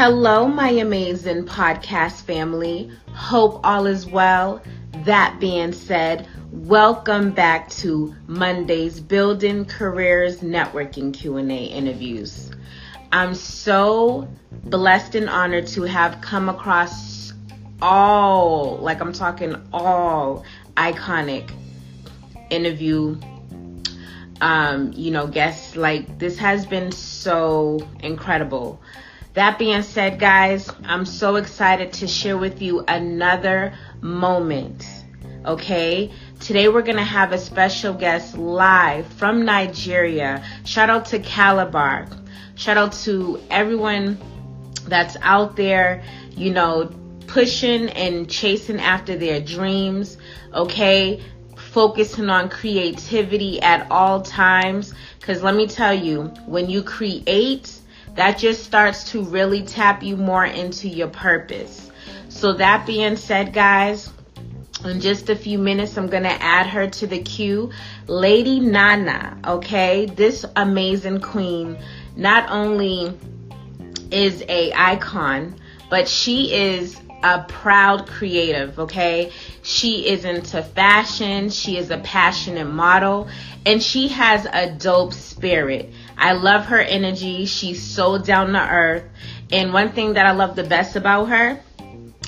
Hello, 0.00 0.46
my 0.46 0.68
amazing 0.68 1.44
podcast 1.44 2.22
family. 2.22 2.88
Hope 3.14 3.58
all 3.64 3.84
is 3.86 4.06
well. 4.06 4.62
That 4.98 5.40
being 5.40 5.72
said, 5.72 6.28
welcome 6.52 7.32
back 7.32 7.68
to 7.70 8.14
Monday's 8.28 9.00
Building 9.00 9.64
Careers 9.64 10.38
Networking 10.38 11.12
Q&A 11.12 11.64
interviews. 11.64 12.48
I'm 13.10 13.34
so 13.34 14.28
blessed 14.52 15.16
and 15.16 15.28
honored 15.28 15.66
to 15.66 15.82
have 15.82 16.20
come 16.20 16.48
across 16.48 17.32
all, 17.82 18.76
like 18.76 19.00
I'm 19.00 19.12
talking 19.12 19.56
all 19.72 20.44
iconic 20.76 21.50
interview 22.50 23.18
um, 24.40 24.92
you 24.94 25.10
know, 25.10 25.26
guests 25.26 25.74
like 25.74 26.20
this 26.20 26.38
has 26.38 26.64
been 26.66 26.92
so 26.92 27.80
incredible. 27.98 28.80
That 29.38 29.56
being 29.56 29.82
said, 29.82 30.18
guys, 30.18 30.68
I'm 30.82 31.06
so 31.06 31.36
excited 31.36 31.92
to 31.92 32.08
share 32.08 32.36
with 32.36 32.60
you 32.60 32.84
another 32.88 33.72
moment. 34.00 34.84
Okay, 35.46 36.10
today 36.40 36.66
we're 36.66 36.82
gonna 36.82 37.04
have 37.04 37.30
a 37.30 37.38
special 37.38 37.94
guest 37.94 38.36
live 38.36 39.06
from 39.12 39.44
Nigeria. 39.44 40.44
Shout 40.64 40.90
out 40.90 41.04
to 41.10 41.20
Calabar. 41.20 42.08
Shout 42.56 42.78
out 42.78 42.94
to 43.04 43.40
everyone 43.48 44.18
that's 44.88 45.16
out 45.22 45.54
there, 45.54 46.02
you 46.32 46.52
know, 46.52 46.90
pushing 47.28 47.90
and 47.90 48.28
chasing 48.28 48.80
after 48.80 49.16
their 49.16 49.40
dreams. 49.40 50.16
Okay, 50.52 51.22
focusing 51.56 52.28
on 52.28 52.48
creativity 52.48 53.62
at 53.62 53.88
all 53.88 54.20
times. 54.20 54.92
Because 55.20 55.44
let 55.44 55.54
me 55.54 55.68
tell 55.68 55.94
you, 55.94 56.22
when 56.46 56.68
you 56.68 56.82
create, 56.82 57.77
that 58.18 58.36
just 58.36 58.64
starts 58.64 59.12
to 59.12 59.22
really 59.22 59.62
tap 59.62 60.02
you 60.02 60.16
more 60.16 60.44
into 60.44 60.88
your 60.88 61.06
purpose. 61.06 61.88
So, 62.28 62.52
that 62.54 62.84
being 62.84 63.14
said, 63.14 63.52
guys, 63.52 64.10
in 64.84 65.00
just 65.00 65.30
a 65.30 65.36
few 65.36 65.56
minutes, 65.56 65.96
I'm 65.96 66.08
going 66.08 66.24
to 66.24 66.42
add 66.42 66.66
her 66.66 66.88
to 66.88 67.06
the 67.06 67.22
queue. 67.22 67.70
Lady 68.08 68.58
Nana, 68.58 69.38
okay? 69.46 70.06
This 70.06 70.44
amazing 70.56 71.20
queen 71.20 71.78
not 72.16 72.50
only 72.50 73.16
is 74.10 74.42
a 74.48 74.72
icon, 74.72 75.54
but 75.88 76.08
she 76.08 76.52
is 76.52 77.00
a 77.22 77.44
proud 77.44 78.08
creative, 78.08 78.80
okay? 78.80 79.30
She 79.62 80.08
is 80.08 80.24
into 80.24 80.60
fashion, 80.60 81.50
she 81.50 81.76
is 81.76 81.90
a 81.90 81.98
passionate 81.98 82.66
model, 82.66 83.28
and 83.64 83.80
she 83.80 84.08
has 84.08 84.44
a 84.52 84.72
dope 84.72 85.12
spirit. 85.12 85.92
I 86.18 86.32
love 86.32 86.66
her 86.66 86.80
energy. 86.80 87.46
She's 87.46 87.82
so 87.82 88.18
down 88.18 88.52
to 88.52 88.60
earth. 88.60 89.04
And 89.50 89.72
one 89.72 89.92
thing 89.92 90.14
that 90.14 90.26
I 90.26 90.32
love 90.32 90.56
the 90.56 90.64
best 90.64 90.96
about 90.96 91.26
her, 91.26 91.60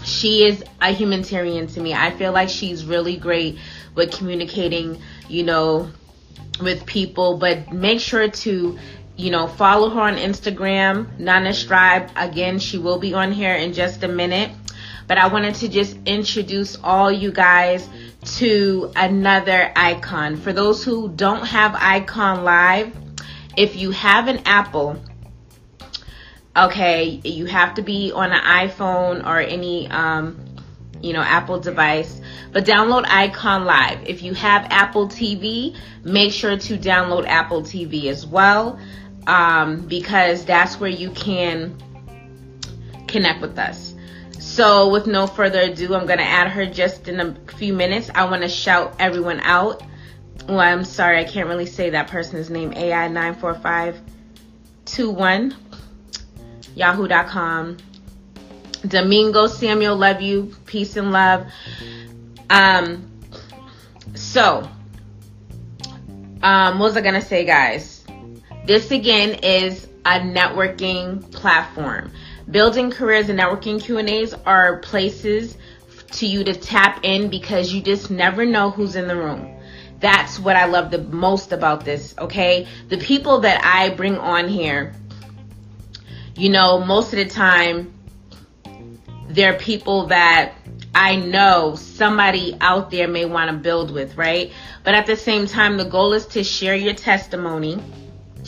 she 0.05 0.44
is 0.44 0.64
a 0.80 0.92
humanitarian 0.92 1.66
to 1.69 1.80
me. 1.80 1.92
I 1.92 2.11
feel 2.11 2.33
like 2.33 2.48
she's 2.48 2.84
really 2.84 3.16
great 3.16 3.58
with 3.94 4.12
communicating, 4.12 5.02
you 5.28 5.42
know, 5.42 5.91
with 6.62 6.86
people, 6.86 7.36
but 7.36 7.72
make 7.72 8.00
sure 8.00 8.28
to 8.28 8.78
you 9.20 9.30
know, 9.30 9.46
follow 9.46 9.91
her 9.91 10.00
on 10.00 10.16
Instagram, 10.16 11.18
Nana 11.18 11.50
Strybe. 11.50 12.11
Again, 12.16 12.58
she 12.58 12.78
will 12.78 12.98
be 12.98 13.12
on 13.12 13.33
here 13.33 13.55
in 13.55 13.74
just 13.74 14.02
a 14.02 14.08
minute. 14.08 14.50
But 15.06 15.18
I 15.18 15.27
wanted 15.27 15.56
to 15.56 15.68
just 15.68 15.96
introduce 16.06 16.78
all 16.83 17.12
you 17.12 17.30
guys 17.30 17.86
to 18.36 18.91
another 18.96 19.72
icon. 19.77 20.36
For 20.36 20.52
those 20.52 20.83
who 20.83 21.11
don't 21.11 21.44
have 21.46 21.72
Iconn 21.72 22.44
Live, 22.44 22.96
if 23.56 23.77
you 23.77 23.91
have 23.91 24.29
an 24.29 24.43
Apple, 24.47 25.01
okay, 26.56 27.20
you 27.25 27.47
have 27.47 27.75
to 27.75 27.83
be 27.83 28.12
on 28.12 28.33
an 28.33 28.41
iPhone 28.41 29.27
or 29.27 29.39
any, 29.41 29.89
um, 29.89 30.39
you 31.01 31.13
know, 31.13 31.20
Apple 31.20 31.61
device. 31.61 32.20
But 32.52 32.64
download 32.64 33.05
Iconn 33.05 33.64
Live. 33.64 34.01
If 34.07 34.23
you 34.23 34.35
have 34.35 34.67
Apple 34.70 35.08
TV, 35.08 35.77
make 36.05 36.33
sure 36.33 36.57
to 36.57 36.77
download 36.77 37.27
Apple 37.27 37.63
TV 37.63 38.07
as 38.07 38.27
well, 38.27 38.79
um, 39.27 39.86
because 39.86 40.45
that's 40.45 40.80
where 40.80 40.91
you 40.91 41.11
can 41.11 41.77
connect 43.07 43.41
with 43.41 43.58
us. 43.58 43.95
So, 44.39 44.89
with 44.89 45.07
no 45.07 45.27
further 45.27 45.61
ado, 45.61 45.95
I'm 45.95 46.07
going 46.07 46.19
to 46.19 46.24
add 46.24 46.48
her 46.48 46.67
just 46.67 47.08
in 47.08 47.20
a 47.20 47.36
few 47.57 47.74
minutes. 47.74 48.11
I 48.14 48.24
want 48.24 48.42
to 48.42 48.48
shout 48.48 48.97
everyone 48.98 49.41
out. 49.41 49.83
Well, 50.48 50.61
I'm 50.61 50.84
sorry, 50.84 51.18
I 51.18 51.24
can't 51.24 51.48
really 51.48 51.67
say 51.67 51.90
that 51.90 52.08
person's 52.08 52.48
name. 52.51 52.73
AI94521, 52.73 55.55
yahoo.com. 56.74 57.77
Domingo 58.86 59.46
Samuel, 59.46 59.96
love 59.96 60.23
you. 60.23 60.55
Peace 60.67 60.96
and 60.96 61.12
love. 61.12 61.46
Um, 62.48 63.11
so, 64.14 64.68
um, 66.42 66.79
what 66.79 66.86
was 66.86 66.96
I 66.96 67.02
going 67.02 67.14
to 67.14 67.23
say, 67.23 67.45
guys? 67.45 68.05
This 68.64 68.90
again 68.90 69.40
is 69.42 69.86
a 70.05 70.20
networking 70.20 71.30
platform. 71.33 72.12
Building 72.50 72.90
careers 72.90 73.29
and 73.29 73.39
networking 73.39 73.83
Q&As 73.83 74.34
are 74.46 74.79
places 74.79 75.56
to 76.12 76.27
you 76.27 76.42
to 76.45 76.55
tap 76.55 77.00
in 77.05 77.29
because 77.29 77.73
you 77.73 77.83
just 77.83 78.11
never 78.11 78.45
know 78.45 78.70
who's 78.70 78.96
in 78.96 79.06
the 79.06 79.17
room. 79.17 79.56
That's 80.00 80.38
what 80.38 80.56
I 80.56 80.64
love 80.64 80.90
the 80.90 80.98
most 80.98 81.52
about 81.52 81.84
this, 81.84 82.14
okay? 82.18 82.66
The 82.88 82.98
people 82.98 83.40
that 83.40 83.62
I 83.62 83.94
bring 83.94 84.16
on 84.16 84.48
here, 84.48 84.94
you 86.36 86.48
know, 86.48 86.84
most 86.84 87.12
of 87.12 87.18
the 87.18 87.27
time, 87.27 87.92
they're 89.28 89.58
people 89.58 90.06
that 90.06 90.55
I 90.94 91.16
know 91.16 91.77
somebody 91.77 92.56
out 92.61 92.90
there 92.90 93.06
may 93.06 93.27
want 93.27 93.50
to 93.50 93.56
build 93.56 93.92
with, 93.92 94.16
right? 94.16 94.52
But 94.83 94.94
at 94.94 95.06
the 95.06 95.16
same 95.16 95.46
time, 95.46 95.77
the 95.77 95.84
goal 95.84 96.14
is 96.14 96.27
to 96.28 96.42
share 96.42 96.74
your 96.74 96.94
testimony, 96.94 97.78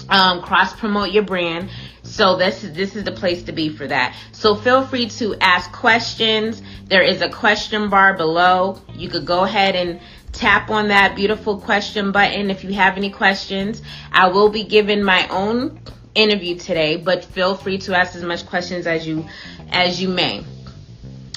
um, 0.08 0.42
cross 0.42 0.74
promote 0.74 1.12
your 1.12 1.22
brand, 1.22 1.70
so 2.02 2.36
this 2.36 2.64
is 2.64 2.74
this 2.74 2.96
is 2.96 3.04
the 3.04 3.12
place 3.12 3.44
to 3.44 3.52
be 3.52 3.68
for 3.68 3.86
that. 3.86 4.14
So 4.32 4.54
feel 4.54 4.86
free 4.86 5.08
to 5.10 5.36
ask 5.40 5.72
questions. 5.72 6.60
There 6.86 7.02
is 7.02 7.22
a 7.22 7.30
question 7.30 7.88
bar 7.88 8.16
below. 8.16 8.80
You 8.94 9.08
could 9.08 9.24
go 9.24 9.44
ahead 9.44 9.76
and 9.76 10.00
tap 10.32 10.70
on 10.70 10.88
that 10.88 11.14
beautiful 11.14 11.58
question 11.58 12.12
button 12.12 12.50
if 12.50 12.64
you 12.64 12.72
have 12.72 12.96
any 12.96 13.10
questions. 13.10 13.82
I 14.10 14.28
will 14.28 14.48
be 14.48 14.64
giving 14.64 15.02
my 15.02 15.28
own 15.28 15.80
interview 16.14 16.56
today, 16.58 16.96
but 16.96 17.24
feel 17.24 17.54
free 17.54 17.78
to 17.78 17.96
ask 17.96 18.14
as 18.16 18.24
much 18.24 18.46
questions 18.46 18.86
as 18.86 19.06
you 19.06 19.26
as 19.70 20.00
you 20.00 20.08
may. 20.08 20.44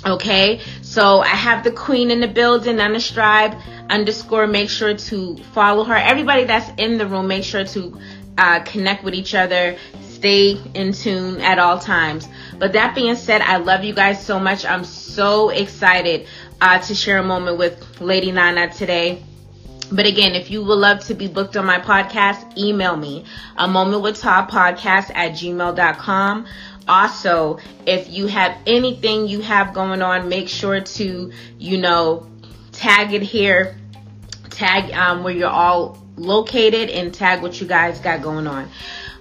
Okay, 0.06 0.62
so 0.82 1.22
I 1.22 1.28
have 1.28 1.64
the 1.64 1.72
queen 1.72 2.12
in 2.12 2.20
the 2.20 2.28
building 2.28 2.80
on 2.80 2.94
the 2.94 3.00
strybe 3.00 3.60
underscore. 3.90 4.46
Make 4.46 4.70
sure 4.70 4.96
to 4.96 5.38
follow 5.54 5.84
her. 5.84 5.96
Everybody 5.96 6.44
that's 6.44 6.70
in 6.80 6.98
the 6.98 7.08
room, 7.08 7.28
make 7.28 7.44
sure 7.44 7.66
to 7.66 8.00
uh, 8.38 8.60
connect 8.64 9.04
with 9.04 9.16
each 9.16 9.34
other 9.34 9.78
stay 10.26 10.58
in 10.74 10.92
tune 10.92 11.40
at 11.42 11.60
all 11.60 11.78
times. 11.78 12.28
But 12.58 12.74
that 12.74 12.96
being 12.96 13.16
said, 13.16 13.42
I 13.42 13.58
love 13.58 13.84
you 13.84 13.94
guys 13.94 14.26
so 14.26 14.40
much. 14.40 14.66
I'm 14.66 14.84
so 14.84 15.50
excited 15.50 16.28
uh, 16.62 16.80
to 16.80 16.96
share 16.96 17.18
a 17.18 17.24
moment 17.24 17.58
with 17.58 18.02
Lady 18.02 18.32
Nana 18.32 18.74
today. 18.74 19.22
But 19.92 20.08
again, 20.08 20.34
if 20.34 20.50
you 20.50 20.64
would 20.64 20.78
love 20.78 21.02
to 21.06 21.14
be 21.14 21.28
booked 21.28 21.56
on 21.58 21.66
my 21.66 21.80
podcast, 21.80 22.58
email 22.58 22.96
me 22.98 23.26
a 23.56 23.68
moment 23.68 24.02
with 24.02 24.20
Tah 24.20 24.48
podcast 24.48 25.12
at 25.14 25.34
gmail.com. 25.34 26.48
Also, 26.88 27.60
if 27.86 28.10
you 28.10 28.28
have 28.28 28.58
anything 28.66 29.28
you 29.28 29.42
have 29.42 29.74
going 29.74 30.02
on, 30.02 30.30
make 30.30 30.50
sure 30.50 30.82
to, 30.82 31.32
you 31.60 31.78
know, 31.78 32.28
tag 32.72 33.14
it 33.14 33.22
here, 33.22 33.78
tag 34.50 34.92
um, 34.94 35.24
where 35.24 35.34
you're 35.34 35.50
all 35.50 36.04
located, 36.16 36.90
and 36.90 37.14
tag 37.14 37.42
what 37.42 37.60
you 37.60 37.68
guys 37.68 38.00
got 38.00 38.22
going 38.22 38.48
on. 38.48 38.70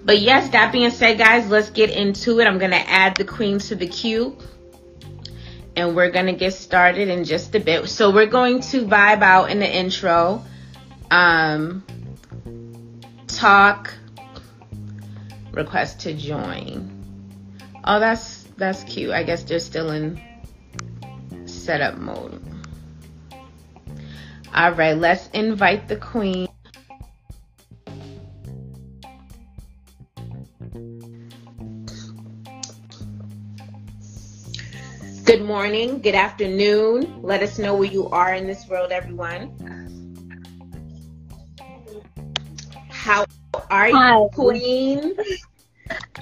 But 0.05 0.21
yes, 0.21 0.51
that 0.51 0.73
being 0.73 0.91
said, 0.91 1.17
guys, 1.19 1.49
let's 1.49 1.71
get 1.71 1.91
into 1.91 2.41
it. 2.41 2.47
I'm 2.47 2.59
going 2.59 2.73
to 2.73 2.91
add 2.91 3.17
the 3.17 3.25
queen 3.25 3.59
to 3.61 3.75
the 3.75 3.87
queue. 3.87 4.37
And 5.77 5.97
we're 5.97 6.11
going 6.11 6.27
to 6.27 6.33
get 6.33 6.55
started 6.55 7.09
in 7.09 7.25
just 7.25 7.55
a 7.55 7.61
bit. 7.61 7.89
So 7.89 8.13
we're 8.13 8.27
going 8.27 8.61
to 8.61 8.85
vibe 8.85 9.23
out 9.23 9.51
in 9.51 9.59
the 9.59 9.69
intro. 9.69 10.45
Um, 11.11 11.85
talk. 13.27 13.93
Request 15.53 16.01
to 16.01 16.15
join. 16.15 16.91
Oh, 17.85 18.01
that's 18.01 18.45
that's 18.57 18.83
cute. 18.85 19.11
I 19.11 19.23
guess 19.25 19.43
they're 19.43 19.59
still 19.59 19.91
in 19.91 20.21
setup 21.47 21.99
mode. 21.99 22.41
All 24.55 24.73
right, 24.73 24.97
let's 24.97 25.29
invite 25.31 25.89
the 25.89 25.97
queen. 25.97 26.49
Morning, 35.65 35.99
good 36.03 36.15
afternoon. 36.15 37.23
Let 37.23 37.43
us 37.43 37.59
know 37.59 37.75
where 37.75 37.91
you 37.91 38.07
are 38.11 38.35
in 38.35 38.47
this 38.47 38.69
world, 38.69 38.93
everyone. 38.93 39.49
How 42.91 43.25
are 43.71 43.89
you, 43.89 43.97
Hi. 43.97 44.29
Queen? 44.35 45.15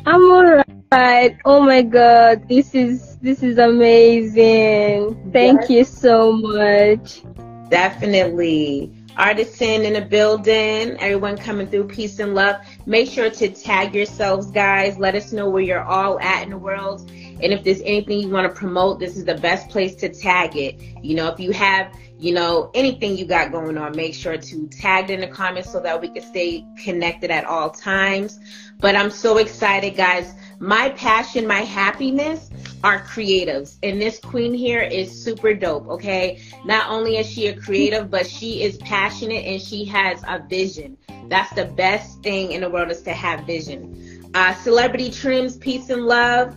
I'm 0.06 0.22
alright. 0.30 1.36
Oh 1.44 1.60
my 1.60 1.82
God, 1.82 2.48
this 2.48 2.72
is 2.72 3.16
this 3.16 3.42
is 3.42 3.58
amazing. 3.58 5.32
Thank 5.32 5.62
yes. 5.62 5.70
you 5.70 5.84
so 5.86 6.30
much. 6.30 7.24
Definitely. 7.68 8.92
Artisan 9.16 9.82
in 9.82 9.94
the 9.94 10.02
building, 10.02 10.96
everyone 11.00 11.36
coming 11.36 11.66
through 11.66 11.88
peace 11.88 12.20
and 12.20 12.36
love. 12.36 12.64
Make 12.86 13.10
sure 13.10 13.28
to 13.28 13.48
tag 13.48 13.92
yourselves, 13.92 14.52
guys. 14.52 14.98
Let 14.98 15.16
us 15.16 15.32
know 15.32 15.50
where 15.50 15.62
you're 15.62 15.82
all 15.82 16.20
at 16.20 16.44
in 16.44 16.50
the 16.50 16.58
world. 16.58 17.10
And 17.42 17.52
if 17.52 17.64
there's 17.64 17.80
anything 17.82 18.20
you 18.20 18.28
want 18.30 18.52
to 18.52 18.58
promote, 18.58 19.00
this 19.00 19.16
is 19.16 19.24
the 19.24 19.34
best 19.34 19.68
place 19.68 19.94
to 19.96 20.08
tag 20.08 20.56
it. 20.56 20.80
You 21.02 21.16
know, 21.16 21.28
if 21.28 21.40
you 21.40 21.50
have, 21.52 21.92
you 22.18 22.32
know, 22.32 22.70
anything 22.74 23.16
you 23.16 23.24
got 23.24 23.50
going 23.50 23.76
on, 23.76 23.96
make 23.96 24.14
sure 24.14 24.36
to 24.36 24.66
tag 24.68 25.10
it 25.10 25.14
in 25.14 25.20
the 25.20 25.26
comments 25.26 25.70
so 25.70 25.80
that 25.80 26.00
we 26.00 26.08
can 26.08 26.22
stay 26.22 26.64
connected 26.82 27.30
at 27.30 27.44
all 27.44 27.70
times. 27.70 28.38
But 28.78 28.96
I'm 28.96 29.10
so 29.10 29.38
excited, 29.38 29.96
guys. 29.96 30.34
My 30.60 30.90
passion, 30.90 31.46
my 31.46 31.60
happiness 31.60 32.50
are 32.84 33.00
creatives. 33.00 33.76
And 33.82 34.00
this 34.00 34.20
queen 34.20 34.54
here 34.54 34.80
is 34.80 35.10
super 35.24 35.54
dope, 35.54 35.88
okay? 35.88 36.40
Not 36.64 36.88
only 36.88 37.16
is 37.16 37.28
she 37.28 37.48
a 37.48 37.56
creative, 37.56 38.10
but 38.10 38.26
she 38.26 38.62
is 38.62 38.76
passionate 38.78 39.44
and 39.44 39.60
she 39.60 39.84
has 39.86 40.22
a 40.28 40.38
vision. 40.38 40.96
That's 41.28 41.52
the 41.54 41.64
best 41.64 42.22
thing 42.22 42.52
in 42.52 42.60
the 42.60 42.70
world 42.70 42.90
is 42.90 43.02
to 43.02 43.12
have 43.12 43.44
vision. 43.46 44.30
Uh, 44.34 44.54
celebrity 44.54 45.10
trims, 45.10 45.56
peace 45.56 45.90
and 45.90 46.06
love. 46.06 46.56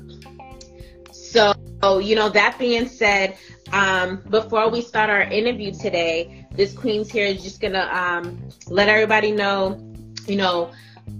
So, 1.81 1.99
you 1.99 2.15
know, 2.15 2.29
that 2.29 2.57
being 2.57 2.87
said, 2.87 3.37
um, 3.71 4.21
before 4.29 4.69
we 4.69 4.81
start 4.81 5.09
our 5.09 5.21
interview 5.21 5.71
today, 5.71 6.47
this 6.51 6.73
queen's 6.73 7.11
here 7.11 7.25
is 7.25 7.43
just 7.43 7.59
gonna 7.61 7.89
um, 7.91 8.49
let 8.67 8.87
everybody 8.87 9.31
know, 9.31 9.79
you 10.27 10.37
know, 10.37 10.71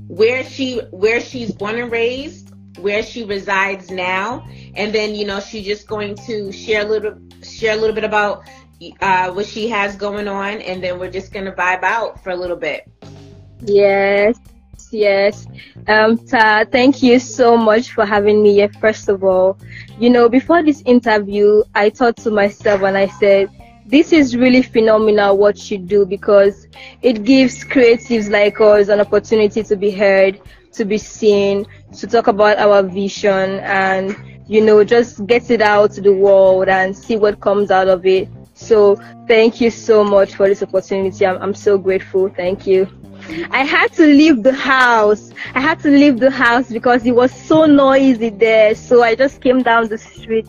where 0.07 0.43
she 0.43 0.79
where 0.91 1.19
she's 1.19 1.51
born 1.51 1.77
and 1.77 1.91
raised, 1.91 2.51
where 2.79 3.03
she 3.03 3.23
resides 3.23 3.89
now, 3.91 4.47
and 4.75 4.93
then 4.93 5.15
you 5.15 5.25
know 5.25 5.39
she's 5.39 5.65
just 5.65 5.87
going 5.87 6.15
to 6.27 6.51
share 6.51 6.85
a 6.85 6.89
little 6.89 7.17
share 7.43 7.73
a 7.73 7.77
little 7.77 7.95
bit 7.95 8.03
about 8.03 8.43
uh, 9.01 9.31
what 9.31 9.45
she 9.45 9.69
has 9.69 9.95
going 9.95 10.27
on, 10.27 10.61
and 10.61 10.83
then 10.83 10.99
we're 10.99 11.11
just 11.11 11.31
gonna 11.31 11.51
vibe 11.51 11.83
out 11.83 12.23
for 12.23 12.29
a 12.31 12.35
little 12.35 12.57
bit. 12.57 12.87
Yes, 13.61 14.39
yes. 14.95 15.47
Um, 15.87 16.17
Tah, 16.17 16.65
thank 16.71 17.03
you 17.03 17.19
so 17.19 17.57
much 17.57 17.91
for 17.91 18.05
having 18.05 18.41
me 18.41 18.53
here. 18.53 18.69
First 18.79 19.09
of 19.09 19.23
all, 19.23 19.57
you 19.99 20.09
know, 20.09 20.29
before 20.29 20.63
this 20.63 20.81
interview, 20.85 21.63
I 21.73 21.89
thought 21.89 22.17
to 22.17 22.31
myself 22.31 22.81
and 22.81 22.97
I 22.97 23.07
said, 23.07 23.49
this 23.85 24.11
is 24.11 24.35
really 24.35 24.63
phenomenal 24.63 25.37
what 25.37 25.69
you 25.69 25.77
do 25.77 26.05
because 26.05 26.67
it 27.03 27.23
gives 27.23 27.63
creatives 27.63 28.31
like 28.31 28.59
us 28.59 28.87
an 28.87 28.99
opportunity 28.99 29.61
to 29.61 29.75
be 29.75 29.91
heard, 29.91 30.41
to 30.71 30.85
be 30.85 30.97
seen, 30.97 31.65
to 31.97 32.07
talk 32.07 32.27
about 32.27 32.57
our 32.57 32.81
vision 32.81 33.59
and 33.59 34.15
you 34.47 34.61
know 34.61 34.83
just 34.83 35.25
get 35.27 35.49
it 35.51 35.61
out 35.61 35.91
to 35.93 36.01
the 36.01 36.13
world 36.13 36.67
and 36.67 36.95
see 36.97 37.15
what 37.15 37.39
comes 37.39 37.69
out 37.69 37.87
of 37.87 38.05
it. 38.05 38.27
So 38.55 38.95
thank 39.27 39.61
you 39.61 39.69
so 39.69 40.03
much 40.03 40.35
for 40.35 40.47
this 40.47 40.63
opportunity. 40.63 41.25
I'm, 41.25 41.41
I'm 41.41 41.53
so 41.53 41.77
grateful. 41.77 42.29
Thank 42.29 42.65
you. 42.65 42.87
I 43.49 43.63
had 43.63 43.91
to 43.93 44.05
leave 44.05 44.43
the 44.43 44.53
house. 44.53 45.31
I 45.53 45.59
had 45.59 45.79
to 45.79 45.89
leave 45.89 46.19
the 46.19 46.29
house 46.31 46.69
because 46.71 47.05
it 47.05 47.15
was 47.15 47.31
so 47.31 47.65
noisy 47.65 48.29
there. 48.29 48.75
So 48.75 49.03
I 49.03 49.15
just 49.15 49.41
came 49.41 49.63
down 49.63 49.87
the 49.87 49.97
street 49.97 50.47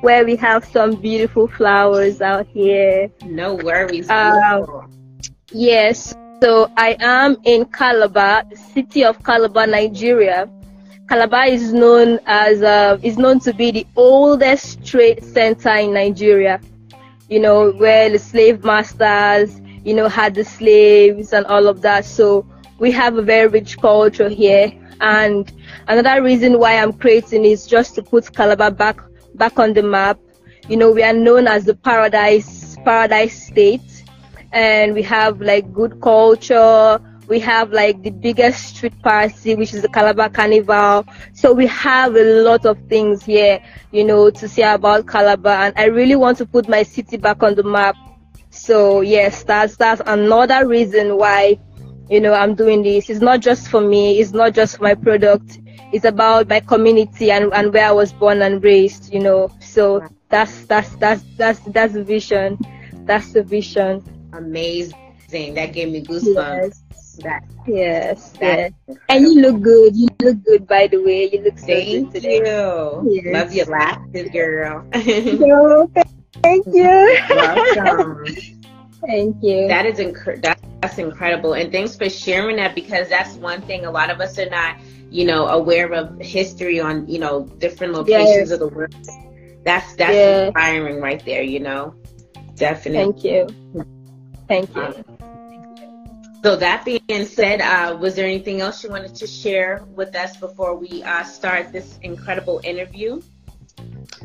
where 0.00 0.24
we 0.24 0.36
have 0.36 0.64
some 0.64 0.96
beautiful 0.96 1.48
flowers 1.48 2.20
out 2.20 2.46
here. 2.48 3.10
No 3.24 3.54
worries. 3.54 4.08
Um, 4.10 4.90
yes. 5.50 6.14
So 6.42 6.70
I 6.76 6.96
am 7.00 7.36
in 7.44 7.64
Calabar, 7.64 8.44
the 8.48 8.56
city 8.56 9.04
of 9.04 9.22
Calabar, 9.24 9.66
Nigeria. 9.66 10.48
Calabar 11.08 11.46
is 11.46 11.72
known 11.72 12.20
as 12.26 12.62
uh, 12.62 12.98
is 13.02 13.16
known 13.16 13.40
to 13.40 13.54
be 13.54 13.70
the 13.70 13.86
oldest 13.96 14.84
trade 14.84 15.24
center 15.24 15.74
in 15.76 15.94
Nigeria. 15.94 16.60
You 17.28 17.40
know 17.40 17.72
where 17.72 18.10
the 18.10 18.18
slave 18.18 18.62
masters, 18.62 19.60
you 19.88 19.94
know, 19.94 20.08
had 20.08 20.34
the 20.34 20.44
slaves 20.44 21.32
and 21.32 21.46
all 21.46 21.66
of 21.68 21.80
that. 21.82 22.04
So 22.04 22.46
we 22.78 22.90
have 22.92 23.16
a 23.16 23.22
very 23.22 23.48
rich 23.48 23.78
culture 23.78 24.28
here. 24.28 24.72
And 25.00 25.50
another 25.88 26.22
reason 26.22 26.58
why 26.58 26.76
I'm 26.76 26.92
creating 26.92 27.44
is 27.44 27.66
just 27.66 27.94
to 27.96 28.02
put 28.02 28.32
Calabar 28.34 28.70
back 28.70 29.00
back 29.34 29.58
on 29.58 29.72
the 29.74 29.82
map. 29.82 30.18
You 30.68 30.76
know, 30.76 30.90
we 30.90 31.02
are 31.02 31.12
known 31.14 31.46
as 31.48 31.64
the 31.64 31.74
paradise 31.74 32.76
paradise 32.84 33.46
state, 33.46 34.04
and 34.52 34.94
we 34.94 35.02
have 35.02 35.40
like 35.40 35.72
good 35.72 36.00
culture. 36.02 37.00
We 37.28 37.40
have 37.40 37.72
like 37.72 38.02
the 38.02 38.10
biggest 38.10 38.76
street 38.76 39.00
party, 39.02 39.54
which 39.54 39.74
is 39.74 39.82
the 39.82 39.88
Calabar 39.88 40.30
Carnival. 40.30 41.06
So 41.34 41.52
we 41.52 41.66
have 41.66 42.16
a 42.16 42.24
lot 42.42 42.64
of 42.66 42.78
things 42.88 43.22
here, 43.24 43.60
you 43.92 44.04
know, 44.04 44.30
to 44.30 44.48
say 44.48 44.62
about 44.62 45.06
Calabar. 45.06 45.66
And 45.66 45.74
I 45.76 45.84
really 45.86 46.16
want 46.16 46.38
to 46.38 46.46
put 46.46 46.68
my 46.68 46.82
city 46.82 47.16
back 47.18 47.42
on 47.42 47.54
the 47.54 47.62
map. 47.64 47.96
So 48.58 49.00
yes, 49.00 49.44
that's 49.44 49.76
that's 49.76 50.02
another 50.06 50.66
reason 50.66 51.16
why, 51.16 51.58
you 52.10 52.20
know, 52.20 52.34
I'm 52.34 52.54
doing 52.54 52.82
this. 52.82 53.08
It's 53.08 53.20
not 53.20 53.40
just 53.40 53.68
for 53.68 53.80
me. 53.80 54.20
It's 54.20 54.32
not 54.32 54.54
just 54.54 54.76
for 54.76 54.82
my 54.82 54.94
product 54.94 55.58
it's 55.92 56.04
about 56.04 56.48
my 56.48 56.60
community 56.60 57.30
and, 57.30 57.52
and 57.52 57.72
where 57.72 57.86
I 57.86 57.92
was 57.92 58.12
born 58.12 58.42
and 58.42 58.62
raised, 58.62 59.12
you 59.12 59.20
know. 59.20 59.50
So 59.60 60.06
that's 60.28 60.66
that's 60.66 60.94
that's 60.96 61.22
that's 61.36 61.60
that's 61.60 61.94
the 61.94 62.04
vision. 62.04 62.58
That's 63.06 63.32
the 63.32 63.42
vision. 63.42 64.04
Amazing. 64.32 65.54
That 65.54 65.72
gave 65.72 65.90
me 65.90 66.02
goosebumps. 66.02 66.74
Yes. 66.90 67.16
That, 67.18 67.42
yes, 67.66 68.30
that, 68.38 68.72
yes. 68.86 68.98
And 69.08 69.24
you 69.24 69.40
look 69.40 69.60
good. 69.60 69.96
You 69.96 70.06
look 70.20 70.44
good, 70.44 70.68
by 70.68 70.86
the 70.86 71.02
way. 71.02 71.28
You 71.32 71.42
look 71.42 71.58
so 71.58 71.66
thank 71.66 72.12
good 72.12 72.22
today. 72.22 72.36
you. 72.36 73.10
Yes. 73.10 73.34
Love 73.34 73.52
your 73.52 73.66
lashes, 73.66 74.30
girl. 74.30 74.86
no, 74.94 75.90
thank 76.42 76.66
you. 76.66 77.18
Welcome. 77.30 78.24
thank 79.06 79.36
you. 79.42 79.68
That 79.68 79.86
is 79.86 79.98
inc- 79.98 80.42
that's 80.80 80.98
incredible, 80.98 81.54
and 81.54 81.72
thanks 81.72 81.96
for 81.96 82.08
sharing 82.08 82.56
that 82.56 82.74
because 82.74 83.08
that's 83.08 83.34
one 83.34 83.62
thing 83.62 83.84
a 83.84 83.90
lot 83.90 84.10
of 84.10 84.20
us 84.20 84.38
are 84.38 84.48
not 84.48 84.76
you 85.10 85.24
know, 85.24 85.46
aware 85.46 85.92
of 85.92 86.20
history 86.20 86.80
on, 86.80 87.08
you 87.08 87.18
know, 87.18 87.44
different 87.58 87.94
locations 87.94 88.50
yes. 88.50 88.50
of 88.50 88.60
the 88.60 88.68
world. 88.68 88.94
That's 89.64 89.94
that's 89.96 90.14
yeah. 90.14 90.46
inspiring 90.46 91.00
right 91.00 91.24
there, 91.24 91.42
you 91.42 91.60
know. 91.60 91.94
Definitely. 92.54 93.22
Thank 93.22 93.24
you. 93.24 93.86
Thank 94.48 94.74
you. 94.74 94.82
Um, 94.82 95.04
so 96.42 96.56
that 96.56 96.84
being 96.84 97.26
said, 97.26 97.60
uh, 97.60 97.96
was 97.98 98.14
there 98.14 98.24
anything 98.24 98.60
else 98.60 98.84
you 98.84 98.90
wanted 98.90 99.14
to 99.16 99.26
share 99.26 99.84
with 99.94 100.14
us 100.14 100.36
before 100.36 100.76
we 100.76 101.02
uh, 101.02 101.24
start 101.24 101.72
this 101.72 101.98
incredible 102.02 102.60
interview? 102.64 103.20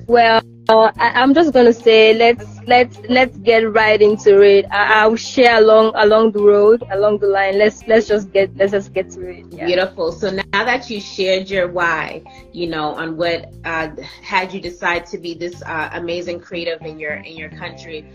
Well, 0.07 0.41
I, 0.79 1.21
am 1.21 1.33
just 1.33 1.53
gonna 1.53 1.73
say 1.73 2.13
let's 2.13 2.45
let's 2.67 2.97
let's 3.09 3.37
get 3.37 3.71
right 3.73 4.01
into 4.01 4.41
it. 4.41 4.65
I, 4.71 5.07
will 5.07 5.15
share 5.15 5.57
along 5.57 5.91
along 5.95 6.31
the 6.31 6.41
road, 6.41 6.83
along 6.91 7.19
the 7.19 7.27
line. 7.27 7.57
Let's 7.57 7.85
let's 7.87 8.07
just 8.07 8.31
get 8.31 8.55
let's 8.55 8.71
just 8.71 8.93
get 8.93 9.09
to 9.11 9.27
it. 9.27 9.45
Yeah. 9.49 9.65
Beautiful. 9.65 10.11
So 10.11 10.31
now 10.31 10.43
that 10.51 10.89
you 10.89 11.01
shared 11.01 11.49
your 11.49 11.67
why, 11.67 12.23
you 12.51 12.67
know, 12.67 12.95
on 12.95 13.17
what 13.17 13.51
uh, 13.65 13.89
had 14.21 14.53
you 14.53 14.61
decide 14.61 15.05
to 15.07 15.17
be 15.17 15.33
this 15.33 15.61
uh, 15.63 15.89
amazing 15.93 16.39
creative 16.39 16.81
in 16.81 16.99
your 16.99 17.13
in 17.13 17.35
your 17.35 17.49
country, 17.49 18.05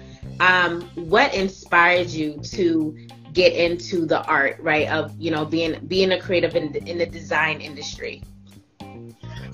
um, 0.41 0.83
what 0.95 1.35
inspired 1.35 2.09
you 2.09 2.41
to 2.55 2.97
get 3.33 3.53
into 3.53 4.07
the 4.07 4.25
art, 4.27 4.59
right? 4.61 4.89
Of 4.89 5.15
you 5.19 5.31
know 5.31 5.45
being 5.45 5.85
being 5.87 6.13
a 6.13 6.21
creative 6.21 6.57
in 6.57 6.73
the, 6.73 6.83
in 6.85 6.99
the 6.99 7.07
design 7.07 7.61
industry. 7.61 8.23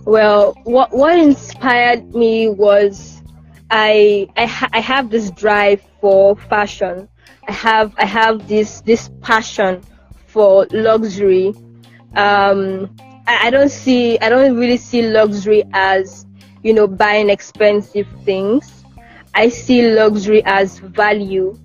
Well, 0.05 0.53
what 0.65 0.93
what 0.93 1.19
inspired 1.19 2.15
me 2.15 2.51
was 2.51 3.23
I 3.71 4.29
I, 4.37 4.45
ha- 4.47 4.69
I 4.73 4.81
have 4.81 5.09
this 5.09 5.31
drive 5.31 5.83
for 6.01 6.37
fashion. 6.37 7.09
I 7.49 7.53
have 7.53 7.95
I 7.97 8.05
have 8.05 8.47
this 8.47 8.83
this 8.83 9.11
passion 9.23 9.81
for 10.27 10.67
luxury. 10.73 11.55
Um, 12.17 12.95
I, 13.27 13.51
don't 13.51 13.71
see 13.71 14.19
I 14.21 14.29
don't 14.29 14.57
really 14.57 14.77
see 14.77 15.03
luxury 15.03 15.65
as 15.73 16.27
you 16.63 16.75
know 16.75 16.87
buying 16.87 17.31
expensive 17.31 18.07
things. 18.25 18.85
I 19.35 19.49
see 19.49 19.91
luxury 19.91 20.43
as 20.45 20.79
value. 20.81 21.59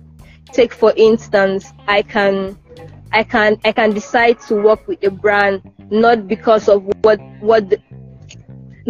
Take 0.52 0.72
for 0.72 0.94
instance, 0.96 1.72
I 1.86 2.02
can 2.02 2.56
I 3.12 3.22
can 3.22 3.58
I 3.64 3.72
can 3.72 3.90
decide 3.90 4.40
to 4.48 4.54
work 4.56 4.88
with 4.88 5.04
a 5.04 5.10
brand 5.10 5.62
not 5.90 6.26
because 6.26 6.68
of 6.68 6.84
what 7.02 7.20
what 7.40 7.68
the, 7.68 7.78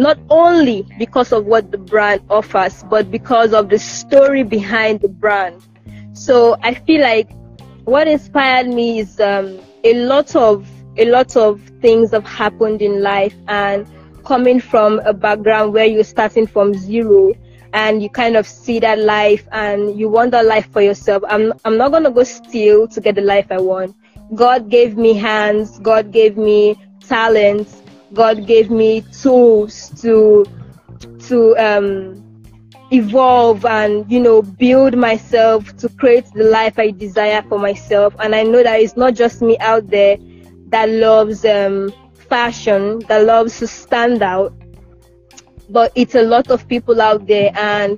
not 0.01 0.17
only 0.31 0.83
because 0.97 1.31
of 1.31 1.45
what 1.45 1.69
the 1.69 1.77
brand 1.77 2.21
offers, 2.27 2.83
but 2.89 3.11
because 3.11 3.53
of 3.53 3.69
the 3.69 3.77
story 3.77 4.41
behind 4.41 4.99
the 5.01 5.07
brand. 5.07 5.61
So 6.13 6.57
I 6.63 6.73
feel 6.73 7.01
like 7.01 7.29
what 7.85 8.07
inspired 8.07 8.67
me 8.67 8.99
is 8.99 9.19
um, 9.19 9.59
a 9.83 9.93
lot 9.93 10.35
of 10.35 10.67
a 10.97 11.05
lot 11.05 11.37
of 11.37 11.61
things 11.81 12.11
have 12.11 12.25
happened 12.25 12.81
in 12.81 13.03
life, 13.03 13.35
and 13.47 13.87
coming 14.25 14.59
from 14.59 14.99
a 15.05 15.13
background 15.13 15.73
where 15.73 15.85
you're 15.85 16.03
starting 16.03 16.47
from 16.47 16.73
zero 16.73 17.33
and 17.73 18.01
you 18.01 18.09
kind 18.09 18.35
of 18.35 18.45
see 18.47 18.79
that 18.79 18.97
life 18.99 19.47
and 19.51 19.97
you 19.97 20.09
want 20.09 20.31
that 20.31 20.47
life 20.47 20.67
for 20.73 20.81
yourself. 20.81 21.23
I'm 21.29 21.53
I'm 21.63 21.77
not 21.77 21.91
gonna 21.91 22.11
go 22.11 22.23
steal 22.23 22.87
to 22.87 23.01
get 23.01 23.13
the 23.13 23.21
life 23.21 23.51
I 23.51 23.61
want. 23.61 23.95
God 24.33 24.67
gave 24.69 24.97
me 24.97 25.13
hands, 25.13 25.77
God 25.79 26.11
gave 26.11 26.37
me 26.37 26.75
talents, 27.07 27.80
God 28.13 28.45
gave 28.45 28.69
me 28.69 29.01
tools 29.01 29.89
to 30.01 30.45
to 31.27 31.55
um, 31.57 32.23
evolve 32.91 33.65
and 33.65 34.09
you 34.11 34.19
know 34.19 34.41
build 34.41 34.97
myself 34.97 35.75
to 35.77 35.89
create 35.89 36.25
the 36.33 36.43
life 36.43 36.77
I 36.77 36.91
desire 36.91 37.41
for 37.47 37.59
myself. 37.59 38.13
And 38.19 38.35
I 38.35 38.43
know 38.43 38.63
that 38.63 38.79
it's 38.79 38.97
not 38.97 39.13
just 39.15 39.41
me 39.41 39.57
out 39.59 39.89
there 39.89 40.17
that 40.67 40.89
loves 40.89 41.45
um, 41.45 41.93
fashion, 42.29 42.99
that 43.07 43.25
loves 43.25 43.59
to 43.59 43.67
stand 43.67 44.21
out, 44.21 44.53
but 45.69 45.91
it's 45.95 46.15
a 46.15 46.21
lot 46.21 46.49
of 46.51 46.67
people 46.67 47.01
out 47.01 47.27
there 47.27 47.51
and 47.55 47.97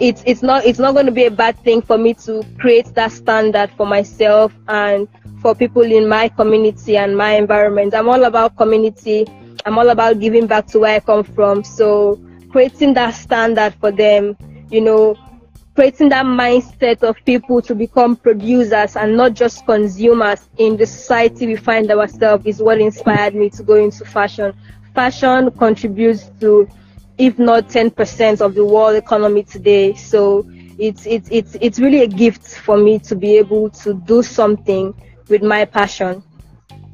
it's 0.00 0.22
it's 0.26 0.42
not 0.42 0.64
it's 0.64 0.78
not 0.78 0.94
going 0.94 1.06
to 1.06 1.12
be 1.12 1.26
a 1.26 1.30
bad 1.30 1.58
thing 1.58 1.82
for 1.82 1.98
me 1.98 2.14
to 2.14 2.42
create 2.58 2.86
that 2.94 3.12
standard 3.12 3.70
for 3.76 3.86
myself 3.86 4.52
and 4.68 5.06
for 5.42 5.54
people 5.54 5.82
in 5.82 6.08
my 6.08 6.28
community 6.28 6.96
and 6.96 7.16
my 7.16 7.32
environment. 7.32 7.94
I'm 7.94 8.08
all 8.08 8.24
about 8.24 8.56
community. 8.56 9.26
I'm 9.64 9.78
all 9.78 9.88
about 9.90 10.20
giving 10.20 10.46
back 10.46 10.66
to 10.68 10.80
where 10.80 10.96
I 10.96 11.00
come 11.00 11.24
from. 11.24 11.64
So 11.64 12.20
creating 12.50 12.94
that 12.94 13.10
standard 13.14 13.74
for 13.74 13.90
them, 13.90 14.36
you 14.70 14.80
know, 14.80 15.16
creating 15.74 16.08
that 16.10 16.24
mindset 16.26 17.02
of 17.02 17.16
people 17.24 17.62
to 17.62 17.74
become 17.74 18.16
producers 18.16 18.96
and 18.96 19.16
not 19.16 19.34
just 19.34 19.64
consumers 19.66 20.48
in 20.58 20.76
the 20.76 20.86
society 20.86 21.46
we 21.46 21.56
find 21.56 21.90
ourselves 21.90 22.44
is 22.46 22.60
what 22.60 22.80
inspired 22.80 23.34
me 23.34 23.48
to 23.50 23.62
go 23.62 23.74
into 23.76 24.04
fashion. 24.04 24.52
Fashion 24.94 25.50
contributes 25.52 26.30
to 26.40 26.68
if 27.18 27.38
not 27.38 27.68
10% 27.68 28.40
of 28.40 28.54
the 28.54 28.64
world 28.64 28.96
economy 28.96 29.42
today. 29.42 29.94
So 29.94 30.46
it's, 30.78 31.06
it's, 31.06 31.28
it's, 31.30 31.56
it's 31.60 31.78
really 31.78 32.00
a 32.00 32.06
gift 32.06 32.46
for 32.56 32.78
me 32.78 32.98
to 33.00 33.14
be 33.14 33.36
able 33.36 33.68
to 33.70 33.94
do 33.94 34.22
something 34.22 34.94
with 35.28 35.42
my 35.42 35.66
passion. 35.66 36.22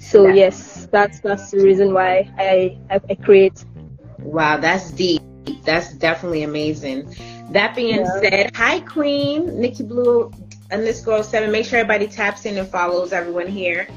So 0.06 0.28
yes, 0.28 0.86
that's, 0.92 1.20
that's 1.20 1.50
the 1.50 1.62
reason 1.62 1.92
why 1.92 2.30
I, 2.38 2.78
I, 2.90 3.00
I, 3.10 3.14
create. 3.16 3.64
Wow, 4.18 4.58
that's 4.58 4.92
deep. 4.92 5.22
That's 5.64 5.94
definitely 5.94 6.44
amazing. 6.44 7.12
That 7.50 7.74
being 7.74 7.96
yeah. 7.96 8.20
said, 8.20 8.56
hi 8.56 8.80
Queen, 8.80 9.60
Nikki 9.60 9.82
Blue 9.82 10.32
underscore 10.70 11.24
seven. 11.24 11.50
Make 11.50 11.66
sure 11.66 11.80
everybody 11.80 12.06
taps 12.06 12.44
in 12.46 12.56
and 12.56 12.68
follows 12.68 13.12
everyone 13.12 13.48
here. 13.48 13.88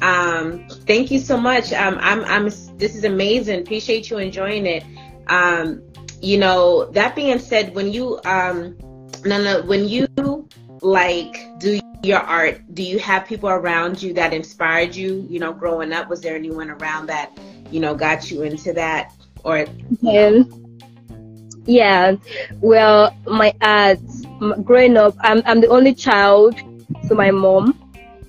Um, 0.00 0.66
thank 0.68 1.10
you 1.10 1.18
so 1.18 1.36
much. 1.36 1.72
Um, 1.72 1.98
I'm, 2.00 2.24
I'm, 2.24 2.44
this 2.44 2.94
is 2.94 3.04
amazing. 3.04 3.60
Appreciate 3.60 4.08
you 4.08 4.18
enjoying 4.18 4.64
it. 4.64 4.84
Um, 5.26 5.82
you 6.22 6.38
know, 6.38 6.86
that 6.92 7.14
being 7.14 7.38
said, 7.38 7.74
when 7.74 7.92
you 7.92 8.20
um, 8.24 8.76
no, 9.24 9.42
no, 9.42 9.62
when 9.62 9.88
you 9.88 10.08
like 10.80 11.36
do 11.58 11.80
your 12.02 12.20
art, 12.20 12.62
do 12.74 12.82
you 12.82 12.98
have 12.98 13.26
people 13.26 13.48
around 13.48 14.02
you 14.02 14.12
that 14.14 14.32
inspired 14.32 14.94
you? 14.94 15.26
You 15.28 15.40
know, 15.40 15.52
growing 15.52 15.92
up, 15.92 16.08
was 16.08 16.20
there 16.20 16.36
anyone 16.36 16.70
around 16.70 17.06
that 17.06 17.36
you 17.70 17.80
know 17.80 17.94
got 17.94 18.30
you 18.30 18.42
into 18.42 18.72
that 18.74 19.12
or? 19.44 19.66
Yeah. 21.66 22.16
Well, 22.60 23.14
my 23.26 23.50
uh, 23.60 23.94
ads 23.96 24.26
growing 24.64 24.96
up, 24.96 25.14
I'm 25.20 25.42
I'm 25.44 25.60
the 25.60 25.68
only 25.68 25.94
child 25.94 26.56
to 27.08 27.14
my 27.14 27.30
mom, 27.30 27.78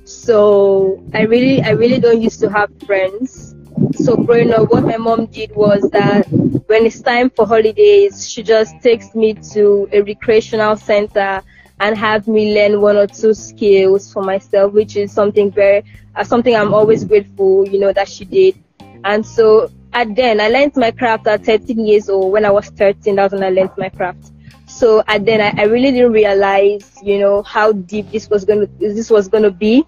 so 0.03 1.01
I 1.13 1.21
really 1.21 1.61
I 1.61 1.71
really 1.71 1.99
don't 1.99 2.21
used 2.21 2.39
to 2.41 2.49
have 2.49 2.69
friends. 2.85 3.55
So 3.93 4.17
growing 4.17 4.51
up, 4.51 4.71
what 4.71 4.83
my 4.83 4.97
mom 4.97 5.27
did 5.27 5.55
was 5.55 5.81
that 5.91 6.27
when 6.67 6.85
it's 6.85 7.01
time 7.01 7.29
for 7.29 7.45
holidays, 7.45 8.29
she 8.29 8.43
just 8.43 8.75
takes 8.81 9.15
me 9.15 9.35
to 9.53 9.87
a 9.93 10.01
recreational 10.01 10.75
center 10.75 11.41
and 11.79 11.97
have 11.97 12.27
me 12.27 12.53
learn 12.53 12.81
one 12.81 12.97
or 12.97 13.07
two 13.07 13.33
skills 13.33 14.11
for 14.11 14.23
myself, 14.23 14.73
which 14.73 14.95
is 14.95 15.11
something 15.11 15.51
very, 15.51 15.83
uh, 16.15 16.23
something 16.23 16.55
I'm 16.55 16.73
always 16.73 17.03
grateful, 17.03 17.67
you 17.67 17.79
know, 17.79 17.93
that 17.93 18.09
she 18.09 18.25
did. 18.25 18.61
And 19.03 19.25
so 19.25 19.71
at 19.93 20.15
then, 20.15 20.39
I 20.39 20.49
learned 20.49 20.75
my 20.75 20.91
craft 20.91 21.27
at 21.27 21.45
13 21.45 21.85
years 21.85 22.09
old. 22.09 22.31
When 22.31 22.45
I 22.45 22.51
was 22.51 22.67
13, 22.69 23.15
that's 23.15 23.33
when 23.33 23.43
I 23.43 23.49
learned 23.49 23.71
my 23.77 23.89
craft. 23.89 24.31
So 24.67 25.03
at 25.07 25.25
then, 25.25 25.41
I, 25.41 25.61
I 25.61 25.65
really 25.65 25.91
didn't 25.91 26.11
realize, 26.11 26.97
you 27.01 27.19
know, 27.19 27.43
how 27.43 27.71
deep 27.71 28.11
this 28.11 28.29
was 28.29 28.45
gonna, 28.45 28.67
this 28.79 29.09
was 29.09 29.27
gonna 29.27 29.51
be. 29.51 29.85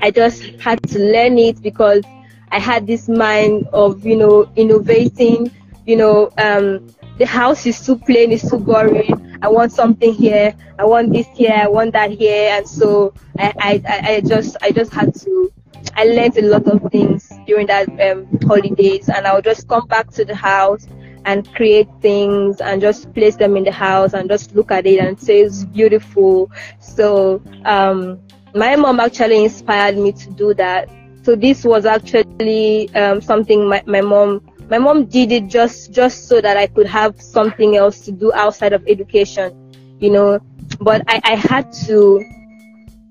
I 0.00 0.10
just 0.10 0.42
had 0.60 0.82
to 0.90 0.98
learn 0.98 1.38
it 1.38 1.62
because 1.62 2.02
I 2.50 2.58
had 2.58 2.86
this 2.86 3.08
mind 3.08 3.68
of, 3.72 4.04
you 4.04 4.16
know, 4.16 4.50
innovating, 4.56 5.50
you 5.86 5.96
know, 5.96 6.30
um, 6.38 6.86
the 7.18 7.26
house 7.26 7.66
is 7.66 7.84
too 7.84 7.96
plain, 7.96 8.32
it's 8.32 8.48
too 8.48 8.58
boring. 8.58 9.29
I 9.42 9.48
want 9.48 9.72
something 9.72 10.12
here. 10.12 10.54
I 10.78 10.84
want 10.84 11.12
this 11.12 11.26
here. 11.34 11.54
I 11.54 11.68
want 11.68 11.92
that 11.92 12.10
here. 12.10 12.50
And 12.50 12.68
so 12.68 13.14
I, 13.38 13.52
I, 13.58 14.00
I 14.14 14.20
just, 14.20 14.56
I 14.62 14.70
just 14.70 14.92
had 14.92 15.14
to, 15.20 15.52
I 15.94 16.04
learned 16.04 16.36
a 16.38 16.42
lot 16.42 16.66
of 16.66 16.90
things 16.90 17.30
during 17.46 17.66
that 17.68 17.88
um, 18.00 18.26
holidays 18.46 19.08
and 19.08 19.26
I 19.26 19.34
would 19.34 19.44
just 19.44 19.68
come 19.68 19.86
back 19.86 20.10
to 20.12 20.24
the 20.24 20.34
house 20.34 20.86
and 21.24 21.52
create 21.54 21.88
things 22.00 22.60
and 22.60 22.80
just 22.80 23.12
place 23.14 23.36
them 23.36 23.56
in 23.56 23.64
the 23.64 23.72
house 23.72 24.14
and 24.14 24.28
just 24.28 24.54
look 24.54 24.70
at 24.70 24.86
it 24.86 25.00
and 25.00 25.20
say 25.20 25.40
it's 25.40 25.64
beautiful. 25.64 26.50
So, 26.78 27.42
um, 27.64 28.20
my 28.54 28.74
mom 28.76 29.00
actually 29.00 29.44
inspired 29.44 29.96
me 29.96 30.12
to 30.12 30.30
do 30.30 30.54
that 30.54 30.88
so 31.22 31.36
this 31.36 31.64
was 31.64 31.84
actually 31.84 32.92
um, 32.94 33.20
something 33.20 33.68
my, 33.68 33.82
my 33.86 34.00
mom 34.00 34.49
my 34.70 34.78
mom 34.78 35.06
did 35.06 35.32
it 35.32 35.48
just 35.48 35.92
just 35.92 36.28
so 36.28 36.40
that 36.40 36.56
I 36.56 36.68
could 36.68 36.86
have 36.86 37.20
something 37.20 37.76
else 37.76 38.00
to 38.02 38.12
do 38.12 38.32
outside 38.32 38.72
of 38.72 38.84
education, 38.86 39.50
you 39.98 40.10
know. 40.10 40.38
But 40.80 41.02
I, 41.08 41.20
I 41.24 41.34
had 41.34 41.72
to 41.86 42.24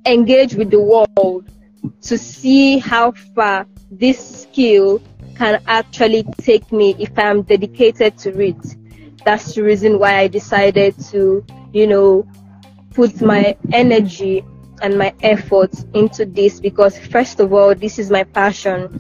engage 0.06 0.56
with 0.56 0.72
the 0.72 0.80
world 0.80 1.50
to 2.02 2.18
see 2.18 2.80
how 2.80 3.12
far 3.36 3.68
this 3.92 4.44
skill 4.44 5.02
can 5.36 5.62
actually 5.68 6.24
take 6.42 6.72
me 6.72 6.96
if 6.98 7.12
I'm 7.20 7.42
dedicated 7.42 8.18
to 8.20 8.40
it. 8.40 8.76
That's 9.26 9.54
the 9.54 9.64
reason 9.64 10.00
why 10.00 10.18
I 10.18 10.28
decided 10.28 10.98
to, 11.12 11.46
you 11.74 11.88
know, 11.88 12.26
put 12.92 13.22
my 13.22 13.58
energy 13.74 14.46
and 14.82 14.98
my 14.98 15.14
efforts 15.22 15.86
into 15.94 16.26
this 16.26 16.62
because 16.62 16.98
first 16.98 17.42
of 17.42 17.52
all 17.54 17.76
this 17.76 18.00
is 18.00 18.10
my 18.10 18.24
passion 18.24 18.98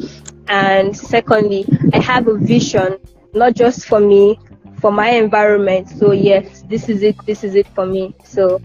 and 0.49 0.95
secondly 0.97 1.65
i 1.93 1.99
have 1.99 2.27
a 2.27 2.35
vision 2.37 2.97
not 3.33 3.53
just 3.53 3.85
for 3.87 3.99
me 3.99 4.37
for 4.79 4.91
my 4.91 5.09
environment 5.09 5.87
so 5.87 6.11
yes 6.11 6.63
this 6.63 6.89
is 6.89 7.03
it 7.03 7.15
this 7.25 7.43
is 7.43 7.55
it 7.55 7.67
for 7.67 7.85
me 7.85 8.13
so 8.23 8.59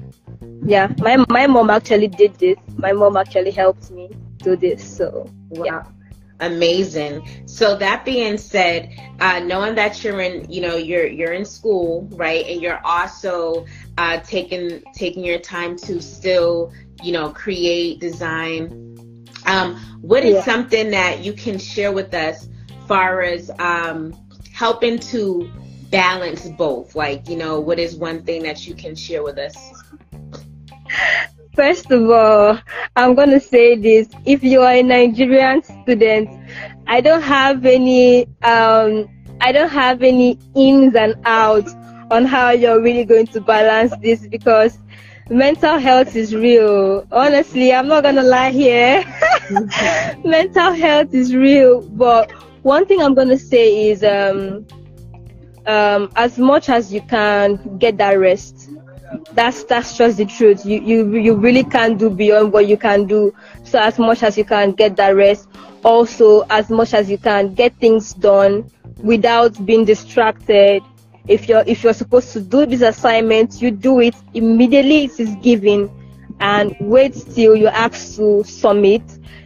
yeah 0.64 0.90
my 0.98 1.22
my 1.28 1.46
mom 1.46 1.70
actually 1.70 2.08
did 2.08 2.34
this 2.36 2.56
my 2.76 2.92
mom 2.92 3.16
actually 3.16 3.50
helped 3.50 3.90
me 3.90 4.10
do 4.38 4.56
this 4.56 4.82
so 4.82 5.28
wow. 5.50 5.64
yeah 5.64 5.84
amazing 6.40 7.24
so 7.46 7.76
that 7.76 8.04
being 8.04 8.36
said 8.36 8.90
uh, 9.20 9.38
knowing 9.40 9.74
that 9.74 10.02
you're 10.02 10.20
in 10.20 10.50
you 10.50 10.60
know 10.60 10.76
you're 10.76 11.06
you're 11.06 11.32
in 11.32 11.44
school 11.44 12.08
right 12.12 12.44
and 12.46 12.60
you're 12.60 12.80
also 12.84 13.64
uh, 13.98 14.18
taking 14.20 14.82
taking 14.94 15.24
your 15.24 15.38
time 15.38 15.76
to 15.76 16.02
still 16.02 16.72
you 17.04 17.12
know, 17.12 17.30
create, 17.30 18.00
design. 18.00 18.83
Um, 19.46 19.76
what 20.00 20.24
is 20.24 20.34
yeah. 20.34 20.44
something 20.44 20.90
that 20.90 21.20
you 21.20 21.32
can 21.32 21.58
share 21.58 21.92
with 21.92 22.14
us 22.14 22.48
far 22.86 23.22
as 23.22 23.50
um, 23.58 24.14
helping 24.52 24.98
to 24.98 25.50
balance 25.90 26.48
both? 26.50 26.94
Like, 26.94 27.28
you 27.28 27.36
know, 27.36 27.60
what 27.60 27.78
is 27.78 27.96
one 27.96 28.22
thing 28.22 28.42
that 28.44 28.66
you 28.66 28.74
can 28.74 28.94
share 28.94 29.22
with 29.22 29.38
us? 29.38 29.56
First 31.54 31.90
of 31.92 32.10
all, 32.10 32.58
I'm 32.96 33.14
going 33.14 33.30
to 33.30 33.40
say 33.40 33.76
this. 33.76 34.08
If 34.24 34.42
you 34.42 34.62
are 34.62 34.72
a 34.72 34.82
Nigerian 34.82 35.62
student, 35.62 36.28
I 36.86 37.00
don't 37.00 37.22
have 37.22 37.64
any, 37.64 38.26
um, 38.42 39.08
I 39.40 39.52
don't 39.52 39.70
have 39.70 40.02
any 40.02 40.38
ins 40.54 40.96
and 40.96 41.14
outs 41.24 41.74
on 42.10 42.24
how 42.24 42.50
you're 42.50 42.82
really 42.82 43.04
going 43.04 43.26
to 43.28 43.40
balance 43.40 43.94
this 44.02 44.26
because 44.26 44.78
mental 45.30 45.78
health 45.78 46.16
is 46.16 46.34
real. 46.34 47.06
Honestly, 47.10 47.72
I'm 47.72 47.88
not 47.88 48.02
gonna 48.02 48.22
lie 48.22 48.50
here. 48.50 49.04
mental 50.24 50.72
health 50.72 51.14
is 51.14 51.34
real, 51.34 51.82
but 51.82 52.30
one 52.62 52.86
thing 52.86 53.00
I'm 53.00 53.14
gonna 53.14 53.38
say 53.38 53.90
is 53.90 54.04
um, 54.04 54.66
um, 55.66 56.10
as 56.16 56.38
much 56.38 56.68
as 56.68 56.92
you 56.92 57.00
can 57.02 57.78
get 57.78 57.96
that 57.98 58.14
rest. 58.14 58.70
That's 59.32 59.62
that's 59.64 59.96
just 59.96 60.16
the 60.16 60.26
truth. 60.26 60.66
You 60.66 60.80
you 60.80 61.14
you 61.16 61.34
really 61.34 61.62
can't 61.64 61.98
do 61.98 62.10
beyond 62.10 62.52
what 62.52 62.66
you 62.66 62.76
can 62.76 63.06
do. 63.06 63.32
So 63.62 63.78
as 63.78 63.98
much 63.98 64.22
as 64.22 64.36
you 64.36 64.44
can 64.44 64.72
get 64.72 64.96
that 64.96 65.10
rest, 65.14 65.48
also 65.84 66.40
as 66.50 66.68
much 66.68 66.94
as 66.94 67.08
you 67.08 67.18
can 67.18 67.54
get 67.54 67.74
things 67.76 68.12
done 68.14 68.68
without 69.02 69.64
being 69.64 69.84
distracted 69.84 70.82
if 71.26 71.48
you're 71.48 71.64
if 71.66 71.82
you're 71.82 71.94
supposed 71.94 72.32
to 72.32 72.40
do 72.40 72.66
this 72.66 72.82
assignment 72.82 73.60
you 73.62 73.70
do 73.70 74.00
it 74.00 74.14
immediately 74.34 75.04
it 75.04 75.18
is 75.18 75.34
given 75.36 75.90
and 76.40 76.76
wait 76.80 77.14
till 77.34 77.54
you're 77.56 77.70
asked 77.70 78.16
to 78.16 78.44
submit. 78.44 79.02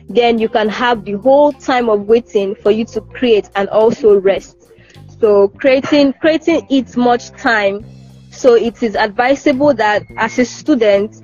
Then 0.09 0.39
you 0.39 0.49
can 0.49 0.69
have 0.69 1.05
the 1.05 1.13
whole 1.13 1.53
time 1.53 1.89
of 1.89 2.03
waiting 2.03 2.55
for 2.55 2.71
you 2.71 2.85
to 2.87 3.01
create 3.01 3.49
and 3.57 3.69
also 3.69 4.19
rest. 4.19 4.57
So 5.21 5.49
creating 5.49 6.15
creating 6.15 6.67
eats 6.69 6.97
much 6.97 7.31
time. 7.31 7.85
So 8.31 8.55
it 8.55 8.83
is 8.83 8.95
advisable 8.95 9.75
that 9.75 10.03
as 10.17 10.39
a 10.39 10.45
student 10.45 11.23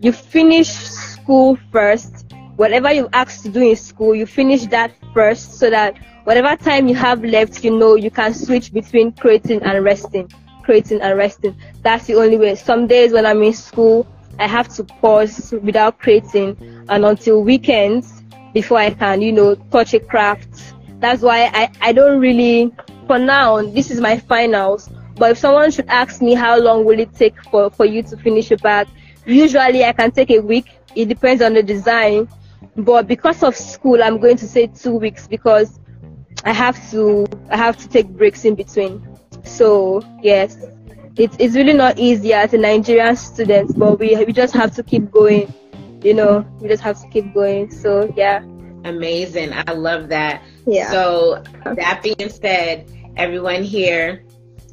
you 0.00 0.12
finish 0.12 0.68
school 0.68 1.58
first. 1.72 2.26
Whatever 2.56 2.92
you 2.92 3.08
asked 3.14 3.42
to 3.44 3.48
do 3.48 3.62
in 3.62 3.74
school, 3.76 4.14
you 4.14 4.26
finish 4.26 4.66
that 4.66 4.92
first 5.14 5.54
so 5.54 5.70
that 5.70 5.96
whatever 6.24 6.56
time 6.56 6.88
you 6.88 6.94
have 6.94 7.24
left, 7.24 7.64
you 7.64 7.76
know, 7.76 7.94
you 7.94 8.10
can 8.10 8.34
switch 8.34 8.72
between 8.72 9.12
creating 9.12 9.62
and 9.62 9.84
resting, 9.84 10.30
creating 10.62 11.00
and 11.00 11.16
resting. 11.16 11.56
That's 11.82 12.06
the 12.06 12.14
only 12.14 12.36
way. 12.36 12.54
Some 12.54 12.86
days 12.86 13.12
when 13.12 13.26
I'm 13.26 13.42
in 13.42 13.52
school, 13.52 14.06
I 14.38 14.46
have 14.46 14.68
to 14.76 14.84
pause 14.84 15.52
without 15.62 15.98
creating 15.98 16.56
and 16.88 17.04
until 17.04 17.42
weekends 17.42 18.22
before 18.54 18.78
I 18.78 18.90
can, 18.90 19.20
you 19.20 19.32
know, 19.32 19.54
touch 19.70 19.94
a 19.94 20.00
craft. 20.00 20.74
That's 21.00 21.22
why 21.22 21.50
I, 21.52 21.70
I 21.80 21.92
don't 21.92 22.20
really, 22.20 22.72
for 23.06 23.18
now, 23.18 23.62
this 23.62 23.90
is 23.90 24.00
my 24.00 24.18
finals. 24.18 24.88
But 25.16 25.32
if 25.32 25.38
someone 25.38 25.70
should 25.70 25.88
ask 25.88 26.22
me 26.22 26.34
how 26.34 26.58
long 26.58 26.84
will 26.84 26.98
it 26.98 27.14
take 27.14 27.34
for, 27.50 27.70
for 27.70 27.84
you 27.84 28.02
to 28.04 28.16
finish 28.16 28.50
a 28.50 28.56
bag, 28.56 28.88
usually 29.26 29.84
I 29.84 29.92
can 29.92 30.10
take 30.10 30.30
a 30.30 30.40
week. 30.40 30.66
It 30.94 31.06
depends 31.06 31.42
on 31.42 31.54
the 31.54 31.62
design. 31.62 32.28
But 32.76 33.06
because 33.06 33.42
of 33.42 33.54
school, 33.54 34.02
I'm 34.02 34.18
going 34.18 34.36
to 34.38 34.48
say 34.48 34.66
two 34.68 34.94
weeks 34.94 35.26
because 35.28 35.78
I 36.44 36.52
have 36.52 36.90
to 36.90 37.26
I 37.50 37.56
have 37.56 37.76
to 37.78 37.88
take 37.88 38.08
breaks 38.08 38.44
in 38.44 38.54
between. 38.54 39.06
So 39.44 40.02
yes, 40.22 40.56
it's 41.16 41.36
it's 41.38 41.54
really 41.54 41.74
not 41.74 41.98
easy 41.98 42.32
as 42.32 42.54
a 42.54 42.58
Nigerian 42.58 43.16
student, 43.16 43.78
but 43.78 43.98
we 43.98 44.16
we 44.24 44.32
just 44.32 44.54
have 44.54 44.74
to 44.76 44.82
keep 44.82 45.10
going. 45.10 45.52
You 46.02 46.14
know, 46.14 46.46
we 46.60 46.68
just 46.68 46.82
have 46.82 47.00
to 47.00 47.08
keep 47.08 47.32
going. 47.34 47.70
So 47.70 48.12
yeah. 48.16 48.42
Amazing. 48.84 49.52
I 49.52 49.72
love 49.72 50.08
that. 50.08 50.42
Yeah. 50.66 50.90
So 50.90 51.42
that 51.64 52.00
being 52.02 52.30
said, 52.30 52.90
everyone 53.16 53.62
here, 53.62 54.24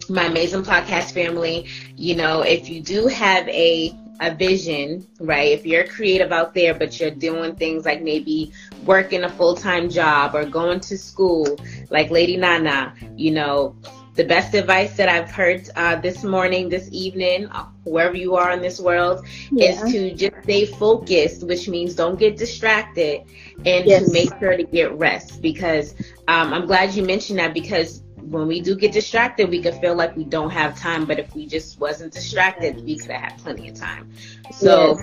my 0.10 0.26
amazing 0.26 0.64
podcast 0.64 1.12
family, 1.12 1.68
you 1.98 2.16
know, 2.16 2.42
if 2.42 2.70
you 2.70 2.82
do 2.82 3.08
have 3.08 3.48
a 3.50 3.94
a 4.20 4.34
vision, 4.34 5.08
right? 5.20 5.52
If 5.52 5.66
you're 5.66 5.86
creative 5.86 6.32
out 6.32 6.54
there, 6.54 6.74
but 6.74 7.00
you're 7.00 7.12
doing 7.12 7.56
things 7.56 7.86
like 7.86 8.02
maybe 8.02 8.52
working 8.86 9.24
a 9.24 9.30
full 9.30 9.56
time 9.56 9.90
job 9.90 10.36
or 10.36 10.46
going 10.46 10.80
to 10.82 10.98
school, 10.98 11.58
like 11.90 12.10
Lady 12.10 12.38
Nana, 12.38 12.94
you 13.16 13.32
know, 13.32 13.76
the 14.18 14.24
best 14.24 14.56
advice 14.56 14.98
that 14.98 15.08
I've 15.08 15.30
heard 15.30 15.70
uh, 15.76 15.96
this 15.98 16.24
morning, 16.24 16.70
this 16.70 16.90
evening, 16.92 17.46
uh, 17.46 17.68
wherever 17.84 18.18
you 18.18 18.36
are 18.36 18.52
in 18.52 18.62
this 18.62 18.80
world, 18.80 19.24
yeah. 19.52 19.86
is 19.86 19.92
to 19.92 20.14
just 20.16 20.44
stay 20.44 20.66
focused, 20.66 21.44
which 21.46 21.70
means 21.70 21.94
don't 21.94 22.18
get 22.18 22.36
distracted 22.36 23.22
and 23.64 23.86
yes. 23.86 24.06
to 24.06 24.12
make 24.12 24.30
sure 24.40 24.58
to 24.58 24.64
get 24.64 24.92
rest. 24.98 25.40
Because 25.42 25.94
um, 26.28 26.52
I'm 26.52 26.66
glad 26.66 26.96
you 26.96 27.04
mentioned 27.04 27.38
that 27.38 27.54
because 27.54 28.02
when 28.30 28.48
we 28.48 28.62
do 28.62 28.76
get 28.76 28.92
distracted, 28.92 29.50
we 29.50 29.62
could 29.62 29.76
feel 29.76 29.96
like 29.96 30.16
we 30.16 30.24
don't 30.24 30.50
have 30.50 30.78
time. 30.78 31.06
But 31.06 31.20
if 31.20 31.34
we 31.34 31.46
just 31.48 31.80
wasn't 31.80 32.14
distracted, 32.14 32.84
we 32.84 32.98
could 32.98 33.12
have 33.12 33.32
had 33.32 33.38
plenty 33.40 33.70
of 33.70 33.76
time. 33.76 34.12
So, 34.52 34.98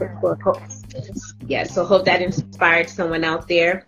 yes, 0.94 1.34
yeah, 1.46 1.64
so 1.64 1.84
hope 1.84 2.04
that 2.04 2.22
inspired 2.22 2.88
someone 2.88 3.24
out 3.24 3.48
there. 3.48 3.86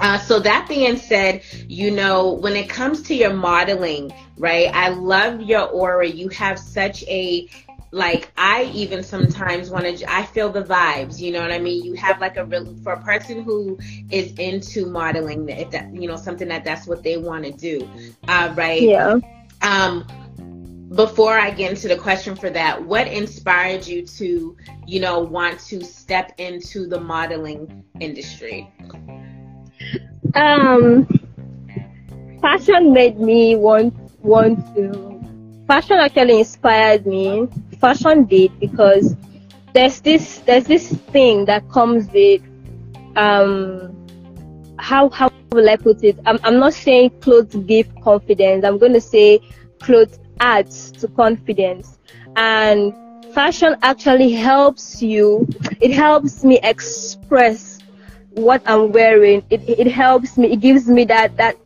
Uh, 0.00 0.18
so 0.18 0.38
that 0.40 0.68
being 0.68 0.96
said, 0.96 1.42
you 1.66 1.90
know, 1.90 2.32
when 2.32 2.54
it 2.56 2.68
comes 2.68 3.02
to 3.02 3.14
your 3.14 3.32
modeling, 3.32 4.12
right? 4.36 4.68
I 4.72 4.90
love 4.90 5.42
your 5.42 5.68
aura. 5.68 6.06
You 6.06 6.28
have 6.28 6.58
such 6.58 7.02
a 7.04 7.48
like 7.90 8.30
I 8.36 8.64
even 8.74 9.02
sometimes 9.02 9.70
want 9.70 9.84
to 9.84 10.12
I 10.12 10.24
feel 10.24 10.50
the 10.50 10.62
vibes, 10.62 11.20
you 11.20 11.32
know 11.32 11.40
what 11.40 11.50
I 11.50 11.58
mean? 11.58 11.84
You 11.84 11.94
have 11.94 12.20
like 12.20 12.36
a 12.36 12.44
real 12.44 12.66
for 12.82 12.92
a 12.92 13.02
person 13.02 13.42
who 13.42 13.78
is 14.10 14.32
into 14.34 14.86
modeling 14.86 15.48
if 15.48 15.70
that 15.70 15.94
you 15.94 16.06
know 16.08 16.16
something 16.16 16.48
that 16.48 16.64
that's 16.64 16.86
what 16.86 17.02
they 17.02 17.16
want 17.16 17.44
to 17.44 17.52
do. 17.52 17.88
Uh, 18.26 18.52
right? 18.56 18.82
Yeah. 18.82 19.18
Um 19.62 20.06
before 20.94 21.38
I 21.38 21.50
get 21.50 21.70
into 21.70 21.88
the 21.88 21.96
question 21.96 22.34
for 22.34 22.48
that, 22.50 22.82
what 22.82 23.06
inspired 23.08 23.86
you 23.86 24.06
to, 24.06 24.56
you 24.86 25.00
know, 25.00 25.20
want 25.20 25.60
to 25.60 25.84
step 25.84 26.32
into 26.38 26.86
the 26.86 27.00
modeling 27.00 27.84
industry? 28.00 28.70
Um 30.34 31.06
fashion 32.42 32.92
made 32.92 33.18
me 33.18 33.56
want 33.56 33.94
want 34.20 34.58
to 34.76 35.20
fashion 35.66 35.96
actually 35.98 36.38
inspired 36.38 37.06
me 37.06 37.48
fashion 37.80 38.24
did 38.24 38.58
because 38.60 39.16
there's 39.74 40.00
this 40.00 40.40
there's 40.40 40.66
this 40.66 40.90
thing 41.12 41.44
that 41.46 41.68
comes 41.68 42.08
with 42.12 42.42
um 43.16 43.94
how 44.78 45.08
how 45.10 45.28
will 45.52 45.68
I 45.68 45.76
put 45.76 46.02
it? 46.02 46.18
I'm 46.26 46.38
I'm 46.44 46.58
not 46.58 46.74
saying 46.74 47.10
clothes 47.20 47.54
give 47.66 47.88
confidence. 48.02 48.64
I'm 48.64 48.78
gonna 48.78 49.00
say 49.00 49.40
clothes 49.80 50.18
adds 50.40 50.92
to 50.92 51.08
confidence. 51.08 51.98
And 52.36 52.94
fashion 53.32 53.76
actually 53.82 54.32
helps 54.32 55.02
you 55.02 55.46
it 55.80 55.92
helps 55.92 56.44
me 56.44 56.58
express 56.62 57.82
what 58.30 58.62
I'm 58.66 58.92
wearing. 58.92 59.42
It 59.50 59.62
it 59.68 59.88
helps 59.88 60.36
me 60.38 60.52
it 60.52 60.60
gives 60.60 60.88
me 60.88 61.04
that 61.06 61.36
that 61.36 61.56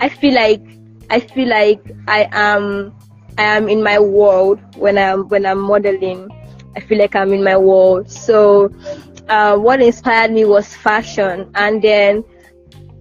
I 0.00 0.08
feel 0.08 0.34
like 0.34 0.62
I 1.10 1.20
feel 1.20 1.48
like 1.48 1.80
I 2.06 2.28
am 2.32 2.94
I 3.38 3.42
am 3.56 3.68
in 3.68 3.82
my 3.82 3.98
world 3.98 4.60
when 4.76 4.98
I'm 4.98 5.28
when 5.28 5.46
I'm 5.46 5.60
modeling. 5.60 6.28
I 6.76 6.80
feel 6.80 6.98
like 6.98 7.14
I'm 7.14 7.32
in 7.32 7.42
my 7.44 7.56
world. 7.56 8.10
So 8.10 8.70
uh, 9.28 9.56
what 9.56 9.80
inspired 9.82 10.32
me 10.32 10.44
was 10.44 10.74
fashion, 10.74 11.50
and 11.54 11.82
then 11.82 12.24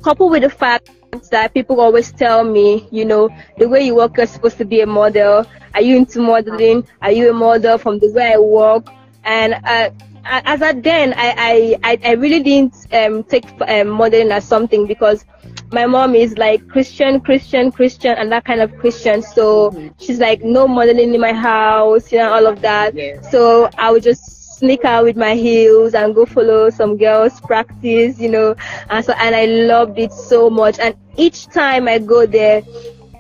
coupled 0.04 0.32
with 0.32 0.44
the 0.44 0.50
fact 0.50 0.90
that 1.32 1.54
people 1.54 1.80
always 1.80 2.12
tell 2.12 2.44
me, 2.44 2.88
you 2.92 3.06
know, 3.06 3.30
the 3.58 3.68
way 3.68 3.82
you 3.86 3.96
walk, 3.96 4.18
you're 4.18 4.28
supposed 4.28 4.58
to 4.58 4.66
be 4.66 4.82
a 4.82 4.86
model. 4.86 5.46
Are 5.74 5.82
you 5.82 5.96
into 5.98 6.20
modeling? 6.20 6.88
Are 7.02 7.12
you 7.12 7.30
a 7.30 7.34
model 7.34 7.78
from 7.78 8.00
the 8.00 8.12
way 8.12 8.34
I 8.34 8.38
walk? 8.38 8.90
And 9.24 9.56
uh, 9.66 9.90
as 10.26 10.62
at 10.62 10.84
then, 10.84 11.14
I, 11.16 11.78
I, 11.84 12.00
I 12.04 12.12
really 12.14 12.42
didn't 12.42 12.76
um, 12.92 13.24
take 13.24 13.46
um, 13.68 13.90
modeling 13.90 14.32
as 14.32 14.44
something 14.48 14.88
because 14.88 15.24
my 15.72 15.86
mom 15.86 16.16
is 16.16 16.38
like 16.38 16.68
Christian, 16.68 17.20
Christian, 17.22 17.72
Christian, 17.72 18.16
and 18.18 18.32
that 18.32 18.46
kind 18.46 18.62
of 18.62 18.76
Christian. 18.78 19.22
So 19.22 19.72
mm-hmm. 19.72 19.88
she's 20.00 20.20
like, 20.20 20.44
no 20.44 20.68
modeling 20.68 21.14
in 21.14 21.22
my 21.22 21.34
house, 21.34 22.12
you 22.12 22.18
know, 22.18 22.34
all 22.34 22.48
of 22.48 22.62
that. 22.62 22.96
Yeah. 22.96 23.22
So 23.22 23.70
I 23.78 23.92
would 23.92 24.04
just 24.04 24.58
sneak 24.58 24.86
out 24.86 25.04
with 25.04 25.18
my 25.18 25.36
heels 25.36 25.94
and 25.94 26.16
go 26.16 26.26
follow 26.26 26.70
some 26.70 26.98
girls 26.98 27.40
practice, 27.42 28.20
you 28.20 28.30
know. 28.30 28.56
And 28.90 29.06
so, 29.06 29.14
and 29.14 29.36
I 29.36 29.46
loved 29.46 30.00
it 30.00 30.12
so 30.12 30.50
much. 30.50 30.80
And 30.80 30.96
each 31.18 31.48
time 31.48 31.88
I 31.88 32.00
go 32.00 32.26
there, 32.26 32.64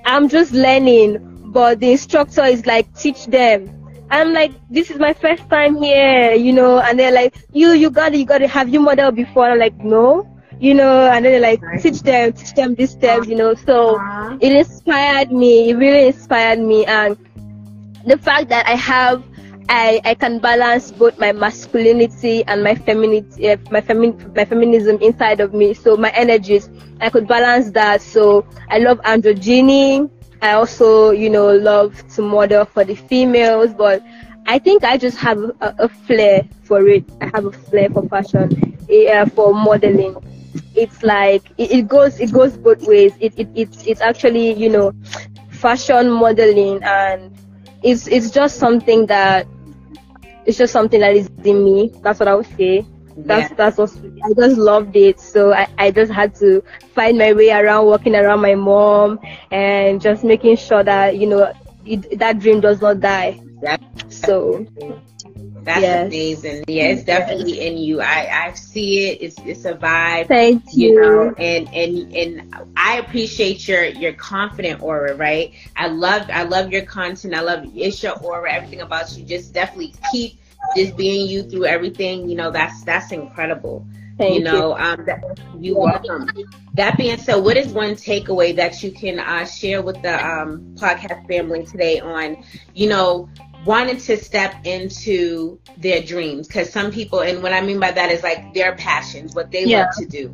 I'm 0.05 0.29
just 0.29 0.53
learning, 0.53 1.51
but 1.51 1.79
the 1.79 1.91
instructor 1.91 2.43
is 2.45 2.65
like, 2.65 2.93
teach 2.97 3.25
them. 3.25 3.84
I'm 4.09 4.33
like, 4.33 4.51
this 4.69 4.91
is 4.91 4.97
my 4.97 5.13
first 5.13 5.49
time 5.49 5.75
here, 5.81 6.33
you 6.33 6.53
know, 6.53 6.79
and 6.79 6.97
they're 6.99 7.11
like, 7.11 7.35
you, 7.53 7.71
you 7.71 7.89
got 7.89 8.13
it, 8.13 8.19
you 8.19 8.25
got 8.25 8.41
it. 8.41 8.49
Have 8.49 8.69
you 8.69 8.79
modeled 8.79 9.15
before? 9.15 9.49
I'm 9.49 9.59
like, 9.59 9.75
no 9.77 10.31
you 10.59 10.73
know, 10.73 11.07
and 11.07 11.25
then 11.25 11.33
they're 11.33 11.41
like 11.41 11.81
teach 11.81 12.01
them, 12.01 12.33
teach 12.33 12.53
them 12.53 12.75
these 12.75 12.91
steps, 12.91 13.27
you 13.27 13.35
know. 13.35 13.53
So 13.55 13.97
uh-huh. 13.97 14.37
it 14.41 14.53
inspired 14.53 15.31
me. 15.31 15.69
It 15.69 15.75
really 15.75 16.07
inspired 16.07 16.59
me, 16.59 16.85
and 16.85 17.17
the 18.05 18.17
fact 18.17 18.49
that 18.49 18.67
I 18.67 18.75
have, 18.75 19.23
I 19.69 20.01
I 20.05 20.13
can 20.15 20.39
balance 20.39 20.91
both 20.91 21.19
my 21.19 21.31
masculinity 21.31 22.43
and 22.45 22.63
my 22.63 22.75
femininity, 22.75 23.49
uh, 23.49 23.57
my 23.71 23.81
femin, 23.81 24.35
my 24.35 24.45
feminism 24.45 24.97
inside 25.01 25.39
of 25.39 25.53
me. 25.53 25.73
So 25.73 25.97
my 25.97 26.09
energies, 26.11 26.69
I 27.01 27.09
could 27.09 27.27
balance 27.27 27.71
that. 27.71 28.01
So 28.01 28.45
I 28.69 28.79
love 28.79 28.99
androgyny. 29.01 30.09
I 30.45 30.53
also, 30.53 31.11
you 31.11 31.29
know, 31.29 31.51
love 31.55 32.07
to 32.15 32.21
model 32.21 32.65
for 32.65 32.83
the 32.83 32.95
females, 32.95 33.73
but 33.73 34.03
I 34.45 34.59
think 34.59 34.83
I 34.83 34.97
just 34.97 35.17
have 35.17 35.39
a, 35.39 35.75
a 35.79 35.89
flair 35.89 36.43
for 36.63 36.87
it. 36.87 37.03
I 37.21 37.31
have 37.33 37.45
a 37.45 37.51
flair 37.51 37.89
for 37.89 38.07
fashion, 38.07 38.77
uh, 39.11 39.25
for 39.27 39.53
modeling 39.53 40.15
it's 40.75 41.03
like 41.03 41.43
it, 41.57 41.71
it, 41.71 41.87
goes 41.87 42.19
it 42.19 42.31
goes 42.31 42.57
both 42.57 42.81
ways. 42.87 43.13
It, 43.19 43.33
it 43.37 43.49
it's 43.55 43.85
it's 43.87 44.01
actually 44.01 44.53
you 44.53 44.69
know 44.69 44.93
fashion 45.49 46.09
modeling 46.11 46.83
and 46.83 47.33
it's 47.83 48.07
it's 48.07 48.29
just 48.31 48.57
something 48.57 49.05
that 49.07 49.47
it's 50.45 50.57
just 50.57 50.73
something 50.73 50.99
that 50.99 51.15
is 51.15 51.29
in 51.43 51.63
me. 51.63 51.91
That's 52.01 52.19
what 52.19 52.27
I 52.27 52.35
would 52.35 52.57
say. 52.57 52.85
That's 53.17 53.49
yeah. 53.49 53.55
that's 53.55 53.77
what 53.77 53.91
I 54.25 54.33
just 54.33 54.57
loved 54.57 54.95
it. 54.95 55.19
So 55.19 55.53
I, 55.53 55.67
I 55.77 55.91
just 55.91 56.11
had 56.11 56.35
to 56.35 56.63
find 56.93 57.17
my 57.17 57.33
way 57.33 57.49
around 57.51 57.85
walking 57.85 58.15
around 58.15 58.41
my 58.41 58.55
mom 58.55 59.19
and 59.51 60.01
just 60.01 60.23
making 60.23 60.57
sure 60.57 60.83
that 60.83 61.17
you 61.17 61.27
know 61.27 61.53
it, 61.85 62.19
that 62.19 62.39
dream 62.39 62.59
does 62.59 62.81
not 62.81 62.99
die. 62.99 63.39
Yeah. 63.63 63.77
So 64.09 64.65
that's 65.65 65.81
yes. 65.81 66.07
amazing. 66.07 66.65
Yeah, 66.67 66.83
it's 66.85 67.03
definitely 67.03 67.55
yes. 67.55 67.71
in 67.71 67.77
you. 67.77 67.99
I, 67.99 68.47
I 68.47 68.53
see 68.53 69.09
it. 69.09 69.21
It's 69.21 69.35
it's 69.39 69.65
a 69.65 69.73
vibe. 69.73 70.27
Thank 70.27 70.63
you. 70.73 70.89
you 70.89 71.01
know, 71.01 71.33
and 71.37 71.67
and 71.73 72.13
and 72.15 72.69
I 72.77 72.97
appreciate 72.97 73.67
your 73.67 73.85
your 73.85 74.13
confident 74.13 74.83
aura, 74.83 75.15
right? 75.15 75.53
I 75.75 75.87
love 75.87 76.29
I 76.31 76.43
love 76.43 76.71
your 76.71 76.83
content. 76.83 77.33
I 77.33 77.41
love 77.41 77.65
it's 77.73 78.03
your 78.03 78.13
aura, 78.19 78.53
everything 78.53 78.81
about 78.81 79.17
you. 79.17 79.25
Just 79.25 79.53
definitely 79.53 79.95
keep 80.11 80.37
just 80.75 80.95
being 80.95 81.27
you 81.27 81.43
through 81.43 81.65
everything. 81.65 82.29
You 82.29 82.35
know, 82.35 82.51
that's 82.51 82.83
that's 82.83 83.11
incredible. 83.11 83.85
Thank 84.17 84.35
you 84.35 84.43
know, 84.43 84.77
you. 84.77 84.83
um, 84.83 85.05
that, 85.05 85.23
you 85.59 85.77
welcome. 85.77 86.29
That 86.75 86.97
being 86.97 87.17
said, 87.17 87.35
what 87.35 87.57
is 87.57 87.73
one 87.73 87.91
takeaway 87.95 88.55
that 88.55 88.81
you 88.81 88.91
can 88.91 89.19
uh, 89.19 89.45
share 89.45 89.81
with 89.81 90.01
the 90.01 90.25
um, 90.25 90.75
podcast 90.75 91.27
family 91.27 91.65
today 91.65 91.99
on, 91.99 92.43
you 92.73 92.87
know, 92.87 93.29
wanting 93.65 93.97
to 93.97 94.15
step 94.15 94.55
into 94.65 95.59
their 95.77 96.01
dreams 96.01 96.47
because 96.47 96.71
some 96.71 96.91
people 96.91 97.21
and 97.21 97.41
what 97.41 97.51
i 97.51 97.61
mean 97.61 97.79
by 97.79 97.91
that 97.91 98.11
is 98.11 98.21
like 98.21 98.53
their 98.53 98.75
passions 98.75 99.33
what 99.33 99.51
they 99.51 99.65
yeah. 99.65 99.85
love 99.85 99.95
to 99.97 100.05
do 100.05 100.27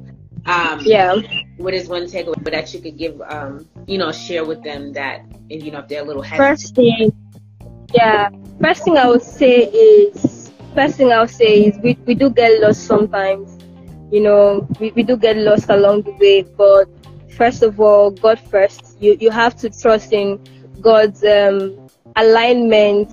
um 0.46 0.80
yeah 0.84 1.16
what 1.58 1.74
is 1.74 1.88
one 1.88 2.04
takeaway 2.04 2.52
that 2.52 2.74
you 2.74 2.82
could 2.82 2.98
give 2.98 3.22
um 3.22 3.66
you 3.88 3.98
know 3.98 4.12
share 4.12 4.44
with 4.44 4.62
them 4.64 4.92
that 4.92 5.24
you 5.50 5.72
know 5.72 5.80
if 5.80 5.88
they're 5.88 6.02
a 6.02 6.06
little 6.06 6.22
hesitant 6.22 6.60
first 6.60 6.76
thing 6.76 7.12
yeah 7.94 8.30
first 8.62 8.84
thing 8.84 8.98
i 8.98 9.08
would 9.08 9.22
say 9.22 9.64
is 9.66 10.52
first 10.76 10.96
thing 10.96 11.12
i 11.12 11.20
would 11.20 11.30
say 11.30 11.66
is 11.66 11.78
we, 11.84 11.98
we 12.06 12.14
do 12.14 12.30
get 12.30 12.62
lost 12.62 12.86
sometimes 12.86 13.58
you 14.12 14.22
know 14.22 14.68
we, 14.80 14.92
we 14.92 15.04
do 15.04 15.18
get 15.18 15.38
lost 15.38 15.70
along 15.70 16.02
the 16.04 16.12
way 16.12 16.42
but 16.42 16.86
first 17.36 17.64
of 17.64 17.80
all 17.80 18.12
god 18.12 18.40
first 18.40 18.98
you 19.00 19.18
you 19.20 19.30
have 19.30 19.56
to 19.56 19.70
trust 19.70 20.14
in 20.14 20.40
god's 20.82 21.24
um 21.24 21.78
alignment 22.16 23.12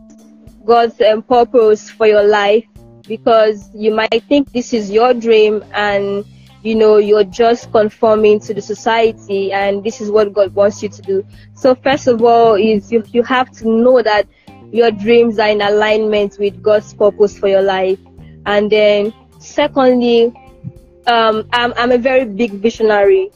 God's 0.69 1.01
um, 1.01 1.23
purpose 1.23 1.91
for 1.91 2.07
your 2.07 2.23
life 2.23 2.65
because 3.07 3.75
you 3.75 3.91
might 3.95 4.23
think 4.29 4.53
this 4.53 4.75
is 4.75 4.91
your 4.91 5.15
dream 5.15 5.65
and 5.73 6.27
you 6.63 6.75
know 6.75 6.99
you're 6.99 7.25
just 7.25 7.73
conforming 7.73 8.39
to 8.41 8.53
the 8.53 8.61
society 8.61 9.51
and 9.51 9.83
this 9.83 10.03
is 10.03 10.11
what 10.11 10.35
God 10.35 10.55
wants 10.55 10.83
you 10.83 10.91
to 10.91 11.03
do. 11.03 11.27
So 11.55 11.75
first 11.75 12.07
of 12.07 12.23
all 12.23 12.55
is 12.55 12.93
you 12.93 13.03
you 13.13 13.23
have 13.23 13.51
to 13.53 13.69
know 13.69 14.03
that 14.03 14.29
your 14.73 14.91
dreams 14.91 15.39
are 15.39 15.49
in 15.49 15.61
alignment 15.61 16.39
with 16.39 16.63
God's 16.63 16.93
purpose 16.95 17.39
for 17.39 17.49
your 17.49 17.63
life. 17.63 17.99
And 18.47 18.71
then 18.71 19.13
secondly, 19.39 20.33
um, 21.07 21.49
I'm 21.53 21.73
I'm 21.77 21.93
a 21.93 21.99
very 21.99 22.25
big 22.25 22.53
visionary. 22.53 23.31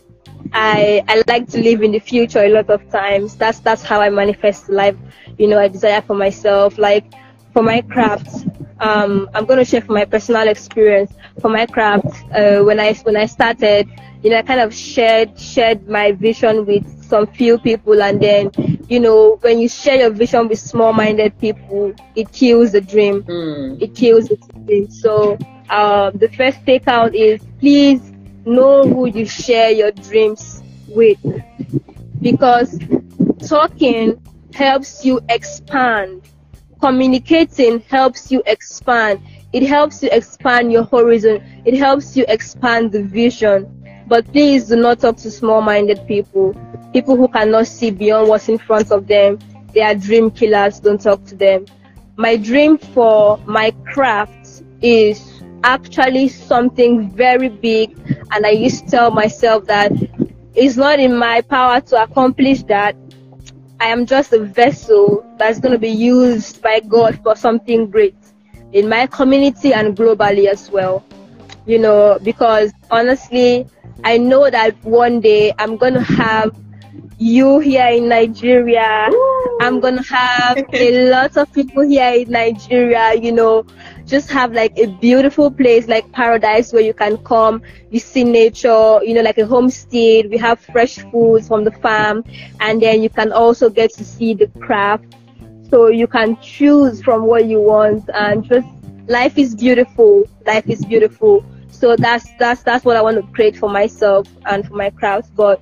I 0.52 1.02
I 1.08 1.22
like 1.28 1.48
to 1.50 1.58
live 1.62 1.82
in 1.82 1.92
the 1.92 1.98
future 1.98 2.40
a 2.44 2.48
lot 2.48 2.70
of 2.70 2.88
times. 2.90 3.36
That's 3.36 3.60
that's 3.60 3.82
how 3.82 4.00
I 4.00 4.10
manifest 4.10 4.68
life. 4.68 4.96
You 5.38 5.48
know, 5.48 5.58
I 5.58 5.68
desire 5.68 6.02
for 6.02 6.14
myself. 6.14 6.78
Like 6.78 7.04
for 7.52 7.62
my 7.62 7.80
craft, 7.82 8.46
um, 8.80 9.28
I'm 9.34 9.44
going 9.46 9.58
to 9.58 9.64
share 9.64 9.80
from 9.80 9.94
my 9.94 10.04
personal 10.04 10.48
experience 10.48 11.12
for 11.40 11.48
my 11.48 11.66
craft. 11.66 12.06
Uh, 12.34 12.62
when 12.62 12.78
I 12.80 12.94
when 13.04 13.16
I 13.16 13.26
started, 13.26 13.88
you 14.22 14.30
know, 14.30 14.38
I 14.38 14.42
kind 14.42 14.60
of 14.60 14.74
shared 14.74 15.38
shared 15.38 15.88
my 15.88 16.12
vision 16.12 16.64
with 16.66 16.86
some 17.04 17.26
few 17.26 17.58
people, 17.58 18.02
and 18.02 18.20
then, 18.20 18.50
you 18.88 19.00
know, 19.00 19.36
when 19.40 19.58
you 19.58 19.68
share 19.68 19.96
your 19.96 20.10
vision 20.10 20.48
with 20.48 20.58
small-minded 20.58 21.38
people, 21.38 21.92
it 22.14 22.32
kills 22.32 22.72
the 22.72 22.80
dream. 22.80 23.22
Mm. 23.24 23.82
It 23.82 23.94
kills 23.94 24.28
the 24.28 24.36
dream. 24.66 24.90
So 24.90 25.38
uh, 25.68 26.10
the 26.10 26.28
first 26.28 26.64
takeout 26.64 27.14
is 27.14 27.42
please 27.60 28.12
know 28.44 28.82
who 28.84 29.06
you 29.06 29.26
share 29.26 29.70
your 29.70 29.92
dreams 29.92 30.62
with, 30.88 31.18
because 32.20 32.78
talking 33.46 34.20
helps 34.54 35.04
you 35.04 35.20
expand 35.28 36.22
communicating 36.80 37.80
helps 37.88 38.30
you 38.32 38.42
expand. 38.46 39.20
It 39.52 39.62
helps 39.62 40.02
you 40.02 40.08
expand 40.10 40.72
your 40.72 40.82
horizon. 40.84 41.62
It 41.64 41.74
helps 41.78 42.16
you 42.16 42.24
expand 42.26 42.90
the 42.90 43.04
vision. 43.04 43.81
But 44.12 44.30
please 44.30 44.66
do 44.66 44.76
not 44.76 45.00
talk 45.00 45.16
to 45.24 45.30
small-minded 45.30 46.06
people. 46.06 46.54
People 46.92 47.16
who 47.16 47.28
cannot 47.28 47.66
see 47.66 47.90
beyond 47.90 48.28
what's 48.28 48.50
in 48.50 48.58
front 48.58 48.92
of 48.92 49.06
them. 49.06 49.38
They 49.72 49.80
are 49.80 49.94
dream 49.94 50.30
killers. 50.30 50.80
Don't 50.80 51.00
talk 51.00 51.24
to 51.28 51.34
them. 51.34 51.64
My 52.16 52.36
dream 52.36 52.76
for 52.76 53.38
my 53.46 53.70
craft 53.90 54.64
is 54.82 55.42
actually 55.64 56.28
something 56.28 57.10
very 57.10 57.48
big. 57.48 57.96
And 58.32 58.44
I 58.44 58.50
used 58.50 58.84
to 58.84 58.90
tell 58.90 59.10
myself 59.10 59.64
that 59.68 59.90
it's 60.54 60.76
not 60.76 61.00
in 61.00 61.16
my 61.16 61.40
power 61.40 61.80
to 61.80 62.02
accomplish 62.02 62.64
that. 62.64 62.94
I 63.80 63.86
am 63.86 64.04
just 64.04 64.34
a 64.34 64.40
vessel 64.40 65.24
that's 65.38 65.58
going 65.58 65.72
to 65.72 65.78
be 65.78 65.88
used 65.88 66.60
by 66.60 66.80
God 66.80 67.18
for 67.22 67.34
something 67.34 67.88
great 67.88 68.18
in 68.74 68.90
my 68.90 69.06
community 69.06 69.72
and 69.72 69.96
globally 69.96 70.48
as 70.48 70.70
well. 70.70 71.02
You 71.64 71.78
know, 71.78 72.18
because 72.22 72.72
honestly, 72.90 73.66
I 74.04 74.18
know 74.18 74.50
that 74.50 74.82
one 74.84 75.20
day 75.20 75.52
I'm 75.58 75.76
going 75.76 75.94
to 75.94 76.00
have 76.02 76.54
you 77.18 77.60
here 77.60 77.86
in 77.86 78.08
Nigeria. 78.08 79.08
Ooh. 79.10 79.58
I'm 79.60 79.80
going 79.80 79.96
to 79.96 80.02
have 80.02 80.58
a 80.72 81.10
lot 81.10 81.36
of 81.36 81.52
people 81.52 81.82
here 81.82 82.12
in 82.14 82.30
Nigeria, 82.30 83.14
you 83.14 83.30
know, 83.32 83.64
just 84.06 84.30
have 84.30 84.52
like 84.52 84.76
a 84.76 84.86
beautiful 84.86 85.50
place 85.50 85.86
like 85.86 86.10
paradise 86.12 86.72
where 86.72 86.82
you 86.82 86.92
can 86.92 87.16
come, 87.18 87.62
you 87.90 88.00
see 88.00 88.24
nature, 88.24 89.00
you 89.02 89.14
know, 89.14 89.22
like 89.22 89.38
a 89.38 89.46
homestead. 89.46 90.30
We 90.30 90.36
have 90.38 90.60
fresh 90.60 90.98
foods 91.10 91.48
from 91.48 91.64
the 91.64 91.70
farm, 91.70 92.24
and 92.60 92.82
then 92.82 93.02
you 93.02 93.10
can 93.10 93.32
also 93.32 93.70
get 93.70 93.92
to 93.94 94.04
see 94.04 94.34
the 94.34 94.48
craft. 94.60 95.04
So 95.70 95.86
you 95.86 96.06
can 96.06 96.36
choose 96.42 97.02
from 97.02 97.24
what 97.24 97.46
you 97.46 97.60
want, 97.60 98.10
and 98.12 98.44
just 98.44 98.66
life 99.06 99.38
is 99.38 99.54
beautiful. 99.54 100.24
Life 100.44 100.68
is 100.68 100.84
beautiful. 100.84 101.44
So 101.82 101.96
that's 101.96 102.30
that's 102.38 102.62
that's 102.62 102.84
what 102.84 102.96
I 102.96 103.02
want 103.02 103.16
to 103.16 103.26
create 103.32 103.56
for 103.56 103.68
myself 103.68 104.28
and 104.46 104.64
for 104.64 104.74
my 104.74 104.90
craft. 104.90 105.34
But 105.34 105.60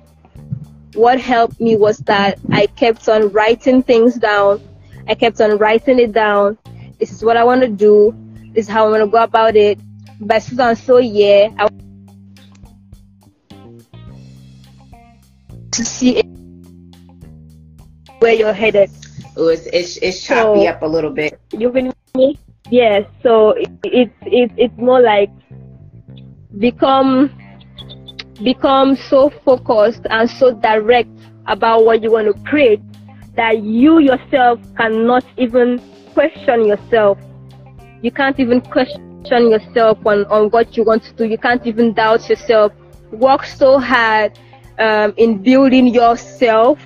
what 0.93 1.19
helped 1.19 1.59
me 1.59 1.75
was 1.75 1.97
that 2.05 2.37
I 2.51 2.67
kept 2.67 3.09
on 3.09 3.31
writing 3.31 3.81
things 3.81 4.17
down. 4.17 4.61
I 5.07 5.15
kept 5.15 5.41
on 5.41 5.57
writing 5.57 5.97
it 5.97 6.11
down. 6.11 6.59
This 6.99 7.11
is 7.11 7.25
what 7.25 7.37
I 7.37 7.43
want 7.43 7.61
to 7.61 7.67
do. 7.67 8.13
This 8.53 8.65
is 8.65 8.69
how 8.69 8.85
I'm 8.85 8.91
gonna 8.91 9.07
go 9.07 9.23
about 9.23 9.55
it. 9.55 9.79
But 10.19 10.43
so 10.43 10.75
so 10.75 10.97
yeah, 10.99 11.49
I 11.57 11.67
to 15.71 15.83
see 15.83 16.21
where 18.19 18.33
you're 18.33 18.53
headed. 18.53 18.91
Oh, 19.35 19.47
it's 19.47 19.65
it's, 19.65 19.97
it's 19.97 20.21
choppy 20.21 20.65
so, 20.65 20.67
up 20.67 20.83
a 20.83 20.85
little 20.85 21.09
bit. 21.09 21.39
You 21.51 21.71
can 21.71 21.91
me? 22.13 22.37
Yes. 22.69 23.09
So 23.23 23.57
it's 23.57 23.71
it, 23.85 24.11
it, 24.21 24.51
it's 24.55 24.77
more 24.77 25.01
like 25.01 25.31
become 26.57 27.31
become 28.43 28.95
so 28.95 29.29
focused 29.29 30.01
and 30.09 30.29
so 30.29 30.53
direct 30.53 31.09
about 31.47 31.85
what 31.85 32.01
you 32.01 32.11
want 32.11 32.27
to 32.27 32.43
create 32.43 32.81
that 33.35 33.61
you 33.61 33.99
yourself 33.99 34.59
cannot 34.75 35.23
even 35.37 35.79
question 36.13 36.65
yourself 36.65 37.17
you 38.01 38.11
can't 38.11 38.39
even 38.39 38.61
question 38.61 39.01
yourself 39.29 40.03
on, 40.05 40.25
on 40.25 40.49
what 40.49 40.75
you 40.75 40.83
want 40.83 41.03
to 41.03 41.13
do. 41.13 41.25
You 41.25 41.37
can't 41.37 41.65
even 41.65 41.93
doubt 41.93 42.27
yourself. 42.29 42.73
Work 43.11 43.45
so 43.45 43.79
hard 43.79 44.37
um, 44.79 45.13
in 45.17 45.41
building 45.43 45.87
yourself 45.87 46.79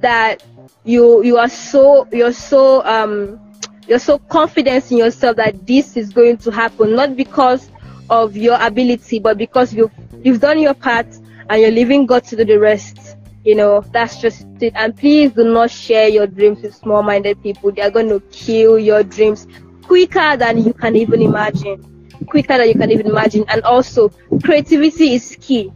that 0.00 0.44
you 0.84 1.22
you 1.24 1.38
are 1.38 1.48
so 1.48 2.06
you're 2.12 2.32
so 2.32 2.84
um, 2.84 3.40
you're 3.88 3.98
so 3.98 4.18
confident 4.18 4.90
in 4.90 4.98
yourself 4.98 5.36
that 5.36 5.66
this 5.66 5.96
is 5.96 6.10
going 6.10 6.36
to 6.38 6.50
happen, 6.50 6.94
not 6.94 7.16
because 7.16 7.70
of 8.12 8.36
your 8.36 8.58
ability, 8.60 9.18
but 9.18 9.38
because 9.38 9.72
you've 9.72 9.90
you've 10.22 10.40
done 10.40 10.60
your 10.60 10.74
part 10.74 11.06
and 11.48 11.60
you're 11.62 11.70
leaving 11.70 12.06
God 12.06 12.24
to 12.24 12.36
do 12.36 12.44
the 12.44 12.58
rest. 12.58 13.16
You 13.44 13.56
know, 13.56 13.80
that's 13.92 14.20
just 14.20 14.46
it. 14.60 14.74
And 14.76 14.96
please 14.96 15.32
do 15.32 15.44
not 15.44 15.70
share 15.70 16.08
your 16.08 16.26
dreams 16.26 16.62
with 16.62 16.74
small 16.74 17.02
minded 17.02 17.42
people. 17.42 17.72
They're 17.72 17.90
going 17.90 18.08
to 18.10 18.20
kill 18.30 18.78
your 18.78 19.02
dreams 19.02 19.46
quicker 19.82 20.36
than 20.36 20.62
you 20.62 20.72
can 20.74 20.94
even 20.94 21.22
imagine. 21.22 21.82
Quicker 22.28 22.58
than 22.58 22.68
you 22.68 22.74
can 22.74 22.90
even 22.92 23.06
imagine. 23.06 23.44
And 23.48 23.62
also, 23.62 24.10
creativity 24.44 25.14
is 25.14 25.36
key. 25.40 25.72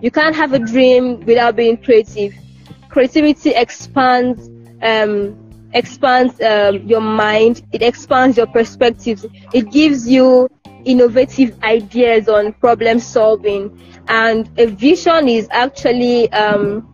You 0.00 0.10
can't 0.10 0.36
have 0.36 0.52
a 0.52 0.58
dream 0.58 1.24
without 1.24 1.56
being 1.56 1.78
creative. 1.78 2.34
Creativity 2.90 3.50
expands, 3.50 4.48
um, 4.82 5.36
expands 5.72 6.40
um, 6.42 6.76
your 6.86 7.00
mind. 7.00 7.62
It 7.72 7.82
expands 7.82 8.36
your 8.36 8.46
perspectives. 8.46 9.26
It 9.52 9.70
gives 9.70 10.08
you 10.08 10.48
innovative 10.84 11.62
ideas 11.62 12.28
on 12.28 12.52
problem 12.54 12.98
solving. 12.98 13.78
And 14.08 14.48
a 14.58 14.66
vision 14.66 15.28
is 15.28 15.48
actually 15.50 16.30
um, 16.32 16.92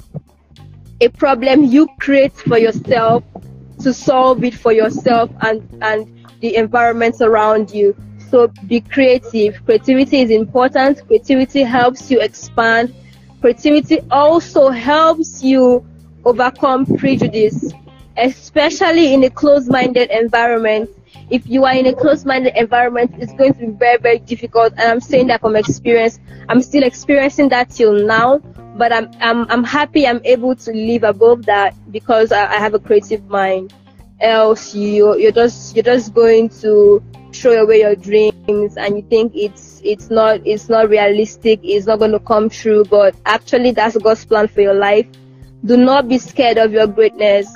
a 1.00 1.08
problem 1.08 1.64
you 1.64 1.88
create 1.98 2.32
for 2.34 2.58
yourself 2.58 3.24
to 3.80 3.92
solve 3.92 4.42
it 4.44 4.54
for 4.54 4.72
yourself 4.72 5.30
and 5.42 5.62
and 5.82 6.06
the 6.40 6.56
environment 6.56 7.16
around 7.20 7.70
you. 7.70 7.94
So 8.30 8.48
be 8.66 8.80
creative. 8.80 9.64
Creativity 9.64 10.20
is 10.20 10.30
important. 10.30 11.06
Creativity 11.06 11.62
helps 11.62 12.10
you 12.10 12.20
expand. 12.20 12.94
Creativity 13.40 14.00
also 14.10 14.70
helps 14.70 15.42
you 15.42 15.86
overcome 16.24 16.84
prejudice, 16.86 17.72
especially 18.16 19.14
in 19.14 19.24
a 19.24 19.30
closed-minded 19.30 20.10
environment. 20.10 20.90
If 21.30 21.46
you 21.46 21.64
are 21.64 21.74
in 21.74 21.86
a 21.86 21.94
closed-minded 21.94 22.54
environment, 22.56 23.14
it's 23.18 23.32
going 23.32 23.54
to 23.54 23.60
be 23.60 23.72
very, 23.72 23.98
very 23.98 24.18
difficult. 24.18 24.72
And 24.74 24.82
I'm 24.82 25.00
saying 25.00 25.26
that 25.28 25.40
from 25.40 25.56
experience. 25.56 26.18
I'm 26.48 26.62
still 26.62 26.84
experiencing 26.84 27.48
that 27.48 27.70
till 27.70 27.92
now, 27.92 28.38
but 28.76 28.92
I'm, 28.92 29.10
I'm, 29.20 29.50
I'm 29.50 29.64
happy 29.64 30.06
I'm 30.06 30.20
able 30.24 30.54
to 30.54 30.72
live 30.72 31.02
above 31.02 31.46
that 31.46 31.74
because 31.90 32.30
I, 32.30 32.44
I 32.46 32.58
have 32.58 32.74
a 32.74 32.78
creative 32.78 33.26
mind 33.28 33.72
else 34.20 34.74
you 34.74 35.16
you're 35.18 35.32
just 35.32 35.76
you're 35.76 35.82
just 35.82 36.14
going 36.14 36.48
to 36.48 37.02
throw 37.32 37.62
away 37.62 37.80
your 37.80 37.94
dreams 37.94 38.76
and 38.76 38.96
you 38.96 39.02
think 39.10 39.32
it's 39.34 39.80
it's 39.84 40.08
not 40.08 40.40
it's 40.46 40.68
not 40.68 40.88
realistic 40.88 41.60
it's 41.62 41.86
not 41.86 41.98
going 41.98 42.12
to 42.12 42.20
come 42.20 42.48
true 42.48 42.84
but 42.84 43.14
actually 43.26 43.72
that's 43.72 43.96
god's 43.98 44.24
plan 44.24 44.48
for 44.48 44.62
your 44.62 44.74
life 44.74 45.06
do 45.64 45.76
not 45.76 46.08
be 46.08 46.16
scared 46.16 46.56
of 46.56 46.72
your 46.72 46.86
greatness 46.86 47.46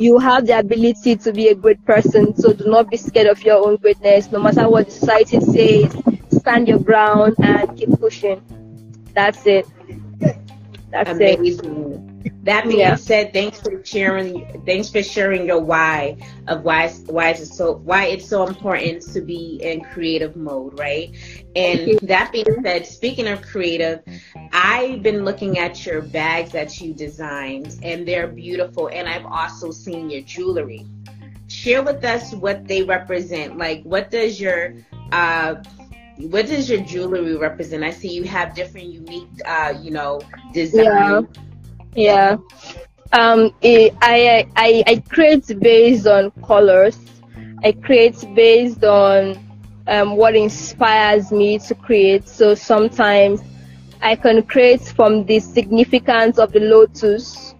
you 0.00 0.18
have 0.18 0.46
the 0.46 0.58
ability 0.58 1.14
to 1.14 1.32
be 1.32 1.48
a 1.48 1.54
great 1.54 1.84
person. 1.84 2.34
So 2.34 2.54
do 2.54 2.64
not 2.64 2.90
be 2.90 2.96
scared 2.96 3.26
of 3.26 3.42
your 3.44 3.66
own 3.66 3.76
greatness. 3.76 4.32
No 4.32 4.40
matter 4.40 4.68
what 4.68 4.86
the 4.86 4.92
society 4.92 5.40
says, 5.40 5.94
stand 6.30 6.68
your 6.68 6.78
ground 6.78 7.34
and 7.38 7.76
keep 7.76 7.90
pushing. 8.00 8.40
That's 9.14 9.46
it. 9.46 9.66
That's 10.90 11.10
Amazing. 11.10 12.22
it. 12.24 12.44
That 12.44 12.64
being 12.64 12.80
yeah. 12.80 12.96
said, 12.96 13.34
thanks 13.34 13.60
for 13.60 13.84
sharing. 13.84 14.62
Thanks 14.64 14.88
for 14.90 15.02
sharing 15.02 15.46
your 15.46 15.60
why 15.60 16.16
of 16.48 16.62
why 16.64 16.88
why 17.06 17.30
it's 17.30 17.54
so 17.54 17.74
why 17.74 18.06
it's 18.06 18.26
so 18.26 18.46
important 18.46 19.02
to 19.12 19.20
be 19.20 19.60
in 19.62 19.82
creative 19.82 20.36
mode, 20.36 20.78
right? 20.78 21.14
And 21.56 21.98
that 22.02 22.30
being 22.32 22.62
said, 22.62 22.86
speaking 22.86 23.26
of 23.26 23.42
creative, 23.42 24.02
I've 24.52 25.02
been 25.02 25.24
looking 25.24 25.58
at 25.58 25.84
your 25.84 26.00
bags 26.00 26.52
that 26.52 26.80
you 26.80 26.94
designed, 26.94 27.76
and 27.82 28.06
they're 28.06 28.28
beautiful. 28.28 28.88
And 28.88 29.08
I've 29.08 29.26
also 29.26 29.70
seen 29.70 30.10
your 30.10 30.22
jewelry. 30.22 30.86
Share 31.48 31.82
with 31.82 32.04
us 32.04 32.32
what 32.32 32.68
they 32.68 32.84
represent. 32.84 33.58
Like, 33.58 33.82
what 33.82 34.10
does 34.10 34.40
your 34.40 34.74
uh, 35.10 35.56
what 36.18 36.46
does 36.46 36.70
your 36.70 36.80
jewelry 36.82 37.36
represent? 37.36 37.82
I 37.82 37.90
see 37.90 38.08
you 38.08 38.24
have 38.24 38.54
different 38.54 38.88
unique, 38.88 39.28
uh, 39.44 39.74
you 39.80 39.90
know, 39.90 40.20
design. 40.52 41.26
Yeah. 41.94 42.36
yeah. 42.36 42.36
Um, 43.12 43.52
it, 43.60 43.94
I, 44.00 44.46
I, 44.54 44.84
I 44.86 45.02
create 45.08 45.58
based 45.58 46.06
on 46.06 46.30
colors. 46.42 46.98
I 47.64 47.72
create 47.72 48.24
based 48.34 48.84
on 48.84 49.49
um, 49.90 50.16
what 50.16 50.34
inspires 50.36 51.32
me 51.32 51.58
to 51.58 51.74
create. 51.74 52.26
So 52.28 52.54
sometimes 52.54 53.42
I 54.00 54.14
can 54.14 54.42
create 54.44 54.80
from 54.80 55.26
the 55.26 55.40
significance 55.40 56.38
of 56.38 56.52
the 56.52 56.60
lotus. 56.60 57.54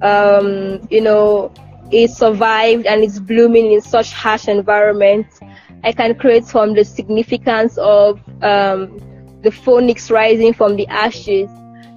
Um, 0.00 0.86
you 0.90 1.00
know, 1.00 1.52
it 1.90 2.10
survived 2.10 2.86
and 2.86 3.02
it's 3.02 3.18
blooming 3.18 3.72
in 3.72 3.80
such 3.82 4.12
harsh 4.12 4.48
environment. 4.48 5.26
I 5.84 5.92
can 5.92 6.14
create 6.14 6.44
from 6.46 6.74
the 6.74 6.84
significance 6.84 7.76
of 7.78 8.20
um, 8.42 8.98
the 9.42 9.50
phoenix 9.50 10.10
rising 10.10 10.54
from 10.54 10.76
the 10.76 10.86
ashes. 10.86 11.50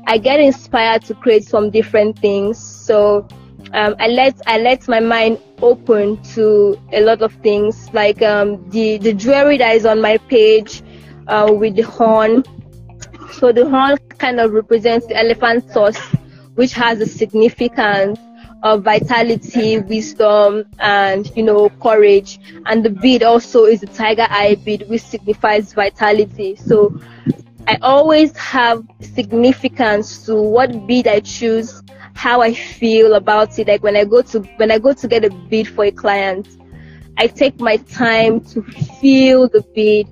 I 0.07 0.17
get 0.17 0.39
inspired 0.39 1.03
to 1.05 1.13
create 1.13 1.45
some 1.45 1.69
different 1.69 2.17
things. 2.19 2.57
So 2.57 3.27
um, 3.73 3.95
I 3.99 4.07
let 4.07 4.41
I 4.47 4.57
let 4.57 4.87
my 4.87 4.99
mind 4.99 5.39
open 5.65 6.21
to 6.35 6.77
a 6.93 7.01
lot 7.01 7.21
of 7.21 7.33
things, 7.43 7.89
like 7.93 8.21
um, 8.21 8.69
the 8.69 8.97
the 8.99 9.13
jewelry 9.13 9.57
that 9.57 9.75
is 9.75 9.85
on 9.85 10.01
my 10.01 10.17
page 10.17 10.83
uh, 11.27 11.51
with 11.51 11.75
the 11.75 11.81
horn. 11.83 12.43
So 13.33 13.51
the 13.51 13.67
horn 13.69 13.97
kind 14.17 14.39
of 14.39 14.51
represents 14.53 15.07
the 15.07 15.17
elephant 15.17 15.71
tusk, 15.73 16.01
which 16.55 16.73
has 16.73 17.01
a 17.01 17.05
significance 17.05 18.19
of 18.63 18.83
vitality, 18.83 19.79
wisdom, 19.79 20.65
and 20.79 21.29
you 21.35 21.43
know 21.43 21.69
courage. 21.81 22.39
And 22.65 22.83
the 22.83 22.89
bead 22.89 23.23
also 23.23 23.65
is 23.65 23.83
a 23.83 23.87
tiger 23.87 24.27
eye 24.29 24.55
bead, 24.63 24.87
which 24.87 25.01
signifies 25.01 25.73
vitality. 25.73 26.55
So 26.55 26.99
I 27.67 27.77
always 27.81 28.35
have 28.37 28.83
significance 29.01 30.25
to 30.25 30.35
what 30.35 30.87
bead 30.87 31.07
I 31.07 31.19
choose, 31.19 31.81
how 32.15 32.41
I 32.41 32.53
feel 32.53 33.13
about 33.13 33.59
it. 33.59 33.67
Like 33.67 33.83
when 33.83 33.95
I 33.95 34.05
go 34.05 34.21
to 34.23 34.39
when 34.57 34.71
I 34.71 34.79
go 34.79 34.93
to 34.93 35.07
get 35.07 35.23
a 35.25 35.29
bid 35.29 35.67
for 35.67 35.85
a 35.85 35.91
client, 35.91 36.47
I 37.17 37.27
take 37.27 37.59
my 37.59 37.77
time 37.77 38.41
to 38.45 38.63
feel 38.99 39.47
the 39.47 39.61
bid, 39.75 40.07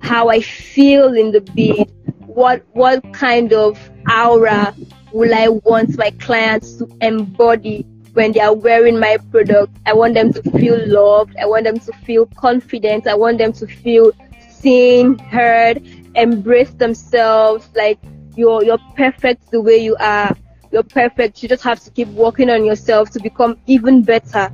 how 0.00 0.28
I 0.28 0.40
feel 0.40 1.14
in 1.14 1.30
the 1.32 1.40
bid, 1.40 1.90
what 2.26 2.62
what 2.72 3.02
kind 3.12 3.52
of 3.52 3.78
aura 4.12 4.74
will 5.12 5.34
I 5.34 5.48
want 5.48 5.96
my 5.96 6.10
clients 6.10 6.74
to 6.74 6.88
embody 7.00 7.86
when 8.12 8.32
they 8.32 8.40
are 8.40 8.54
wearing 8.54 8.98
my 8.98 9.16
product? 9.30 9.76
I 9.86 9.94
want 9.94 10.14
them 10.14 10.32
to 10.32 10.42
feel 10.50 10.78
loved. 10.86 11.36
I 11.40 11.46
want 11.46 11.64
them 11.64 11.78
to 11.78 11.92
feel 12.04 12.26
confident. 12.36 13.06
I 13.06 13.14
want 13.14 13.38
them 13.38 13.52
to 13.54 13.66
feel 13.66 14.12
seen, 14.50 15.18
heard, 15.18 15.80
embrace 16.16 16.70
themselves. 16.70 17.68
Like 17.74 17.98
you're 18.34 18.64
you're 18.64 18.78
perfect 18.96 19.50
the 19.52 19.60
way 19.60 19.76
you 19.78 19.96
are. 20.00 20.36
You're 20.72 20.82
perfect. 20.82 21.42
You 21.42 21.48
just 21.48 21.62
have 21.64 21.80
to 21.84 21.90
keep 21.90 22.08
working 22.08 22.50
on 22.50 22.64
yourself 22.64 23.10
to 23.10 23.20
become 23.20 23.58
even 23.66 24.02
better. 24.02 24.52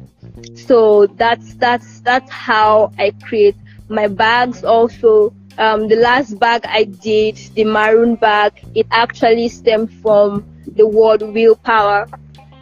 So 0.54 1.06
that's 1.06 1.54
that's 1.54 2.00
that's 2.00 2.30
how 2.30 2.92
I 2.98 3.12
create 3.22 3.56
my 3.88 4.08
bags 4.08 4.64
also 4.64 5.34
um, 5.58 5.88
the 5.88 5.96
last 5.96 6.38
bag 6.38 6.64
I 6.64 6.84
did, 6.84 7.36
the 7.54 7.64
maroon 7.64 8.14
bag, 8.16 8.52
it 8.74 8.86
actually 8.90 9.48
stemmed 9.48 9.92
from 10.00 10.46
the 10.66 10.86
word 10.86 11.22
willpower. 11.22 12.06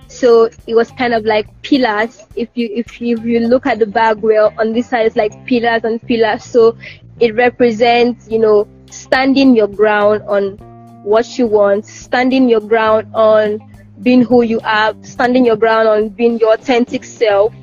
So 0.08 0.50
it 0.66 0.74
was 0.74 0.90
kind 0.90 1.14
of 1.14 1.24
like 1.24 1.46
pillars. 1.62 2.24
If 2.34 2.48
you 2.54 2.68
if 2.72 3.00
you, 3.00 3.16
if 3.16 3.24
you 3.24 3.40
look 3.40 3.66
at 3.66 3.78
the 3.78 3.86
bag 3.86 4.18
well, 4.18 4.52
on 4.58 4.72
this 4.72 4.88
side 4.88 5.06
it's 5.06 5.16
like 5.16 5.46
pillars 5.46 5.84
and 5.84 6.02
pillars. 6.02 6.44
So 6.44 6.76
it 7.20 7.34
represents, 7.36 8.28
you 8.28 8.40
know, 8.40 8.66
standing 8.90 9.54
your 9.54 9.68
ground 9.68 10.22
on 10.22 10.58
what 11.04 11.38
you 11.38 11.46
want, 11.46 11.86
standing 11.86 12.48
your 12.48 12.60
ground 12.60 13.10
on 13.14 13.60
being 14.02 14.22
who 14.22 14.42
you 14.42 14.60
are, 14.64 14.94
standing 15.02 15.44
your 15.44 15.56
ground 15.56 15.88
on 15.88 16.08
being 16.08 16.38
your 16.38 16.54
authentic 16.54 17.04
self. 17.04 17.54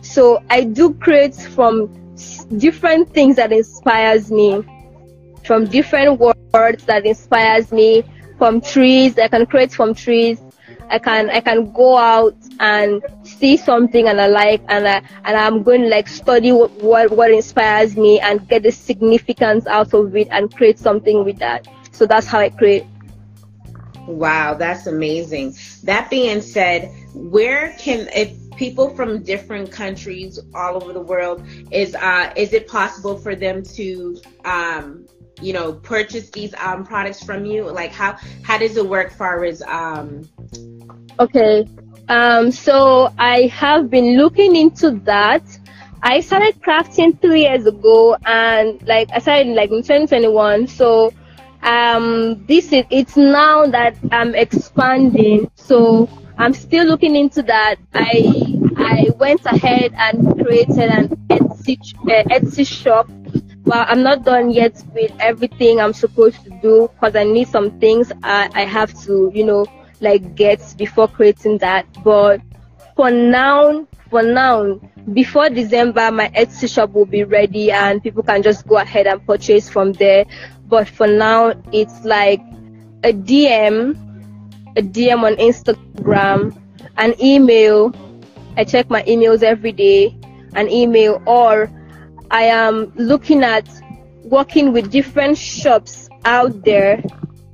So 0.00 0.42
I 0.50 0.64
do 0.64 0.94
create 0.94 1.34
from 1.34 1.92
different 2.58 3.12
things 3.12 3.36
that 3.36 3.52
inspires 3.52 4.30
me 4.30 4.64
from 5.44 5.64
different 5.66 6.20
words 6.20 6.84
that 6.84 7.04
inspires 7.04 7.72
me 7.72 8.04
from 8.38 8.60
trees 8.60 9.18
i 9.18 9.28
can 9.28 9.46
create 9.46 9.72
from 9.72 9.94
trees 9.94 10.40
i 10.90 10.98
can 10.98 11.30
i 11.30 11.40
can 11.40 11.72
go 11.72 11.96
out 11.96 12.36
and 12.60 13.02
see 13.22 13.56
something 13.56 14.08
and 14.08 14.20
i 14.20 14.26
like 14.26 14.62
and 14.68 14.86
i 14.86 15.02
and 15.24 15.36
i'm 15.36 15.62
going 15.62 15.82
to 15.82 15.88
like 15.88 16.08
study 16.08 16.52
what, 16.52 16.70
what 16.82 17.10
what 17.10 17.30
inspires 17.30 17.96
me 17.96 18.20
and 18.20 18.46
get 18.48 18.62
the 18.62 18.70
significance 18.70 19.66
out 19.66 19.92
of 19.94 20.14
it 20.16 20.28
and 20.30 20.54
create 20.54 20.78
something 20.78 21.24
with 21.24 21.38
that 21.38 21.66
so 21.92 22.06
that's 22.06 22.26
how 22.26 22.38
i 22.40 22.48
create. 22.48 22.84
Wow 24.06 24.54
that's 24.54 24.86
amazing. 24.86 25.54
That 25.84 26.10
being 26.10 26.40
said 26.40 26.92
where 27.14 27.72
can 27.78 28.08
if 28.14 28.36
people 28.56 28.94
from 28.94 29.22
different 29.22 29.70
countries 29.70 30.38
all 30.54 30.82
over 30.82 30.92
the 30.92 31.00
world 31.00 31.44
is 31.70 31.94
uh 31.94 32.32
is 32.36 32.52
it 32.52 32.66
possible 32.66 33.16
for 33.16 33.34
them 33.34 33.62
to 33.62 34.20
um 34.44 35.06
you 35.40 35.52
know 35.52 35.72
purchase 35.72 36.30
these 36.30 36.52
um 36.54 36.84
products 36.84 37.22
from 37.22 37.44
you? 37.46 37.64
Like 37.70 37.92
how 37.92 38.16
how 38.42 38.58
does 38.58 38.76
it 38.76 38.86
work 38.86 39.12
far 39.12 39.44
as 39.44 39.62
um 39.62 40.28
okay 41.20 41.66
um 42.08 42.50
so 42.50 43.12
i 43.18 43.42
have 43.46 43.88
been 43.90 44.16
looking 44.16 44.56
into 44.56 44.90
that. 45.04 45.42
I 46.04 46.18
started 46.18 46.60
crafting 46.60 47.20
three 47.20 47.42
years 47.42 47.64
ago 47.64 48.16
and 48.26 48.82
like 48.88 49.08
i 49.12 49.20
started 49.20 49.54
like 49.54 49.70
in 49.70 49.82
2021 49.82 50.66
so 50.66 51.12
um 51.62 52.44
this 52.46 52.72
is 52.72 52.84
it's 52.90 53.16
now 53.16 53.66
that 53.66 53.94
i'm 54.10 54.34
expanding 54.34 55.50
so 55.54 56.08
i'm 56.38 56.52
still 56.52 56.84
looking 56.86 57.14
into 57.14 57.42
that 57.42 57.76
i 57.94 58.56
i 58.76 59.06
went 59.18 59.44
ahead 59.46 59.92
and 59.96 60.34
created 60.44 60.90
an 60.90 61.08
etsy 61.28 61.76
uh, 62.10 62.24
etsy 62.34 62.66
shop 62.66 63.08
well, 63.64 63.84
I'm 63.88 64.02
not 64.02 64.24
done 64.24 64.50
yet 64.50 64.82
with 64.92 65.12
everything 65.20 65.80
I'm 65.80 65.92
supposed 65.92 66.42
to 66.44 66.50
do 66.62 66.90
because 66.92 67.14
I 67.14 67.24
need 67.24 67.48
some 67.48 67.78
things 67.78 68.10
I, 68.22 68.50
I 68.54 68.62
have 68.64 68.92
to, 69.04 69.30
you 69.32 69.44
know, 69.44 69.66
like 70.00 70.34
get 70.34 70.74
before 70.76 71.08
creating 71.08 71.58
that. 71.58 71.86
But 72.02 72.40
for 72.96 73.10
now, 73.10 73.86
for 74.10 74.22
now, 74.22 74.80
before 75.12 75.48
December, 75.48 76.10
my 76.10 76.28
Etsy 76.30 76.72
shop 76.72 76.90
will 76.90 77.06
be 77.06 77.24
ready 77.24 77.70
and 77.70 78.02
people 78.02 78.22
can 78.22 78.42
just 78.42 78.66
go 78.66 78.76
ahead 78.78 79.06
and 79.06 79.24
purchase 79.26 79.68
from 79.70 79.92
there. 79.92 80.24
But 80.72 80.88
for 80.88 81.06
now, 81.06 81.52
it's 81.70 82.02
like 82.02 82.40
a 83.04 83.12
DM, 83.12 83.94
a 84.74 84.80
DM 84.80 85.22
on 85.22 85.36
Instagram, 85.36 86.58
an 86.96 87.14
email. 87.22 87.92
I 88.56 88.64
check 88.64 88.88
my 88.88 89.02
emails 89.02 89.42
every 89.42 89.72
day, 89.72 90.16
an 90.54 90.70
email 90.70 91.22
or 91.26 91.70
I 92.30 92.44
am 92.44 92.90
looking 92.96 93.44
at 93.44 93.68
working 94.24 94.72
with 94.72 94.90
different 94.90 95.36
shops 95.36 96.08
out 96.24 96.64
there, 96.64 97.04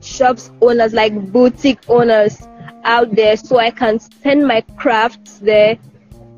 shops 0.00 0.52
owners 0.62 0.92
like 0.92 1.32
boutique 1.32 1.90
owners 1.90 2.40
out 2.84 3.16
there, 3.16 3.36
so 3.36 3.58
I 3.58 3.72
can 3.72 3.98
send 3.98 4.46
my 4.46 4.60
crafts 4.76 5.40
there. 5.40 5.76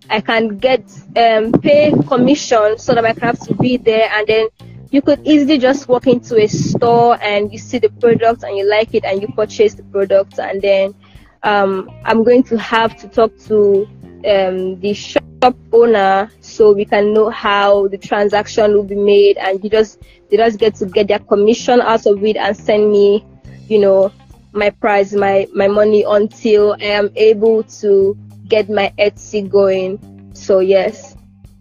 I 0.08 0.22
can 0.22 0.56
get 0.56 0.80
um, 1.14 1.52
pay 1.60 1.92
commission 2.08 2.78
so 2.78 2.94
that 2.94 3.02
my 3.02 3.12
crafts 3.12 3.48
will 3.48 3.58
be 3.58 3.76
there, 3.76 4.08
and 4.14 4.26
then 4.26 4.48
you 4.90 5.02
could 5.02 5.26
easily 5.26 5.58
just 5.58 5.88
walk 5.88 6.06
into 6.06 6.36
a 6.36 6.46
store 6.46 7.18
and 7.22 7.52
you 7.52 7.58
see 7.58 7.78
the 7.78 7.88
product 7.88 8.42
and 8.42 8.56
you 8.56 8.68
like 8.68 8.94
it 8.94 9.04
and 9.04 9.22
you 9.22 9.28
purchase 9.28 9.74
the 9.74 9.82
product, 9.84 10.38
and 10.38 10.60
then 10.60 10.94
um, 11.42 11.90
I'm 12.04 12.24
going 12.24 12.42
to 12.44 12.58
have 12.58 12.96
to 12.98 13.08
talk 13.08 13.36
to 13.46 13.88
um, 14.28 14.80
the 14.80 14.92
shop 14.94 15.54
owner 15.72 16.30
so 16.40 16.72
we 16.72 16.84
can 16.84 17.14
know 17.14 17.30
how 17.30 17.88
the 17.88 17.96
transaction 17.98 18.74
will 18.74 18.84
be 18.84 18.94
made 18.96 19.38
and 19.38 19.62
you 19.64 19.70
just 19.70 19.98
they 20.30 20.36
just 20.36 20.58
get 20.58 20.74
to 20.74 20.84
get 20.84 21.08
their 21.08 21.18
commission 21.18 21.80
out 21.80 22.04
of 22.04 22.22
it 22.22 22.36
and 22.36 22.54
send 22.54 22.92
me 22.92 23.24
you 23.68 23.78
know 23.78 24.12
my 24.52 24.68
price 24.68 25.14
my 25.14 25.48
my 25.54 25.66
money 25.66 26.04
until 26.06 26.74
i 26.74 26.84
am 26.84 27.08
able 27.16 27.62
to 27.62 28.14
get 28.50 28.68
my 28.68 28.92
Etsy 28.98 29.48
going. 29.48 29.98
So 30.34 30.58
yes. 30.58 31.16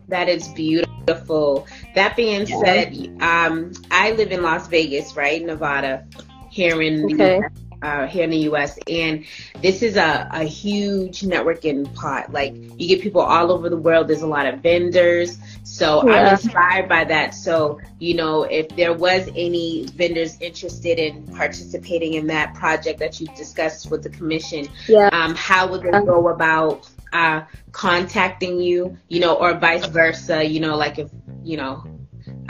That 0.10 0.28
is 0.28 0.48
beautiful. 0.50 1.68
That 1.96 2.16
being 2.16 2.48
yeah. 2.48 2.60
said, 2.64 3.18
um, 3.22 3.72
I 3.92 4.12
live 4.12 4.32
in 4.32 4.42
Las 4.42 4.68
Vegas, 4.68 5.16
right, 5.16 5.44
Nevada, 5.44 6.06
here 6.50 6.82
in 6.82 7.06
okay. 7.06 7.42
the 7.42 7.50
uh, 7.82 8.08
here 8.08 8.24
in 8.24 8.30
the 8.30 8.38
U.S. 8.38 8.78
And 8.88 9.26
this 9.62 9.82
is 9.82 9.96
a, 9.96 10.28
a 10.32 10.44
huge 10.44 11.22
networking 11.22 11.94
pot. 11.96 12.32
Like 12.32 12.54
you 12.56 12.88
get 12.88 13.02
people 13.02 13.22
all 13.22 13.52
over 13.52 13.70
the 13.70 13.78
world. 13.78 14.08
There's 14.08 14.22
a 14.22 14.28
lot 14.28 14.46
of 14.46 14.60
vendors. 14.60 15.38
So 15.64 16.06
yeah. 16.06 16.16
I'm 16.16 16.34
inspired 16.34 16.90
by 16.90 17.06
that. 17.06 17.34
So 17.34 17.80
you 18.00 18.16
know, 18.16 18.44
if 18.44 18.70
there 18.70 18.94
was 18.94 19.30
any 19.36 19.86
vendors 19.96 20.38
interested 20.42 21.00
in 21.00 21.26
participating 21.28 22.16
in 22.16 22.28
that 22.28 22.54
project 22.54 23.00
that 23.00 23.20
you 23.20 23.28
discussed 23.28 23.90
with 23.90 24.04
the 24.04 24.10
commission, 24.10 24.68
yeah. 24.88 25.10
um, 25.14 25.36
how 25.36 25.70
would 25.70 25.84
they 25.84 25.92
go 25.92 26.30
about 26.30 26.90
uh, 27.14 27.42
contacting 27.72 28.60
you? 28.60 28.98
You 29.08 29.20
know, 29.20 29.36
or 29.36 29.54
vice 29.58 29.86
versa. 29.86 30.44
You 30.44 30.60
know, 30.60 30.76
like 30.76 31.00
if 31.00 31.10
you 31.44 31.58
know. 31.58 31.84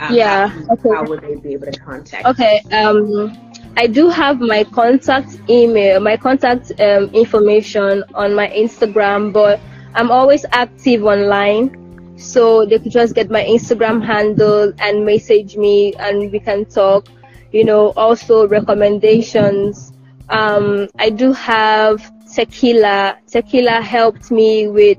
Um, 0.00 0.14
yeah. 0.14 0.48
How, 0.48 0.74
okay. 0.74 0.88
how 0.88 1.04
would 1.04 1.22
they 1.22 1.36
be 1.36 1.52
able 1.54 1.70
to 1.70 1.80
contact? 1.80 2.26
Okay. 2.26 2.62
Um 2.72 3.32
I 3.76 3.86
do 3.86 4.08
have 4.08 4.40
my 4.40 4.64
contact 4.64 5.38
email, 5.48 6.00
my 6.00 6.16
contact 6.16 6.72
um, 6.80 7.04
information 7.14 8.02
on 8.14 8.34
my 8.34 8.48
Instagram, 8.48 9.32
but 9.32 9.60
I'm 9.94 10.10
always 10.10 10.44
active 10.52 11.04
online. 11.04 12.16
So 12.18 12.66
they 12.66 12.78
could 12.78 12.92
just 12.92 13.14
get 13.14 13.30
my 13.30 13.42
Instagram 13.42 14.04
handle 14.04 14.72
and 14.78 15.06
message 15.06 15.56
me 15.56 15.94
and 15.94 16.30
we 16.30 16.40
can 16.40 16.66
talk. 16.66 17.08
You 17.52 17.64
know, 17.64 17.92
also 17.96 18.46
recommendations. 18.46 19.92
Um, 20.28 20.88
I 20.98 21.10
do 21.10 21.32
have 21.32 22.12
Tequila. 22.34 23.18
Tequila 23.26 23.80
helped 23.80 24.30
me 24.30 24.68
with 24.68 24.98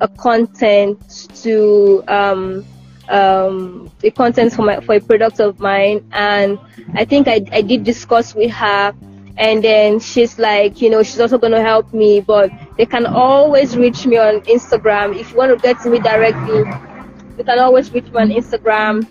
a 0.00 0.08
content 0.08 1.28
to 1.42 2.02
um, 2.08 2.64
um, 3.08 3.90
the 4.00 4.10
content 4.10 4.52
for 4.52 4.62
my 4.62 4.80
for 4.80 4.96
a 4.96 5.00
product 5.00 5.40
of 5.40 5.60
mine, 5.60 6.06
and 6.12 6.58
I 6.94 7.04
think 7.04 7.28
I 7.28 7.44
I 7.52 7.62
did 7.62 7.84
discuss 7.84 8.34
with 8.34 8.50
her, 8.50 8.94
and 9.36 9.62
then 9.62 10.00
she's 10.00 10.38
like, 10.38 10.80
you 10.80 10.90
know, 10.90 11.02
she's 11.02 11.20
also 11.20 11.38
gonna 11.38 11.62
help 11.62 11.92
me, 11.94 12.20
but 12.20 12.50
they 12.76 12.86
can 12.86 13.06
always 13.06 13.76
reach 13.76 14.06
me 14.06 14.16
on 14.18 14.40
Instagram 14.42 15.16
if 15.18 15.30
you 15.30 15.36
want 15.36 15.52
to 15.56 15.62
get 15.62 15.80
to 15.82 15.90
me 15.90 15.98
directly. 16.00 16.64
You 17.38 17.44
can 17.44 17.58
always 17.58 17.92
reach 17.92 18.10
me 18.10 18.20
on 18.20 18.30
Instagram. 18.30 19.06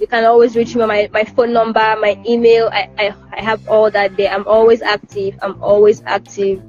You 0.00 0.06
can 0.06 0.24
always 0.24 0.56
reach 0.56 0.74
me 0.74 0.80
on 0.80 0.88
my, 0.88 1.10
my 1.12 1.24
phone 1.24 1.52
number, 1.52 1.96
my 2.00 2.20
email. 2.26 2.70
I, 2.72 2.88
I, 2.98 3.14
I 3.32 3.42
have 3.42 3.68
all 3.68 3.90
that 3.90 4.16
there. 4.16 4.32
I'm 4.32 4.46
always 4.48 4.80
active. 4.80 5.38
I'm 5.42 5.62
always 5.62 6.02
active 6.06 6.62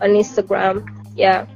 on 0.00 0.10
Instagram. 0.10 0.88
Yeah. 1.14 1.46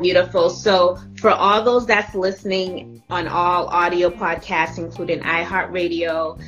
Beautiful. 0.00 0.50
So, 0.50 0.98
for 1.16 1.30
all 1.30 1.62
those 1.64 1.86
that's 1.86 2.14
listening 2.14 3.02
on 3.08 3.26
all 3.26 3.66
audio 3.68 4.10
podcasts, 4.10 4.76
including 4.76 5.20
iHeartRadio, 5.20 6.38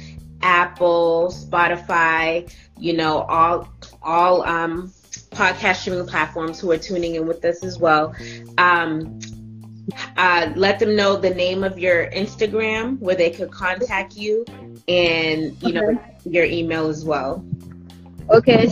Apple, 0.43 1.33
Spotify, 1.35 2.53
you 2.79 2.93
know, 2.93 3.21
all 3.23 3.69
all 4.03 4.43
um, 4.43 4.93
podcast 5.31 5.77
streaming 5.77 6.07
platforms 6.07 6.61
who 6.61 6.71
are 6.73 6.79
tuning 6.79 7.15
in 7.15 7.27
with 7.27 7.45
us 7.45 7.65
as 7.65 7.79
well. 7.79 8.15
Um, 8.59 9.19
uh, 10.17 10.53
let 10.55 10.79
them 10.79 10.95
know 10.95 11.17
the 11.17 11.31
name 11.31 11.65
of 11.65 11.79
your 11.79 12.11
Instagram 12.11 12.99
where 13.01 13.17
they 13.17 13.31
could 13.31 13.51
contact 13.51 14.17
you, 14.17 14.45
and 14.89 15.57
you 15.63 15.69
okay. 15.69 15.73
know 15.73 16.01
your 16.25 16.45
email 16.45 16.89
as 16.89 17.05
well. 17.05 17.45
Okay, 18.31 18.71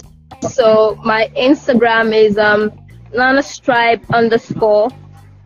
so 0.48 0.96
my 1.04 1.30
Instagram 1.36 2.14
is 2.14 2.38
um 2.38 2.72
Nana 3.14 3.40
Strybe 3.40 4.08
underscore, 4.10 4.88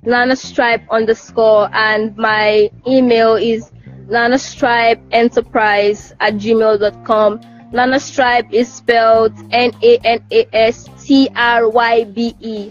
Nana 0.02 0.34
Strybe 0.34 0.88
underscore, 0.90 1.68
and 1.72 2.16
my 2.16 2.70
email 2.86 3.36
is 3.36 3.72
Nana 4.08 4.36
Strybe 4.36 5.00
Enterprise 5.12 6.12
at 6.20 6.34
gmail.com. 6.34 7.40
Nana 7.72 7.96
Strybe 7.96 8.52
is 8.52 8.72
spelled 8.72 9.32
N 9.50 9.72
A 9.82 9.98
N 10.04 10.24
A 10.30 10.46
S 10.52 10.88
T 11.04 11.28
R 11.34 11.68
Y 11.68 12.04
B 12.04 12.34
E. 12.40 12.70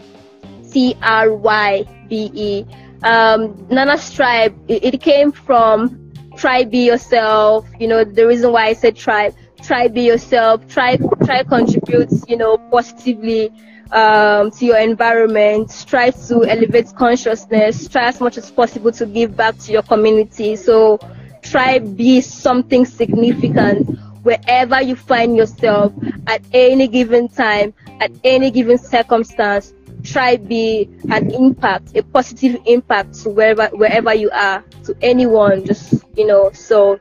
T 0.72 0.96
R 1.02 1.34
Y 1.34 1.86
B 2.10 2.32
E. 2.34 2.66
Um, 3.04 3.68
Nana 3.70 3.94
Strybe, 3.94 4.56
it, 4.68 4.94
it 4.94 5.02
came 5.02 5.32
from 5.32 6.12
try 6.36 6.64
be 6.64 6.86
yourself. 6.86 7.68
You 7.80 7.88
know, 7.88 8.04
the 8.04 8.26
reason 8.26 8.52
why 8.52 8.66
I 8.68 8.74
said 8.74 8.96
try, 8.96 9.32
try 9.64 9.88
be 9.88 10.02
yourself, 10.02 10.68
try, 10.68 10.98
try 11.26 11.44
contribute, 11.44 12.10
you 12.28 12.38
know, 12.38 12.58
positively 12.58 13.52
um, 13.92 14.52
to 14.52 14.66
your 14.66 14.78
environment, 14.78 15.86
try 15.88 16.10
to 16.10 16.44
elevate 16.46 16.94
consciousness, 16.96 17.88
try 17.88 18.08
as 18.08 18.20
much 18.20 18.38
as 18.38 18.50
possible 18.52 18.92
to 18.92 19.06
give 19.06 19.36
back 19.36 19.58
to 19.60 19.72
your 19.72 19.84
community. 19.84 20.56
So 20.56 21.00
try 21.42 21.80
be 21.80 22.22
something 22.22 22.86
significant 22.86 24.00
wherever 24.24 24.82
you 24.82 24.96
find 24.96 25.36
yourself 25.36 25.94
at 26.28 26.42
any 26.54 26.88
given 26.88 27.28
time, 27.28 27.74
at 28.00 28.12
any 28.24 28.50
given 28.52 28.78
circumstance. 28.78 29.74
Try 30.04 30.36
be 30.36 30.90
an 31.10 31.32
impact, 31.32 31.96
a 31.96 32.04
positive 32.04 32.62
impact 32.66 33.14
to 33.24 33.30
wherever 33.30 33.68
wherever 33.68 34.14
you 34.14 34.30
are, 34.32 34.62
to 34.84 34.98
anyone. 35.02 35.66
Just 35.66 36.04
you 36.18 36.28
know, 36.28 36.52
so 36.52 37.00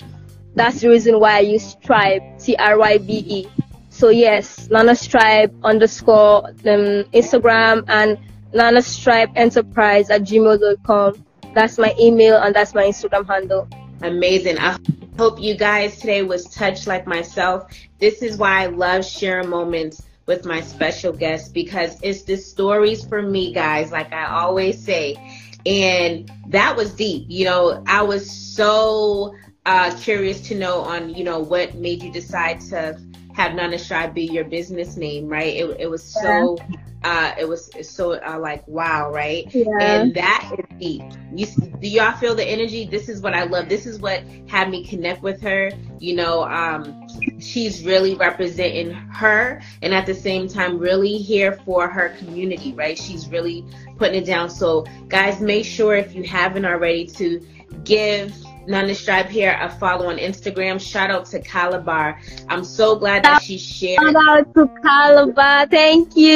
that's 0.54 0.80
the 0.80 0.88
reason 0.88 1.18
why 1.20 1.36
I 1.36 1.40
use 1.40 1.74
Tribe, 1.76 2.22
T 2.38 2.56
R 2.56 2.78
Y 2.78 2.98
B 2.98 3.24
E. 3.26 3.48
So 3.88 4.08
yes, 4.08 4.68
Nana 4.70 4.92
Strybe 4.92 5.52
underscore 5.62 6.48
um, 6.48 7.04
Instagram 7.12 7.84
and 7.88 8.18
Nana 8.54 8.80
Strybe 8.80 9.32
Enterprise 9.36 10.10
at 10.10 10.22
gmail.com. 10.22 11.24
That's 11.54 11.78
my 11.78 11.94
email 12.00 12.38
and 12.38 12.54
that's 12.54 12.74
my 12.74 12.84
Instagram 12.84 13.26
handle. 13.28 13.68
Amazing. 14.02 14.58
I 14.58 14.78
hope 15.18 15.40
you 15.40 15.56
guys 15.56 15.98
today 16.00 16.22
was 16.22 16.46
touched 16.46 16.86
like 16.86 17.06
myself. 17.06 17.72
This 18.00 18.22
is 18.22 18.36
why 18.36 18.62
I 18.62 18.66
love 18.66 19.04
sharing 19.04 19.48
moments 19.48 20.02
with 20.26 20.44
my 20.44 20.60
special 20.60 21.12
guests 21.12 21.48
because 21.48 21.98
it's 22.02 22.22
the 22.22 22.36
stories 22.36 23.04
for 23.04 23.22
me, 23.22 23.52
guys, 23.52 23.92
like 23.92 24.12
I 24.12 24.26
always 24.26 24.82
say. 24.82 25.16
And 25.64 26.30
that 26.48 26.76
was 26.76 26.92
deep. 26.94 27.26
You 27.28 27.44
know, 27.44 27.84
I 27.86 28.02
was 28.02 28.28
so 28.28 29.34
uh, 29.64 29.96
curious 30.00 30.40
to 30.48 30.54
know 30.54 30.80
on, 30.80 31.14
you 31.14 31.24
know, 31.24 31.40
what 31.40 31.74
made 31.74 32.02
you 32.02 32.12
decide 32.12 32.60
to 32.60 32.98
have 33.34 33.54
Nana 33.54 33.76
Strybe 33.76 34.14
be 34.14 34.24
your 34.24 34.44
business 34.44 34.96
name, 34.96 35.28
right? 35.28 35.54
It, 35.54 35.76
it 35.80 35.90
was 35.90 36.02
so, 36.02 36.58
yeah. 36.58 36.76
uh, 37.04 37.34
it 37.38 37.48
was 37.48 37.70
so 37.88 38.20
uh, 38.20 38.38
like 38.38 38.66
wow, 38.68 39.10
right? 39.10 39.52
Yeah. 39.54 39.66
And 39.80 40.14
that 40.14 40.52
is 40.58 40.78
deep. 40.78 41.02
You 41.34 41.46
do 41.80 41.88
y'all 41.88 42.12
feel 42.18 42.34
the 42.34 42.44
energy? 42.44 42.84
This 42.84 43.08
is 43.08 43.22
what 43.22 43.34
I 43.34 43.44
love. 43.44 43.68
This 43.68 43.86
is 43.86 43.98
what 43.98 44.22
had 44.48 44.68
me 44.68 44.84
connect 44.84 45.22
with 45.22 45.40
her. 45.42 45.70
You 45.98 46.16
know, 46.16 46.42
um, 46.44 47.06
she's 47.40 47.84
really 47.84 48.14
representing 48.14 48.92
her, 48.92 49.62
and 49.80 49.94
at 49.94 50.06
the 50.06 50.14
same 50.14 50.48
time, 50.48 50.78
really 50.78 51.16
here 51.18 51.52
for 51.64 51.88
her 51.88 52.10
community, 52.18 52.74
right? 52.74 52.98
She's 52.98 53.28
really 53.28 53.64
putting 53.96 54.22
it 54.22 54.26
down. 54.26 54.50
So, 54.50 54.84
guys, 55.08 55.40
make 55.40 55.64
sure 55.64 55.94
if 55.94 56.14
you 56.14 56.24
haven't 56.24 56.66
already 56.66 57.06
to 57.06 57.40
give 57.84 58.34
Nana 58.66 58.92
Strybe 58.92 59.28
here, 59.28 59.58
a 59.60 59.68
follow 59.68 60.08
on 60.08 60.18
Instagram. 60.18 60.80
Shout 60.80 61.10
out 61.10 61.26
to 61.26 61.40
Calabar. 61.40 62.20
I'm 62.48 62.64
so 62.64 62.96
glad 62.96 63.24
that 63.24 63.42
she 63.42 63.58
shared. 63.58 64.00
Shout 64.00 64.16
out 64.16 64.54
to 64.54 64.68
Calabar. 64.82 65.66
Thank 65.66 66.16
you. 66.16 66.26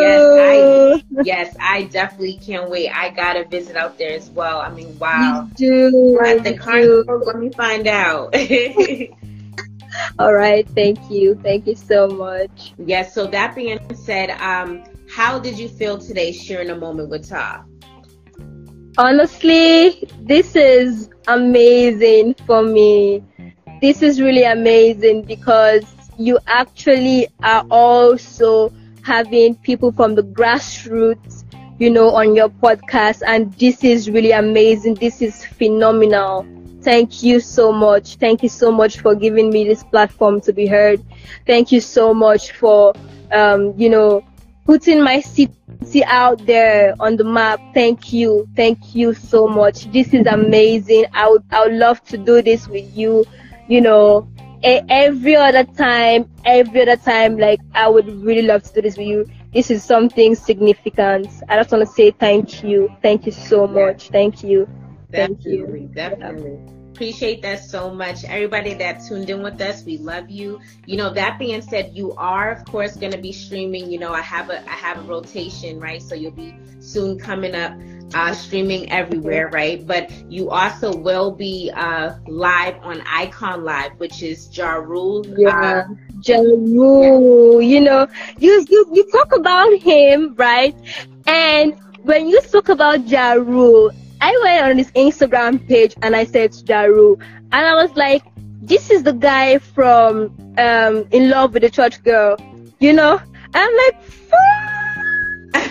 Yes, 0.00 1.02
I, 1.16 1.22
yes, 1.22 1.56
I 1.60 1.82
definitely 1.84 2.38
can't 2.38 2.70
wait. 2.70 2.90
I 2.90 3.10
gotta 3.10 3.44
visit 3.44 3.76
out 3.76 3.98
there 3.98 4.12
as 4.12 4.30
well. 4.30 4.60
I 4.60 4.70
mean, 4.70 4.98
wow. 4.98 5.48
You 5.58 5.90
do. 5.90 6.20
At 6.24 6.44
the 6.44 6.56
carnival, 6.56 7.18
let 7.24 7.38
me 7.38 7.50
find 7.50 7.86
out. 7.86 8.34
All 10.18 10.34
right. 10.34 10.68
Thank 10.70 11.10
you. 11.10 11.34
Thank 11.42 11.66
you 11.66 11.74
so 11.74 12.06
much. 12.08 12.74
Yes. 12.78 13.14
So 13.14 13.26
that 13.28 13.54
being 13.54 13.78
said, 13.94 14.30
um, 14.30 14.84
how 15.08 15.38
did 15.38 15.58
you 15.58 15.68
feel 15.68 15.98
today 15.98 16.32
sharing 16.32 16.70
a 16.70 16.76
moment 16.76 17.08
with 17.08 17.28
Tah? 17.28 17.62
Honestly, 18.98 20.08
this 20.22 20.56
is 20.56 21.10
amazing 21.26 22.34
for 22.46 22.62
me. 22.62 23.22
This 23.80 24.02
is 24.02 24.20
really 24.20 24.44
amazing 24.44 25.22
because 25.24 25.84
you 26.18 26.38
actually 26.46 27.28
are 27.42 27.64
also 27.70 28.72
having 29.02 29.54
people 29.56 29.92
from 29.92 30.14
the 30.14 30.22
grassroots, 30.22 31.44
you 31.78 31.90
know, 31.90 32.10
on 32.10 32.34
your 32.34 32.48
podcast. 32.48 33.22
And 33.26 33.52
this 33.54 33.84
is 33.84 34.10
really 34.10 34.32
amazing. 34.32 34.94
This 34.94 35.20
is 35.20 35.44
phenomenal. 35.44 36.46
Thank 36.82 37.22
you 37.22 37.40
so 37.40 37.72
much. 37.72 38.16
Thank 38.16 38.42
you 38.42 38.48
so 38.48 38.70
much 38.72 39.00
for 39.00 39.14
giving 39.14 39.50
me 39.50 39.64
this 39.64 39.84
platform 39.84 40.40
to 40.42 40.52
be 40.52 40.66
heard. 40.66 41.02
Thank 41.46 41.70
you 41.70 41.80
so 41.80 42.14
much 42.14 42.52
for, 42.52 42.94
um, 43.32 43.74
you 43.76 43.90
know, 43.90 44.24
putting 44.66 45.02
my 45.02 45.20
city 45.20 45.54
out 46.04 46.44
there 46.46 46.94
on 47.00 47.16
the 47.16 47.24
map. 47.24 47.62
Thank 47.74 48.12
you. 48.12 48.48
Thank 48.56 48.94
you 48.94 49.14
so 49.14 49.46
much. 49.48 49.90
This 49.92 50.12
is 50.14 50.26
amazing. 50.26 51.06
I 51.14 51.28
would, 51.30 51.44
I 51.50 51.64
would 51.64 51.74
love 51.74 52.02
to 52.06 52.18
do 52.18 52.42
this 52.42 52.68
with 52.68 52.96
you. 52.96 53.24
You 53.68 53.80
know, 53.82 54.28
every 54.62 55.36
other 55.36 55.64
time, 55.64 56.28
every 56.44 56.82
other 56.82 56.96
time, 56.96 57.38
like 57.38 57.60
I 57.74 57.88
would 57.88 58.08
really 58.22 58.42
love 58.42 58.62
to 58.64 58.74
do 58.74 58.82
this 58.82 58.96
with 58.96 59.06
you. 59.06 59.26
this 59.54 59.70
is 59.70 59.84
something 59.84 60.34
significant. 60.34 61.28
I 61.48 61.56
just 61.56 61.72
want 61.72 61.86
to 61.86 61.92
say 61.92 62.10
thank 62.10 62.62
you. 62.62 62.90
Thank 63.02 63.26
you 63.26 63.32
so 63.32 63.66
much. 63.66 64.08
Thank 64.10 64.42
you. 64.42 64.68
Thank 65.12 65.44
you. 65.44 65.88
Definitely. 65.94 66.75
Appreciate 66.96 67.42
that 67.42 67.62
so 67.62 67.90
much. 67.92 68.24
Everybody 68.24 68.74
that 68.74 69.02
tuned 69.06 69.30
in 69.30 69.42
with 69.42 69.60
us, 69.60 69.84
we 69.84 69.98
love 69.98 70.30
you. 70.30 70.60
You 70.86 70.96
know, 70.96 71.12
that 71.14 71.38
being 71.38 71.60
said, 71.62 71.90
you 71.94 72.14
are 72.16 72.50
of 72.50 72.64
course 72.66 72.96
gonna 72.96 73.18
be 73.18 73.32
streaming. 73.32 73.90
You 73.90 73.98
know, 73.98 74.12
I 74.12 74.22
have 74.22 74.50
a 74.50 74.62
I 74.68 74.74
have 74.74 74.98
a 74.98 75.02
rotation, 75.02 75.80
right? 75.80 76.02
So 76.02 76.14
you'll 76.14 76.32
be 76.32 76.56
soon 76.80 77.18
coming 77.18 77.54
up 77.54 77.72
uh, 78.14 78.32
streaming 78.34 78.90
everywhere, 78.90 79.48
right? 79.50 79.86
But 79.86 80.10
you 80.30 80.50
also 80.50 80.96
will 80.96 81.32
be 81.32 81.70
uh, 81.74 82.14
live 82.26 82.76
on 82.82 83.00
Iconn 83.00 83.62
Live, 83.62 83.92
which 83.98 84.22
is 84.22 84.48
Ja 84.56 84.74
Rule. 84.74 85.24
Yeah, 85.36 85.82
uh, 85.88 85.94
Ja 86.22 86.38
Rule. 86.38 87.60
Yeah. 87.62 87.62
You 87.62 87.80
know, 87.80 88.06
you, 88.38 88.64
you 88.68 88.86
you 88.92 89.04
talk 89.10 89.34
about 89.36 89.72
him, 89.80 90.34
right? 90.36 90.74
And 91.26 91.74
when 92.02 92.28
you 92.28 92.40
talk 92.40 92.68
about 92.68 93.06
Ja 93.08 93.32
Rule, 93.32 93.90
I 94.20 94.38
went 94.42 94.66
on 94.66 94.78
his 94.78 94.90
Instagram 94.92 95.66
page 95.66 95.94
and 96.02 96.16
I 96.16 96.24
said 96.24 96.54
Ja 96.66 96.82
Rule, 96.82 97.18
and 97.52 97.66
I 97.66 97.74
was 97.74 97.94
like, 97.96 98.22
this 98.62 98.90
is 98.90 99.02
the 99.02 99.12
guy 99.12 99.58
from 99.58 100.34
um, 100.58 101.06
In 101.12 101.30
Love 101.30 101.52
with 101.54 101.62
the 101.62 101.70
Church 101.70 102.02
Girl, 102.02 102.36
you 102.80 102.92
know? 102.92 103.20
I'm 103.54 103.76
like, 103.76 104.02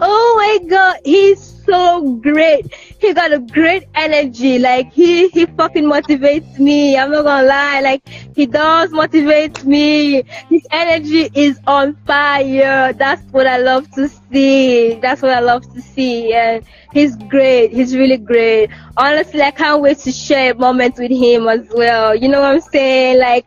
oh 0.00 0.34
my 0.36 0.68
god, 0.68 0.96
he's 1.04 1.52
so 1.64 2.14
great. 2.16 2.72
He 2.98 3.12
got 3.12 3.32
a 3.32 3.38
great 3.38 3.84
energy. 3.94 4.58
Like 4.58 4.92
he 4.92 5.28
he 5.28 5.46
fucking 5.46 5.84
motivates 5.84 6.58
me. 6.58 6.96
I'm 6.96 7.10
not 7.10 7.24
gonna 7.24 7.46
lie. 7.46 7.80
Like 7.80 8.06
he 8.34 8.46
does 8.46 8.90
motivate 8.90 9.64
me. 9.64 10.22
His 10.48 10.66
energy 10.70 11.30
is 11.34 11.58
on 11.66 11.96
fire. 12.06 12.92
That's 12.92 13.22
what 13.32 13.46
I 13.46 13.58
love 13.58 13.90
to 13.92 14.08
see. 14.08 14.94
That's 14.94 15.22
what 15.22 15.32
I 15.32 15.40
love 15.40 15.62
to 15.74 15.80
see. 15.80 16.32
And 16.32 16.64
he's 16.92 17.16
great. 17.16 17.72
He's 17.72 17.94
really 17.94 18.18
great. 18.18 18.70
Honestly, 18.96 19.42
I 19.42 19.50
can't 19.50 19.82
wait 19.82 19.98
to 19.98 20.12
share 20.12 20.52
a 20.52 20.56
moment 20.56 20.96
with 20.98 21.10
him 21.10 21.48
as 21.48 21.68
well. 21.74 22.14
You 22.14 22.28
know 22.28 22.40
what 22.40 22.54
I'm 22.54 22.60
saying? 22.60 23.18
Like 23.18 23.46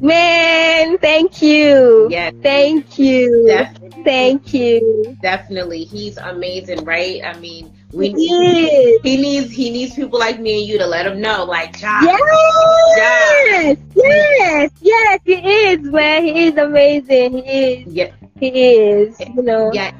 Man, 0.00 0.96
thank 0.98 1.42
you. 1.42 2.08
Yeah. 2.10 2.30
Thank 2.42 2.98
you. 2.98 3.46
Definitely. 3.46 4.02
Thank 4.04 4.54
you. 4.54 5.16
Definitely. 5.20 5.84
He's 5.84 6.16
amazing, 6.16 6.84
right? 6.84 7.22
I 7.22 7.38
mean, 7.38 7.72
we 7.92 8.10
he, 8.12 8.98
he 9.02 9.16
needs 9.16 9.50
he 9.50 9.70
needs 9.70 9.94
people 9.94 10.18
like 10.18 10.40
me 10.40 10.60
and 10.60 10.68
you 10.68 10.78
to 10.78 10.86
let 10.86 11.06
him 11.06 11.20
know, 11.20 11.44
like 11.44 11.78
Josh. 11.78 12.04
Yes, 12.04 13.76
Josh. 13.78 13.94
yes, 13.94 14.70
yes, 14.80 15.20
he 15.24 15.34
is, 15.34 15.82
man. 15.82 16.24
He 16.24 16.46
is 16.46 16.56
amazing. 16.56 17.32
He 17.44 17.72
is. 17.72 17.86
Yeah. 17.92 18.12
He 18.38 18.48
is. 18.48 19.20
You 19.20 19.42
know. 19.42 19.70
Yeah 19.74 19.92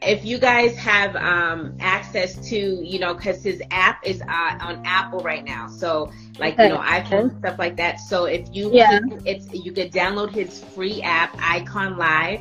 if 0.00 0.24
you 0.24 0.38
guys 0.38 0.76
have 0.76 1.16
um, 1.16 1.76
access 1.80 2.36
to, 2.50 2.56
you 2.56 2.98
know, 2.98 3.14
because 3.14 3.42
his 3.42 3.60
app 3.70 4.06
is 4.06 4.22
uh, 4.22 4.58
on 4.60 4.82
Apple 4.84 5.20
right 5.20 5.44
now, 5.44 5.66
so 5.66 6.12
like 6.38 6.56
you 6.56 6.68
know 6.68 6.78
iPhone 6.78 7.36
stuff 7.40 7.58
like 7.58 7.76
that. 7.76 7.98
So 8.00 8.26
if 8.26 8.48
you 8.52 8.70
yeah. 8.72 9.00
it's 9.24 9.52
you 9.52 9.72
could 9.72 9.92
download 9.92 10.30
his 10.30 10.62
free 10.62 11.02
app 11.02 11.36
Iconn 11.38 11.96
Live, 11.96 12.40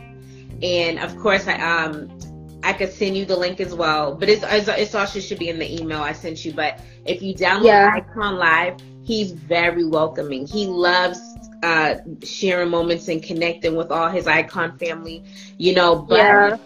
and 0.62 1.00
of 1.00 1.18
course 1.18 1.48
I 1.48 1.56
um 1.56 2.10
I 2.64 2.74
could 2.74 2.92
send 2.94 3.18
you 3.18 3.26
the 3.26 3.38
link 3.38 3.60
as 3.60 3.74
well. 3.74 4.14
But 4.14 4.30
it's 4.30 4.44
it's, 4.46 4.68
it's 4.68 4.96
also 4.96 5.20
should 5.20 5.40
be 5.40 5.50
in 5.50 5.58
the 5.58 5.82
email 5.82 6.02
I 6.02 6.14
sent 6.14 6.46
you. 6.46 6.54
But 6.54 6.80
if 7.06 7.24
you 7.24 7.34
download 7.34 7.66
yeah. 7.66 8.00
Iconn 8.00 8.38
Live, 8.38 8.78
he's 9.04 9.32
very 9.32 9.84
welcoming. 9.84 10.46
He 10.46 10.68
loves 10.68 11.20
uh, 11.64 11.96
sharing 12.24 12.70
moments 12.70 13.08
and 13.08 13.24
connecting 13.24 13.76
with 13.76 13.90
all 13.90 14.10
his 14.10 14.28
icon 14.28 14.78
family, 14.78 15.24
you 15.58 15.74
know. 15.74 15.96
But 15.96 16.18
yeah 16.18 16.58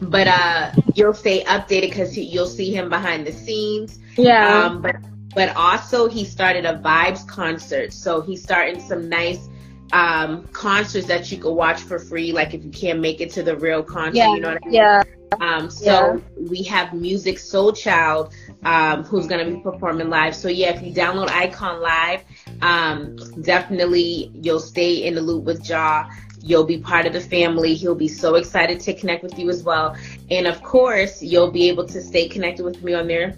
but 0.00 0.26
uh, 0.26 0.72
you'll 0.94 1.14
stay 1.14 1.44
updated 1.44 1.90
because 1.90 2.16
you'll 2.16 2.46
see 2.46 2.74
him 2.74 2.88
behind 2.88 3.26
the 3.26 3.32
scenes. 3.32 3.98
Yeah. 4.16 4.64
Um, 4.64 4.82
but 4.82 4.96
but 5.34 5.54
also 5.56 6.08
he 6.08 6.24
started 6.24 6.64
a 6.64 6.78
vibes 6.78 7.26
concert, 7.26 7.92
so 7.92 8.20
he's 8.20 8.42
starting 8.42 8.80
some 8.80 9.08
nice 9.08 9.48
um, 9.92 10.46
concerts 10.48 11.06
that 11.06 11.30
you 11.30 11.38
can 11.38 11.54
watch 11.54 11.80
for 11.80 11.98
free. 11.98 12.32
Like 12.32 12.54
if 12.54 12.64
you 12.64 12.70
can't 12.70 13.00
make 13.00 13.20
it 13.20 13.30
to 13.32 13.42
the 13.42 13.56
real 13.56 13.82
concert, 13.82 14.16
yeah. 14.16 14.34
you 14.34 14.40
know 14.40 14.48
what 14.48 14.62
I 14.62 14.66
mean? 14.66 14.74
Yeah. 14.74 15.02
Um, 15.40 15.70
so 15.70 15.84
yeah. 15.84 16.20
we 16.50 16.62
have 16.64 16.88
Musiq 16.88 17.34
Soulchild, 17.34 18.32
um, 18.64 19.04
who's 19.04 19.26
going 19.26 19.44
to 19.46 19.56
be 19.56 19.60
performing 19.60 20.08
live. 20.08 20.34
So 20.34 20.48
yeah, 20.48 20.70
if 20.70 20.82
you 20.82 20.92
download 20.92 21.28
Iconn 21.28 21.80
Live, 21.80 22.24
um, 22.62 23.16
definitely 23.42 24.32
you'll 24.34 24.60
stay 24.60 25.04
in 25.06 25.14
the 25.14 25.20
loop 25.20 25.44
with 25.44 25.68
Ja. 25.68 26.08
You'll 26.40 26.64
be 26.64 26.78
part 26.78 27.06
of 27.06 27.12
the 27.12 27.20
family. 27.20 27.74
He'll 27.74 27.94
be 27.94 28.08
so 28.08 28.36
excited 28.36 28.80
to 28.80 28.94
connect 28.94 29.22
with 29.22 29.38
you 29.38 29.50
as 29.50 29.62
well. 29.62 29.96
And 30.30 30.46
of 30.46 30.62
course, 30.62 31.22
you'll 31.22 31.50
be 31.50 31.68
able 31.68 31.86
to 31.86 32.00
stay 32.00 32.28
connected 32.28 32.64
with 32.64 32.82
me 32.82 32.94
on 32.94 33.06
there, 33.06 33.36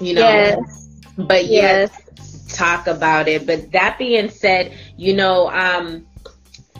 you 0.00 0.14
know. 0.14 0.20
Yes. 0.20 1.00
But 1.16 1.46
yes, 1.46 1.90
yes 1.92 2.08
talk 2.48 2.86
about 2.86 3.28
it. 3.28 3.46
But 3.46 3.72
that 3.72 3.98
being 3.98 4.30
said, 4.30 4.76
you 4.96 5.14
know, 5.14 5.48
um, 5.50 6.06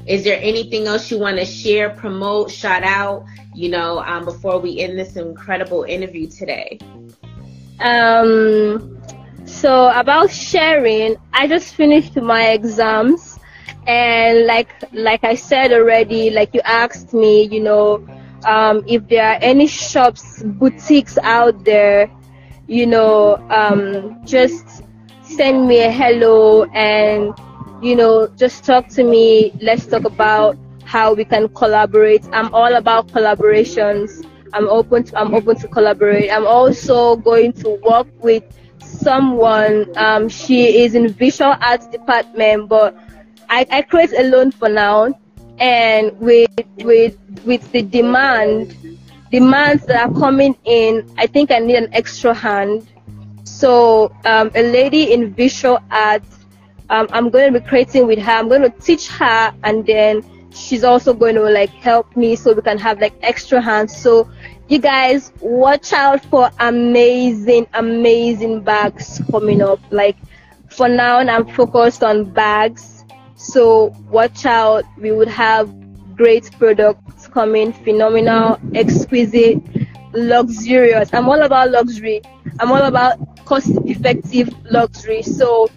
is 0.07 0.25
there 0.25 0.39
anything 0.41 0.87
else 0.87 1.11
you 1.11 1.19
want 1.19 1.39
to 1.39 1.45
share, 1.45 1.91
promote, 1.91 2.51
shout 2.51 2.83
out, 2.83 3.25
you 3.55 3.69
know, 3.69 4.01
um, 4.01 4.25
before 4.25 4.59
we 4.59 4.81
end 4.81 4.99
this 4.99 5.17
incredible 5.17 5.85
interview 5.85 6.29
today? 6.29 6.79
Um, 7.81 8.99
so 9.45 9.91
about 9.91 10.31
sharing, 10.31 11.17
I 11.33 11.47
just 11.47 11.75
finished 11.75 12.17
my 12.17 12.49
exams 12.49 13.38
and 13.89 14.47
like 14.47 14.71
like 14.93 15.25
I 15.25 15.35
said 15.35 15.73
already, 15.73 16.31
like 16.31 16.55
you 16.55 16.61
asked 16.65 17.15
me, 17.15 17.45
you 17.45 17.61
know, 17.61 18.07
um, 18.45 18.85
if 18.87 19.09
there 19.09 19.27
are 19.27 19.39
any 19.43 19.67
shops, 19.67 20.43
boutiques 20.45 21.19
out 21.23 21.65
there, 21.65 22.11
you 22.69 22.87
know, 22.87 23.37
um, 23.51 24.21
just 24.27 24.83
send 25.23 25.69
me 25.69 25.81
a 25.81 25.91
hello 25.91 26.65
and 26.75 27.35
you 27.83 27.97
know 27.97 28.29
just 28.37 28.65
talk 28.65 28.89
to 28.91 29.05
me. 29.05 29.53
Let's 29.61 29.87
talk 29.87 30.05
about 30.05 30.57
how 30.85 31.15
we 31.15 31.25
can 31.25 31.49
collaborate. 31.49 32.25
I'm 32.33 32.55
all 32.55 32.75
about 32.77 33.09
collaborations. 33.09 34.25
I'm 34.53 34.69
open 34.69 35.05
to 35.05 35.19
I'm 35.19 35.35
open 35.35 35.57
to 35.59 35.69
collaborate. 35.69 36.31
I'm 36.31 36.47
also 36.47 37.17
going 37.17 37.53
to 37.65 37.71
work 37.83 38.09
with 38.23 38.45
someone. 38.83 39.87
Um, 39.97 40.29
she 40.29 40.83
is 40.83 40.95
in 40.95 41.09
visual 41.09 41.55
arts 41.61 41.87
department, 41.87 42.69
but 42.69 42.97
I, 43.49 43.67
I 43.71 43.83
create 43.83 44.13
a 44.13 44.25
loan 44.25 44.51
for 44.51 44.69
now, 44.69 45.19
and 45.59 46.19
with 46.21 46.51
with 46.79 47.17
with 47.45 47.73
the 47.73 47.83
demand 47.83 48.77
demands 49.31 49.85
that 49.87 50.09
are 50.09 50.15
coming 50.15 50.57
in, 50.65 51.11
I 51.19 51.27
think 51.27 51.51
I 51.51 51.59
need 51.59 51.77
an 51.77 51.93
extra 51.93 52.35
hand. 52.35 52.87
So 53.45 54.15
um, 54.25 54.51
a 54.55 54.63
lady 54.63 55.13
in 55.13 55.35
visual 55.35 55.79
arts, 55.91 56.39
um, 56.91 57.09
I'm 57.13 57.31
going 57.31 57.53
to 57.53 57.61
be 57.61 57.67
creating 57.67 58.07
with 58.07 58.19
her. 58.19 58.33
I'm 58.33 58.49
going 58.49 58.63
to 58.63 58.71
teach 58.71 59.09
her, 59.09 59.55
and 59.65 59.85
then 59.87 60.23
she's 60.53 60.85
also 60.85 61.15
going 61.15 61.35
to 61.35 61.43
like 61.43 61.71
help 61.71 62.17
me 62.17 62.37
so 62.37 62.53
we 62.53 62.63
can 62.63 62.79
have 62.79 63.01
like 63.01 63.15
extra 63.23 63.61
hands. 63.61 63.97
So 63.97 64.31
you 64.69 64.79
guys 64.79 65.33
watch 65.41 65.93
out 65.93 66.25
for 66.27 66.51
amazing, 66.61 67.67
amazing 67.75 68.63
bags 68.63 69.21
coming 69.31 69.63
up. 69.63 69.81
Like 69.91 70.17
for 70.71 70.89
now, 70.89 71.19
I'm 71.19 71.47
focused 71.55 72.03
on 72.03 72.25
bags 72.25 72.98
so 73.39 73.87
watch 74.11 74.47
out. 74.47 74.85
We 74.99 75.13
would 75.13 75.29
have 75.29 75.73
great 76.17 76.51
products 76.59 77.29
coming, 77.29 77.73
phenomenal, 77.73 78.59
exquisite, 78.75 79.63
luxurious. 80.13 81.15
I'm 81.15 81.29
all 81.29 81.43
about 81.43 81.71
luxury. 81.71 82.23
I'm 82.61 82.73
all 82.73 82.83
about 82.83 83.19
cost 83.47 83.71
effective 83.87 84.51
luxury. 84.71 85.23
So 85.23 85.69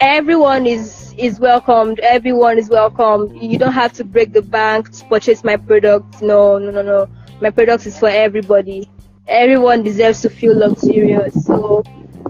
everyone 0.00 0.66
is 0.66 1.14
is 1.18 1.40
welcomed. 1.40 2.00
Everyone 2.00 2.58
is 2.58 2.68
welcome. 2.68 3.34
You 3.36 3.58
don't 3.58 3.72
have 3.72 3.92
to 3.94 4.04
break 4.04 4.32
the 4.32 4.42
bank 4.42 4.90
to 4.92 5.04
purchase 5.06 5.44
my 5.44 5.56
product. 5.56 6.22
No, 6.22 6.58
no, 6.58 6.70
no, 6.70 6.82
no. 6.82 7.08
My 7.40 7.50
product 7.50 7.86
is 7.86 7.98
for 7.98 8.08
everybody. 8.08 8.88
Everyone 9.26 9.82
deserves 9.82 10.22
to 10.22 10.30
feel 10.30 10.56
luxurious. 10.56 11.44
So 11.46 11.82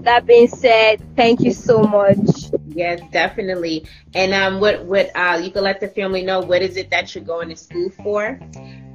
that 0.03 0.25
being 0.25 0.47
said, 0.47 1.01
thank 1.15 1.41
you 1.41 1.53
so 1.53 1.83
much. 1.83 2.51
Yes, 2.73 3.01
definitely. 3.11 3.85
And 4.13 4.33
um, 4.33 4.59
what 4.59 4.85
what 4.85 5.11
uh, 5.15 5.39
you 5.41 5.51
can 5.51 5.63
let 5.63 5.79
the 5.79 5.87
family 5.87 6.23
know 6.23 6.41
what 6.41 6.61
is 6.61 6.77
it 6.77 6.89
that 6.91 7.13
you're 7.13 7.23
going 7.23 7.49
to 7.49 7.55
school 7.55 7.89
for, 7.89 8.39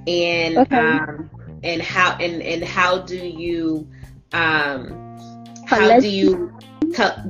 and 0.07 0.59
okay. 0.59 0.77
um, 0.77 1.31
and 1.63 1.83
how 1.83 2.17
and 2.17 2.43
and 2.43 2.65
how 2.65 2.99
do 2.99 3.17
you 3.17 3.89
um, 4.33 5.57
how 5.67 6.01
do 6.01 6.09
you 6.09 6.53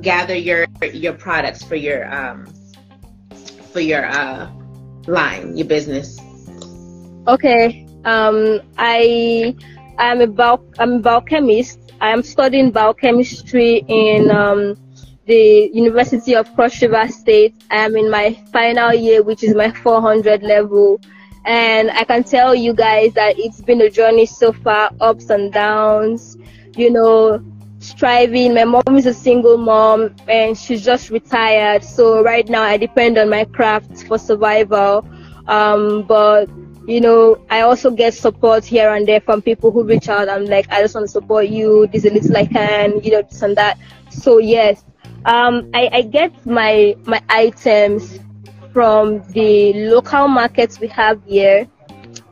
gather 0.01 0.35
your 0.35 0.67
your 0.93 1.13
products 1.13 1.63
for 1.63 1.75
your 1.75 2.13
um 2.13 2.47
for 3.73 3.79
your 3.79 4.05
uh 4.05 4.49
line 5.07 5.57
your 5.57 5.67
business. 5.67 6.17
Okay. 7.27 7.85
Um, 8.05 8.61
I 8.77 9.55
I'm 9.97 10.21
a 10.21 10.27
bio 10.27 10.63
I'm 10.79 10.93
a 10.93 10.99
biochemist 10.99 11.87
I 11.99 12.11
am 12.11 12.23
studying 12.23 12.71
biochemistry 12.71 13.83
in 13.87 14.29
um, 14.29 14.75
the 15.27 15.69
University 15.73 16.35
of 16.35 16.53
Cross 16.55 16.81
River 16.81 17.07
State. 17.09 17.53
I 17.69 17.77
am 17.85 17.95
in 17.95 18.09
my 18.09 18.33
final 18.51 18.93
year, 18.93 19.21
which 19.21 19.43
is 19.43 19.53
my 19.53 19.71
400 19.71 20.41
level. 20.41 20.99
And 21.45 21.91
I 21.91 22.03
can 22.05 22.23
tell 22.23 22.55
you 22.55 22.73
guys 22.73 23.13
that 23.13 23.37
it's 23.37 23.61
been 23.61 23.81
a 23.81 23.89
journey 23.89 24.25
so 24.25 24.51
far, 24.51 24.89
ups 24.99 25.29
and 25.29 25.51
downs, 25.51 26.37
you 26.75 26.89
know, 26.89 27.43
striving. 27.79 28.53
My 28.53 28.63
mom 28.63 28.95
is 28.95 29.05
a 29.05 29.13
single 29.13 29.57
mom 29.57 30.15
and 30.27 30.57
she's 30.57 30.83
just 30.83 31.09
retired. 31.09 31.83
So 31.83 32.23
right 32.23 32.47
now 32.47 32.63
I 32.63 32.77
depend 32.77 33.17
on 33.17 33.29
my 33.29 33.45
craft 33.45 34.07
for 34.07 34.17
survival. 34.17 35.07
Um, 35.47 36.03
but 36.03 36.49
you 36.87 37.01
know, 37.01 37.37
I 37.49 37.61
also 37.61 37.91
get 37.91 38.13
support 38.13 38.63
here 38.63 38.93
and 38.93 39.05
there 39.05 39.19
from 39.19 39.41
people 39.41 39.71
who 39.71 39.83
reach 39.83 40.07
out. 40.07 40.29
I'm 40.29 40.45
like, 40.45 40.71
I 40.71 40.81
just 40.81 40.95
want 40.95 41.05
to 41.05 41.11
support 41.11 41.49
you. 41.49 41.87
This 41.87 42.05
is 42.05 42.11
a 42.11 42.13
little 42.13 42.37
I 42.37 42.45
can, 42.45 43.03
you 43.03 43.11
know, 43.11 43.21
this 43.23 43.41
and 43.41 43.57
that. 43.57 43.77
So 44.09 44.37
yes, 44.37 44.83
um, 45.25 45.69
I, 45.73 45.89
I 45.91 46.01
get 46.03 46.45
my 46.45 46.95
my 47.05 47.21
items 47.29 48.19
from 48.73 49.23
the 49.31 49.73
local 49.89 50.27
markets 50.27 50.79
we 50.79 50.87
have 50.89 51.21
here. 51.25 51.67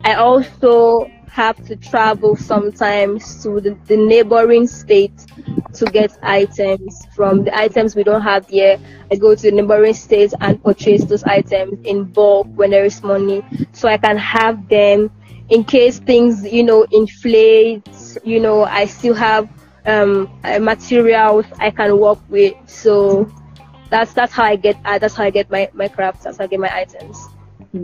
I 0.03 0.15
also 0.15 1.09
have 1.27 1.57
to 1.65 1.75
travel 1.75 2.35
sometimes 2.35 3.43
to 3.43 3.59
the, 3.59 3.77
the 3.87 3.97
neighboring 3.97 4.67
state 4.67 5.11
to 5.73 5.85
get 5.85 6.17
items 6.23 7.05
from 7.13 7.43
the 7.43 7.53
items 7.57 7.95
we 7.95 8.03
don't 8.03 8.21
have 8.21 8.47
here. 8.47 8.77
I 9.11 9.15
go 9.15 9.35
to 9.35 9.41
the 9.41 9.51
neighboring 9.51 9.93
states 9.93 10.33
and 10.39 10.63
purchase 10.63 11.03
those 11.03 11.23
items 11.25 11.79
in 11.85 12.05
bulk 12.05 12.47
when 12.55 12.71
there 12.71 12.85
is 12.85 13.03
money 13.03 13.43
so 13.73 13.89
I 13.89 13.97
can 13.97 14.17
have 14.17 14.69
them 14.69 15.11
in 15.49 15.63
case 15.63 15.99
things, 15.99 16.45
you 16.45 16.63
know, 16.63 16.83
inflate, 16.91 17.87
you 18.23 18.39
know, 18.39 18.63
I 18.63 18.85
still 18.85 19.13
have 19.13 19.49
um, 19.85 20.29
materials 20.63 21.45
I 21.59 21.69
can 21.71 21.97
work 21.99 22.19
with. 22.29 22.55
So 22.67 23.31
that's 23.89 24.13
that's 24.13 24.33
how 24.33 24.43
I 24.43 24.55
get 24.55 24.77
uh, 24.85 24.97
that's 24.97 25.15
how 25.15 25.23
I 25.23 25.29
get 25.29 25.49
my, 25.49 25.69
my 25.73 25.87
crafts, 25.87 26.23
that's 26.23 26.37
how 26.37 26.45
I 26.45 26.47
get 26.47 26.59
my 26.59 26.75
items. 26.75 27.17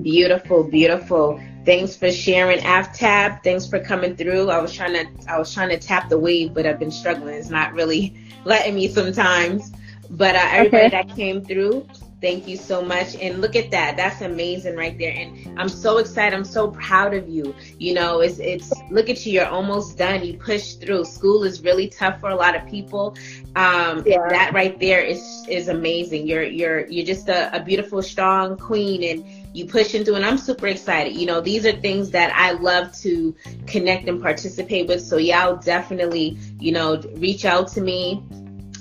Beautiful, 0.01 0.63
beautiful. 0.63 1.41
Thanks 1.65 1.95
for 1.95 2.11
sharing 2.11 2.59
AFTAB. 2.59 3.43
Thanks 3.43 3.67
for 3.67 3.79
coming 3.79 4.15
through. 4.15 4.49
I 4.49 4.59
was 4.59 4.73
trying 4.73 4.93
to 4.93 5.31
I 5.31 5.37
was 5.37 5.53
trying 5.53 5.69
to 5.69 5.77
tap 5.77 6.09
the 6.09 6.17
wave, 6.17 6.53
but 6.53 6.65
I've 6.65 6.79
been 6.79 6.91
struggling. 6.91 7.35
It's 7.35 7.49
not 7.49 7.73
really 7.73 8.15
letting 8.45 8.75
me 8.75 8.87
sometimes. 8.87 9.71
But 10.09 10.35
uh, 10.35 10.47
everybody 10.51 10.87
okay. 10.87 10.89
that 10.89 11.15
came 11.15 11.43
through, 11.43 11.87
thank 12.21 12.47
you 12.47 12.55
so 12.55 12.81
much. 12.81 13.15
And 13.15 13.41
look 13.41 13.55
at 13.55 13.71
that. 13.71 13.97
That's 13.97 14.21
amazing 14.21 14.75
right 14.75 14.97
there. 14.97 15.13
And 15.13 15.59
I'm 15.59 15.67
so 15.67 15.97
excited. 15.97 16.35
I'm 16.35 16.45
so 16.45 16.69
proud 16.69 17.13
of 17.13 17.27
you. 17.27 17.53
You 17.79 17.95
know, 17.95 18.21
it's 18.21 18.39
it's 18.39 18.71
look 18.91 19.09
at 19.09 19.25
you. 19.25 19.33
You're 19.33 19.47
almost 19.47 19.97
done. 19.97 20.23
You 20.23 20.37
pushed 20.37 20.81
through. 20.81 21.05
School 21.05 21.43
is 21.43 21.61
really 21.61 21.89
tough 21.89 22.19
for 22.19 22.29
a 22.29 22.35
lot 22.35 22.55
of 22.55 22.65
people. 22.67 23.17
Um, 23.55 24.03
yeah. 24.05 24.27
that 24.29 24.53
right 24.53 24.79
there 24.79 25.01
is 25.01 25.45
is 25.49 25.67
amazing. 25.67 26.27
You're 26.27 26.43
you're 26.43 26.85
you're 26.87 27.05
just 27.05 27.27
a, 27.27 27.55
a 27.55 27.63
beautiful, 27.63 28.01
strong 28.01 28.57
queen 28.57 29.03
and 29.03 29.25
you 29.53 29.65
pushing 29.65 30.05
through 30.05 30.15
and 30.15 30.25
I'm 30.25 30.37
super 30.37 30.67
excited. 30.67 31.13
You 31.13 31.25
know, 31.25 31.41
these 31.41 31.65
are 31.65 31.73
things 31.73 32.11
that 32.11 32.31
I 32.35 32.51
love 32.51 32.95
to 32.99 33.35
connect 33.67 34.07
and 34.07 34.21
participate 34.21 34.87
with. 34.87 35.01
So 35.01 35.17
y'all 35.17 35.57
definitely, 35.57 36.37
you 36.59 36.71
know, 36.71 37.01
reach 37.15 37.43
out 37.43 37.67
to 37.69 37.81
me. 37.81 38.23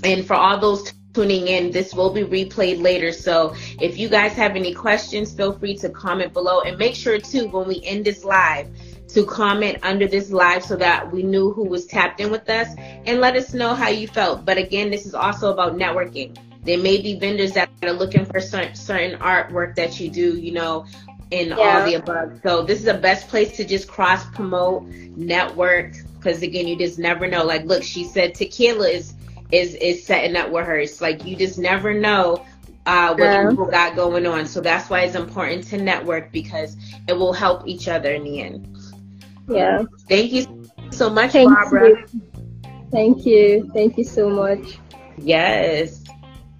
And 0.02 0.24
for 0.26 0.34
all 0.34 0.58
those 0.58 0.92
tuning 1.20 1.48
in, 1.48 1.70
this 1.70 1.92
will 1.92 2.08
be 2.08 2.22
replayed 2.22 2.80
later. 2.80 3.12
So 3.12 3.54
if 3.78 3.98
you 3.98 4.08
guys 4.08 4.32
have 4.32 4.56
any 4.56 4.72
questions, 4.72 5.34
feel 5.34 5.52
free 5.52 5.76
to 5.78 5.90
comment 5.90 6.32
below 6.32 6.62
and 6.62 6.78
make 6.78 6.94
sure 6.94 7.18
too 7.18 7.48
when 7.48 7.68
we 7.68 7.82
end 7.84 8.06
this 8.06 8.24
live 8.24 8.68
to 9.08 9.26
comment 9.26 9.76
under 9.82 10.08
this 10.08 10.30
live 10.30 10.64
so 10.64 10.76
that 10.76 11.12
we 11.12 11.22
knew 11.22 11.52
who 11.52 11.64
was 11.64 11.84
tapped 11.84 12.20
in 12.20 12.30
with 12.30 12.48
us 12.48 12.68
and 13.04 13.20
let 13.20 13.36
us 13.36 13.52
know 13.52 13.74
how 13.74 13.88
you 13.88 14.08
felt. 14.08 14.46
But 14.46 14.56
again, 14.56 14.90
this 14.90 15.04
is 15.04 15.14
also 15.14 15.52
about 15.52 15.76
networking. 15.76 16.38
There 16.62 16.78
may 16.78 17.02
be 17.02 17.18
vendors 17.18 17.52
that 17.52 17.68
are 17.82 17.92
looking 17.92 18.24
for 18.24 18.40
certain, 18.40 18.74
certain 18.74 19.18
artwork 19.20 19.74
that 19.74 20.00
you 20.00 20.08
do, 20.08 20.38
you 20.38 20.52
know, 20.52 20.86
in 21.30 21.48
yeah. 21.48 21.56
all 21.56 21.84
the 21.84 21.94
above. 21.94 22.40
So 22.42 22.62
this 22.62 22.78
is 22.78 22.86
the 22.86 22.94
best 22.94 23.28
place 23.28 23.56
to 23.58 23.64
just 23.66 23.88
cross 23.88 24.24
promote, 24.30 24.84
network, 25.16 25.96
because 26.16 26.42
again, 26.42 26.66
you 26.66 26.78
just 26.78 26.98
never 26.98 27.26
know. 27.26 27.44
Like, 27.44 27.64
look, 27.64 27.82
she 27.82 28.04
said 28.04 28.34
tequila 28.34 28.88
is 28.88 29.14
is 29.52 29.74
is 29.74 30.04
setting 30.04 30.36
up 30.36 30.50
with 30.50 30.66
her. 30.66 30.78
It's 30.78 31.00
Like, 31.00 31.24
you 31.24 31.36
just 31.36 31.58
never 31.58 31.92
know 31.94 32.44
uh, 32.86 33.14
what 33.14 33.24
yeah. 33.24 33.50
people 33.50 33.66
got 33.66 33.96
going 33.96 34.26
on. 34.26 34.46
So 34.46 34.60
that's 34.60 34.88
why 34.90 35.02
it's 35.02 35.14
important 35.14 35.64
to 35.68 35.78
network 35.78 36.32
because 36.32 36.76
it 37.08 37.12
will 37.12 37.32
help 37.32 37.66
each 37.66 37.88
other 37.88 38.10
in 38.12 38.24
the 38.24 38.40
end. 38.40 38.78
Yeah. 39.48 39.82
Thank 40.08 40.32
you 40.32 40.70
so 40.90 41.10
much, 41.10 41.32
Thank 41.32 41.50
Barbara. 41.50 41.88
You. 41.88 42.06
Thank 42.90 43.26
you. 43.26 43.70
Thank 43.74 43.98
you 43.98 44.04
so 44.04 44.28
much. 44.28 44.78
Yes. 45.18 46.04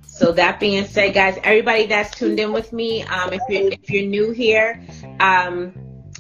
So 0.07 0.32
that 0.32 0.61
being 0.61 0.84
said, 0.84 1.14
guys, 1.14 1.38
everybody 1.43 1.86
that's 1.86 2.16
tuned 2.16 2.38
in 2.38 2.53
with 2.53 2.72
me, 2.72 3.03
um, 3.05 3.32
if 3.32 3.41
you're 3.49 3.72
if 3.72 3.88
you're 3.88 4.07
new 4.07 4.32
here, 4.32 4.84
um, 5.18 5.72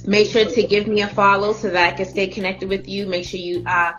make 0.06 0.28
sure 0.28 0.44
to 0.44 0.62
give 0.62 0.86
me 0.86 1.02
a 1.02 1.08
follow 1.08 1.52
so 1.52 1.70
that 1.70 1.92
I 1.92 1.96
can 1.96 2.06
stay 2.06 2.26
connected 2.28 2.68
with 2.68 2.88
you. 2.88 3.06
Make 3.06 3.24
sure 3.26 3.40
you 3.40 3.62
uh, 3.66 3.92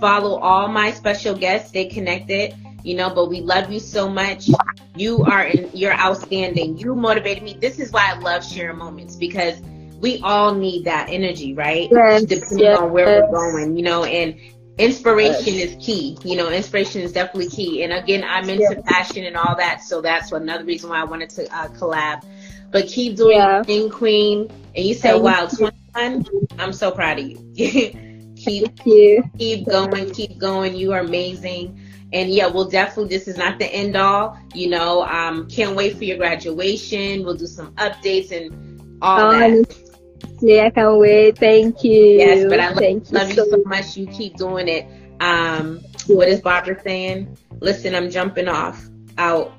follow 0.00 0.38
all 0.38 0.68
my 0.68 0.92
special 0.92 1.34
guests, 1.34 1.68
stay 1.68 1.86
connected. 1.86 2.54
You 2.84 2.96
know, 2.96 3.14
but 3.14 3.28
we 3.28 3.40
love 3.40 3.70
you 3.70 3.78
so 3.78 4.08
much. 4.08 4.48
You 4.96 5.24
are 5.24 5.44
in, 5.44 5.70
you're 5.72 5.94
outstanding. 5.94 6.78
You 6.78 6.96
motivated 6.96 7.44
me. 7.44 7.56
This 7.60 7.78
is 7.78 7.92
why 7.92 8.12
I 8.12 8.18
love 8.18 8.44
sharing 8.44 8.76
moments 8.76 9.14
because 9.14 9.60
we 10.00 10.20
all 10.24 10.52
need 10.52 10.84
that 10.86 11.08
energy, 11.08 11.54
right? 11.54 11.88
Yes, 11.90 12.24
Depending 12.24 12.58
yes. 12.58 12.78
on 12.80 12.92
where 12.92 13.22
we're 13.22 13.30
going, 13.30 13.76
you 13.76 13.84
know, 13.84 14.02
and 14.02 14.36
inspiration 14.78 15.54
yes. 15.54 15.70
is 15.70 15.84
key. 15.84 16.18
You 16.24 16.36
know, 16.36 16.50
inspiration 16.50 17.02
is 17.02 17.12
definitely 17.12 17.48
key. 17.48 17.84
And 17.84 17.92
again, 17.92 18.24
I'm 18.24 18.48
into 18.50 18.62
yes. 18.62 18.82
passion 18.84 19.24
and 19.24 19.36
all 19.36 19.54
that, 19.56 19.82
so 19.82 20.00
that's 20.00 20.32
another 20.32 20.64
reason 20.64 20.90
why 20.90 21.00
I 21.00 21.04
wanted 21.04 21.30
to 21.30 21.44
uh, 21.56 21.68
collab. 21.68 22.24
But 22.72 22.88
keep 22.88 23.16
doing 23.16 23.36
yeah. 23.36 23.62
thing, 23.62 23.90
Queen. 23.90 24.50
And 24.74 24.84
you 24.84 24.94
said, 24.94 25.16
"Wow, 25.16 25.46
21." 25.46 26.26
I'm 26.58 26.72
so 26.72 26.90
proud 26.90 27.18
of 27.18 27.26
you. 27.26 27.36
keep 28.36 28.86
you. 28.86 29.22
keep 29.38 29.66
going, 29.66 30.10
keep 30.10 30.38
going. 30.38 30.74
You 30.74 30.92
are 30.92 31.00
amazing. 31.00 31.78
And 32.12 32.30
yeah, 32.30 32.46
we'll 32.46 32.68
definitely. 32.68 33.16
This 33.16 33.28
is 33.28 33.36
not 33.36 33.58
the 33.58 33.66
end 33.66 33.96
all. 33.96 34.38
You 34.54 34.70
know, 34.70 35.02
um, 35.04 35.48
can't 35.48 35.76
wait 35.76 35.96
for 35.96 36.04
your 36.04 36.16
graduation. 36.16 37.24
We'll 37.24 37.36
do 37.36 37.46
some 37.46 37.72
updates 37.74 38.32
and 38.32 38.98
all 39.02 39.32
that. 39.32 39.76
Yeah, 40.40 40.64
I 40.64 40.70
can't 40.70 40.98
wait. 40.98 41.38
Thank 41.38 41.84
you. 41.84 41.92
Yes, 41.92 42.46
but 42.48 42.58
I 42.58 42.74
Thank 42.74 43.04
love, 43.04 43.12
you, 43.12 43.18
love 43.18 43.32
so 43.32 43.44
you 43.44 43.50
so 43.50 43.68
much. 43.68 43.96
You 43.96 44.06
keep 44.06 44.36
doing 44.36 44.68
it. 44.68 44.86
Um, 45.20 45.80
what 46.08 46.28
is 46.28 46.40
Barbara 46.40 46.80
saying? 46.82 47.36
Listen, 47.60 47.94
I'm 47.94 48.10
jumping 48.10 48.48
off 48.48 48.88
out 49.18 49.52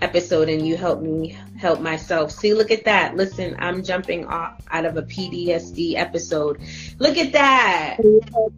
episode 0.00 0.48
and 0.48 0.66
you 0.66 0.76
help 0.76 1.00
me 1.00 1.36
help 1.58 1.80
myself. 1.80 2.30
See, 2.30 2.54
look 2.54 2.70
at 2.70 2.84
that. 2.84 3.16
Listen, 3.16 3.56
I'm 3.58 3.82
jumping 3.82 4.26
off 4.26 4.62
out 4.70 4.84
of 4.84 4.96
a 4.96 5.02
PTSD 5.02 5.96
episode. 5.96 6.60
Look 6.98 7.16
at 7.16 7.32
that. 7.32 7.98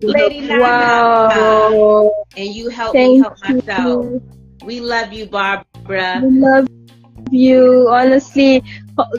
Lady 0.02 0.48
Wow. 0.48 2.12
And 2.36 2.54
you 2.54 2.68
help 2.68 2.92
Thank 2.92 3.12
me 3.12 3.18
help 3.20 3.36
myself. 3.42 4.04
You. 4.04 4.22
We 4.64 4.80
love 4.80 5.12
you, 5.12 5.26
Barbara. 5.26 6.20
We 6.22 6.38
love 6.38 6.68
you. 7.30 7.88
Honestly, 7.90 8.62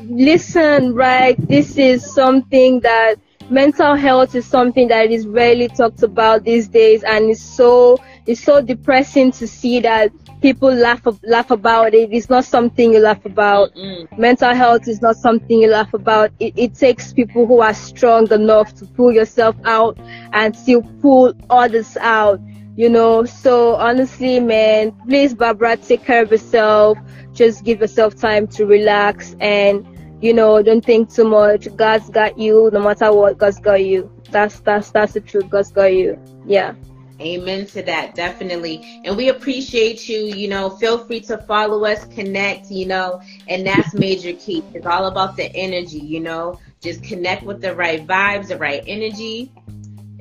listen, 0.03 0.93
right? 0.93 1.35
This 1.47 1.77
is 1.77 2.13
something 2.13 2.81
that 2.81 3.15
mental 3.49 3.95
health 3.95 4.35
is 4.35 4.45
something 4.45 4.87
that 4.89 5.11
is 5.11 5.27
rarely 5.27 5.67
talked 5.67 6.03
about 6.03 6.43
these 6.43 6.67
days, 6.67 7.03
and 7.03 7.31
it's 7.31 7.41
so 7.41 7.97
it's 8.25 8.43
so 8.43 8.61
depressing 8.61 9.31
to 9.33 9.47
see 9.47 9.79
that 9.81 10.11
people 10.41 10.73
laugh 10.73 11.01
laugh 11.23 11.51
about 11.51 11.93
it. 11.93 12.11
It's 12.11 12.29
not 12.29 12.45
something 12.45 12.93
you 12.93 12.99
laugh 12.99 13.25
about. 13.25 13.73
Mm-mm. 13.75 14.17
Mental 14.17 14.53
health 14.53 14.87
is 14.87 15.01
not 15.01 15.17
something 15.17 15.61
you 15.61 15.69
laugh 15.69 15.93
about. 15.93 16.31
It, 16.39 16.53
it 16.57 16.75
takes 16.75 17.13
people 17.13 17.45
who 17.47 17.61
are 17.61 17.73
strong 17.73 18.31
enough 18.31 18.73
to 18.75 18.85
pull 18.85 19.11
yourself 19.11 19.55
out 19.65 19.97
and 20.33 20.55
still 20.55 20.81
pull 21.01 21.33
others 21.49 21.97
out. 21.97 22.39
You 22.75 22.89
know, 22.89 23.25
so 23.25 23.75
honestly, 23.75 24.39
man, 24.39 24.93
please, 25.07 25.33
Barbara, 25.33 25.75
take 25.75 26.05
care 26.05 26.23
of 26.23 26.31
yourself 26.31 26.97
just 27.33 27.63
give 27.63 27.79
yourself 27.79 28.15
time 28.15 28.47
to 28.47 28.65
relax 28.65 29.35
and 29.39 29.85
you 30.21 30.33
know 30.33 30.61
don't 30.61 30.83
think 30.83 31.11
too 31.11 31.23
much 31.23 31.73
god's 31.75 32.09
got 32.09 32.37
you 32.37 32.69
no 32.73 32.79
matter 32.79 33.11
what 33.13 33.37
god's 33.37 33.59
got 33.59 33.83
you 33.83 34.09
that's 34.31 34.59
that's 34.61 34.91
that's 34.91 35.13
the 35.13 35.21
truth 35.21 35.49
god's 35.49 35.71
got 35.71 35.93
you 35.93 36.19
yeah 36.45 36.73
Amen 37.21 37.65
to 37.67 37.83
that, 37.83 38.15
definitely. 38.15 39.01
And 39.05 39.15
we 39.15 39.29
appreciate 39.29 40.09
you. 40.09 40.25
You 40.25 40.47
know, 40.47 40.69
feel 40.69 41.05
free 41.05 41.21
to 41.21 41.37
follow 41.37 41.85
us, 41.85 42.05
connect, 42.07 42.71
you 42.71 42.87
know, 42.87 43.21
and 43.47 43.65
that's 43.65 43.93
major 43.93 44.33
key. 44.33 44.63
It's 44.73 44.85
all 44.85 45.05
about 45.05 45.37
the 45.37 45.45
energy, 45.55 45.99
you 45.99 46.19
know, 46.19 46.59
just 46.81 47.03
connect 47.03 47.43
with 47.43 47.61
the 47.61 47.75
right 47.75 48.05
vibes, 48.05 48.47
the 48.47 48.57
right 48.57 48.83
energy. 48.87 49.51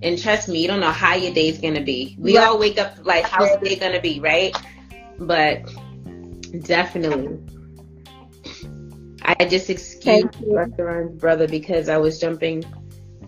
And 0.03 0.21
trust 0.21 0.49
me, 0.49 0.61
you 0.61 0.69
don't 0.69 0.81
know 0.81 0.93
how 0.93 1.15
your 1.15 1.33
day's 1.35 1.59
going 1.59 1.75
to 1.75 1.83
be. 1.83 2.17
We 2.19 2.39
all 2.39 2.59
wake 2.59 2.79
up 2.79 3.05
like, 3.05 3.25
how's 3.25 3.59
the 3.59 3.69
day 3.69 3.77
going 3.77 3.93
to 3.93 4.01
be, 4.01 4.21
right? 4.21 4.57
But 5.19 5.69
Definitely. 6.59 7.39
I 9.23 9.45
just 9.45 9.71
excused 9.71 10.37
restaurant's 10.47 11.21
brother 11.21 11.47
because 11.47 11.89
I 11.89 11.99
was 11.99 12.19
jumping 12.19 12.65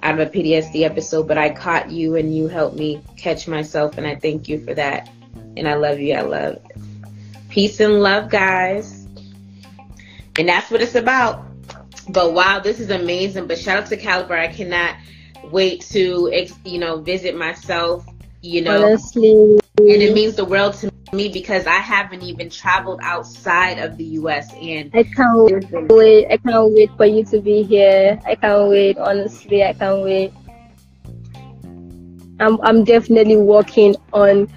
out 0.03 0.19
of 0.19 0.27
a 0.27 0.31
PTSD 0.31 0.83
episode, 0.83 1.29
but 1.29 1.39
I 1.39 1.51
caught 1.51 1.91
you 1.91 2.17
and 2.17 2.37
you 2.37 2.49
helped 2.49 2.77
me 2.77 3.01
catch 3.17 3.47
myself, 3.47 3.99
and 3.99 4.07
I 4.07 4.17
thank 4.17 4.49
you 4.49 4.65
for 4.65 4.75
that. 4.75 5.09
And 5.57 5.69
I 5.69 5.75
love 5.75 6.01
you. 6.01 6.15
I 6.15 6.23
love 6.23 6.55
it. 6.55 6.63
Peace 7.49 7.79
and 7.81 8.01
love, 8.01 8.31
guys. 8.31 9.07
And 10.39 10.49
that's 10.49 10.71
what 10.71 10.81
it's 10.81 10.95
about. 10.95 11.45
But 12.09 12.33
wow, 12.33 12.59
this 12.59 12.81
is 12.81 12.91
amazing. 12.91 13.47
But 13.47 13.59
shout 13.59 13.83
out 13.83 13.89
to 13.91 13.97
Calabar. 13.97 14.39
I 14.39 14.49
cannot 14.49 14.97
wait 15.45 15.83
to, 15.91 16.49
you 16.65 16.79
know, 16.79 17.01
visit 17.01 17.37
myself, 17.37 18.07
you 18.41 18.63
know. 18.63 18.87
Honestly. 18.87 19.61
And 19.79 19.89
it 20.03 20.15
means 20.15 20.35
the 20.37 20.45
world 20.45 20.75
to 20.75 20.87
me 20.87 20.92
because 21.13 21.67
I 21.67 21.77
haven't 21.77 22.23
even 22.23 22.49
traveled 22.49 23.01
outside 23.03 23.79
of 23.79 23.99
the 23.99 24.05
US 24.17 24.51
and 24.55 24.91
I 24.95 25.03
can't 25.03 25.91
wait. 25.91 26.27
I 26.31 26.39
can't 26.39 26.73
wait 26.73 26.91
for 26.97 27.05
you 27.05 27.23
to 27.27 27.39
be 27.39 27.63
here. 27.65 28.19
I 28.25 28.35
can't 28.35 28.71
wait. 28.71 28.97
Honestly, 28.97 29.63
I 29.63 29.75
can't 29.75 30.03
wait. 30.03 30.33
I'm 32.41 32.59
I'm 32.63 32.85
definitely 32.85 33.37
working 33.37 33.95
on 34.15 34.49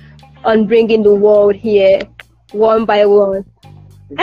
on 0.46 0.66
bringing 0.66 1.04
the 1.04 1.14
world 1.14 1.56
here 1.56 2.00
one 2.54 2.86
by 2.86 3.06
one. 3.06 3.44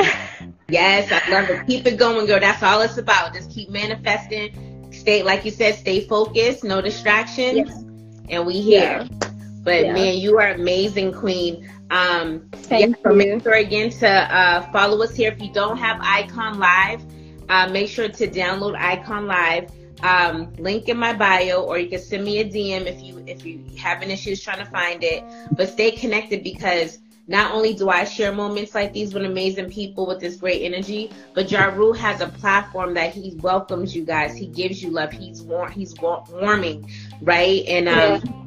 yes, 0.68 1.12
I 1.12 1.30
love 1.30 1.50
it. 1.50 1.66
Keep 1.66 1.86
it 1.86 1.98
going, 1.98 2.24
girl. 2.24 2.40
That's 2.40 2.62
all 2.62 2.80
it's 2.80 2.96
about. 2.96 3.34
Just 3.34 3.50
keep 3.50 3.68
manifesting. 3.68 4.90
Stay, 4.90 5.22
like 5.22 5.44
you 5.44 5.50
said, 5.50 5.74
stay 5.74 6.06
focused, 6.06 6.64
no 6.64 6.80
distractions, 6.80 7.68
yeah. 7.68 8.36
and 8.36 8.46
we 8.46 8.54
here. 8.54 9.06
Yeah. 9.10 9.21
But 9.62 9.84
yeah. 9.84 9.92
man, 9.92 10.18
you 10.18 10.38
are 10.38 10.48
amazing, 10.48 11.12
Queen. 11.12 11.70
Um, 11.90 12.48
Thank 12.52 12.96
yeah, 13.04 13.10
you. 13.10 13.16
Make 13.16 13.42
sure 13.42 13.54
again 13.54 13.90
to 13.90 14.08
uh, 14.08 14.72
follow 14.72 15.02
us 15.02 15.14
here. 15.14 15.30
If 15.32 15.40
you 15.42 15.52
don't 15.52 15.76
have 15.76 16.00
Iconn 16.00 16.56
Live, 16.56 17.02
uh, 17.48 17.68
make 17.68 17.88
sure 17.88 18.08
to 18.08 18.28
download 18.28 18.78
Iconn 18.78 19.26
Live. 19.26 19.70
Um, 20.02 20.52
link 20.58 20.88
in 20.88 20.96
my 20.96 21.12
bio, 21.12 21.62
or 21.62 21.78
you 21.78 21.88
can 21.88 22.00
send 22.00 22.24
me 22.24 22.40
a 22.40 22.44
DM 22.44 22.86
if 22.86 23.00
you 23.02 23.22
if 23.28 23.46
you 23.46 23.64
having 23.78 24.10
issues 24.10 24.42
trying 24.42 24.58
to 24.58 24.64
find 24.64 25.04
it. 25.04 25.22
But 25.52 25.68
stay 25.68 25.92
connected 25.92 26.42
because 26.42 26.98
not 27.28 27.54
only 27.54 27.72
do 27.72 27.88
I 27.88 28.04
share 28.04 28.32
moments 28.32 28.74
like 28.74 28.92
these 28.92 29.14
with 29.14 29.24
amazing 29.24 29.70
people 29.70 30.06
with 30.06 30.18
this 30.18 30.36
great 30.36 30.62
energy, 30.62 31.10
but 31.34 31.50
Ja 31.52 31.66
Rule 31.66 31.92
has 31.92 32.20
a 32.20 32.26
platform 32.26 32.94
that 32.94 33.14
he 33.14 33.36
welcomes 33.42 33.94
you 33.94 34.04
guys. 34.04 34.36
He 34.36 34.46
gives 34.46 34.82
you 34.82 34.90
love. 34.90 35.12
He's 35.12 35.40
warm. 35.40 35.70
He's 35.70 35.94
warming, 36.00 36.90
right? 37.20 37.64
And 37.68 37.88
um, 37.88 37.94
yeah. 37.94 38.41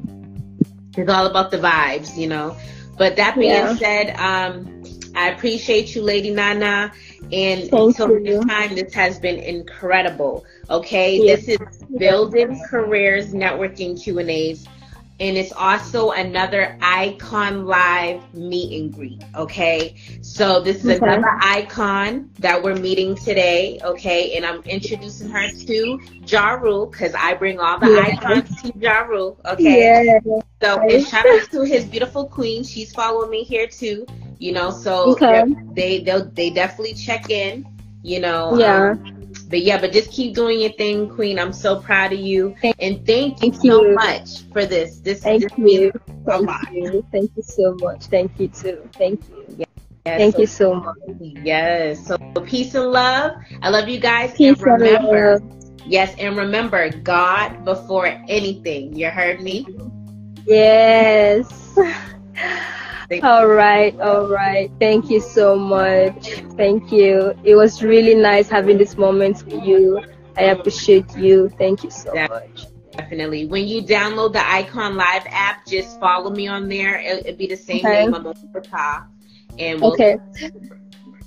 It's 0.97 1.09
all 1.09 1.25
about 1.25 1.51
the 1.51 1.57
vibes, 1.57 2.17
you 2.17 2.27
know. 2.27 2.55
But 2.97 3.17
that 3.17 3.35
being 3.35 3.51
yeah. 3.51 3.75
said, 3.75 4.15
um, 4.17 4.83
I 5.15 5.29
appreciate 5.29 5.95
you, 5.95 6.01
Lady 6.01 6.31
Nana. 6.31 6.91
And 7.31 7.69
Thank 7.69 7.99
until 7.99 8.23
this 8.23 8.45
time, 8.45 8.75
this 8.75 8.93
has 8.93 9.19
been 9.19 9.39
incredible. 9.39 10.45
Okay, 10.69 11.17
yes. 11.17 11.45
this 11.45 11.59
is 11.59 11.83
Building 11.97 12.61
Careers 12.69 13.33
Networking 13.33 14.01
Q 14.01 14.19
and 14.19 14.29
A's 14.29 14.67
and 15.19 15.37
it's 15.37 15.53
also 15.53 16.11
another 16.11 16.77
Iconn 16.81 17.65
Live 17.65 18.21
meet 18.33 18.81
and 18.81 18.93
greet 18.93 19.23
okay 19.33 19.95
so 20.21 20.59
this 20.59 20.83
is 20.83 21.01
okay. 21.01 21.05
another 21.05 21.37
icon 21.41 22.29
that 22.39 22.61
we're 22.61 22.75
meeting 22.75 23.15
today 23.15 23.79
okay 23.83 24.35
and 24.35 24.45
i'm 24.45 24.61
introducing 24.63 25.29
her 25.29 25.49
to 25.49 25.99
Ja 26.25 26.51
Rule 26.55 26.87
because 26.87 27.13
i 27.15 27.33
bring 27.33 27.59
all 27.59 27.79
the 27.79 27.91
yeah. 27.91 28.17
icons 28.17 28.61
to 28.61 28.73
Ja 28.77 29.01
Rule 29.01 29.39
okay 29.45 30.03
yeah. 30.05 30.19
so 30.61 30.79
and 30.81 31.05
shout 31.05 31.25
out 31.25 31.49
to 31.51 31.63
his 31.63 31.85
beautiful 31.85 32.27
queen 32.27 32.63
she's 32.63 32.91
following 32.91 33.29
me 33.29 33.43
here 33.43 33.67
too 33.67 34.05
you 34.37 34.51
know 34.51 34.69
so 34.69 35.11
okay. 35.13 35.45
they 35.73 35.99
they 35.99 36.21
they 36.33 36.49
definitely 36.49 36.93
check 36.93 37.29
in 37.29 37.65
you 38.03 38.19
know 38.19 38.57
yeah 38.57 38.91
um, 38.91 39.14
but 39.49 39.61
yeah, 39.61 39.79
but 39.79 39.91
just 39.91 40.11
keep 40.11 40.35
doing 40.35 40.59
your 40.59 40.71
thing, 40.71 41.09
Queen. 41.09 41.39
I'm 41.39 41.53
so 41.53 41.79
proud 41.79 42.13
of 42.13 42.19
you, 42.19 42.55
and 42.79 43.05
thank 43.05 43.43
you 43.43 43.51
thank 43.51 43.55
so 43.55 43.81
you. 43.81 43.95
much 43.95 44.43
for 44.51 44.65
this. 44.65 44.99
This 44.99 45.21
thank 45.21 45.43
this 45.43 45.51
you. 45.57 45.91
Thank 46.25 46.49
you. 46.71 47.05
Thank 47.11 47.31
you 47.35 47.43
so 47.43 47.75
much. 47.75 48.05
Thank 48.05 48.39
you 48.39 48.47
too. 48.47 48.89
Thank 48.93 49.21
you. 49.29 49.45
Yeah. 49.57 49.65
Yes, 50.05 50.17
thank 50.19 50.35
so, 50.35 50.41
you 50.41 50.47
so 50.47 50.73
much. 50.75 50.95
Yes. 51.19 52.07
So 52.07 52.17
peace 52.45 52.75
and 52.75 52.91
love. 52.91 53.31
I 53.61 53.69
love 53.69 53.87
you 53.89 53.99
guys. 53.99 54.33
Peace 54.35 54.61
and 54.61 54.81
remember, 54.81 55.33
and 55.33 55.73
yes, 55.87 56.15
and 56.19 56.37
remember 56.37 56.89
God 56.89 57.65
before 57.65 58.07
anything. 58.27 58.95
You 58.95 59.09
heard 59.09 59.41
me? 59.41 59.67
Yes. 60.45 61.77
all 63.23 63.47
right, 63.47 63.99
all 63.99 64.27
right. 64.27 64.71
Thank 64.79 65.09
you 65.09 65.19
so 65.19 65.55
much. 65.55 66.41
Thank 66.57 66.91
you. 66.91 67.33
It 67.43 67.55
was 67.55 67.83
really 67.83 68.15
nice 68.15 68.49
having 68.49 68.77
this 68.77 68.97
moment 68.97 69.45
with 69.45 69.63
you. 69.63 70.01
I 70.37 70.43
appreciate 70.45 71.15
you. 71.15 71.49
Thank 71.57 71.83
you 71.83 71.91
so 71.91 72.13
much. 72.13 72.65
Definitely. 72.91 73.45
When 73.47 73.67
you 73.67 73.81
download 73.81 74.33
the 74.33 74.39
Iconn 74.39 74.95
Live 74.95 75.25
app, 75.29 75.65
just 75.65 75.99
follow 75.99 76.31
me 76.31 76.47
on 76.47 76.67
there. 76.69 76.99
It'll, 76.99 77.19
it'll 77.19 77.37
be 77.37 77.47
the 77.47 77.57
same 77.57 77.79
okay. 77.79 78.05
name. 78.05 78.15
I'm 78.15 78.25
on. 78.25 79.07
And 79.59 79.81
we'll 79.81 79.93
okay. 79.93 80.17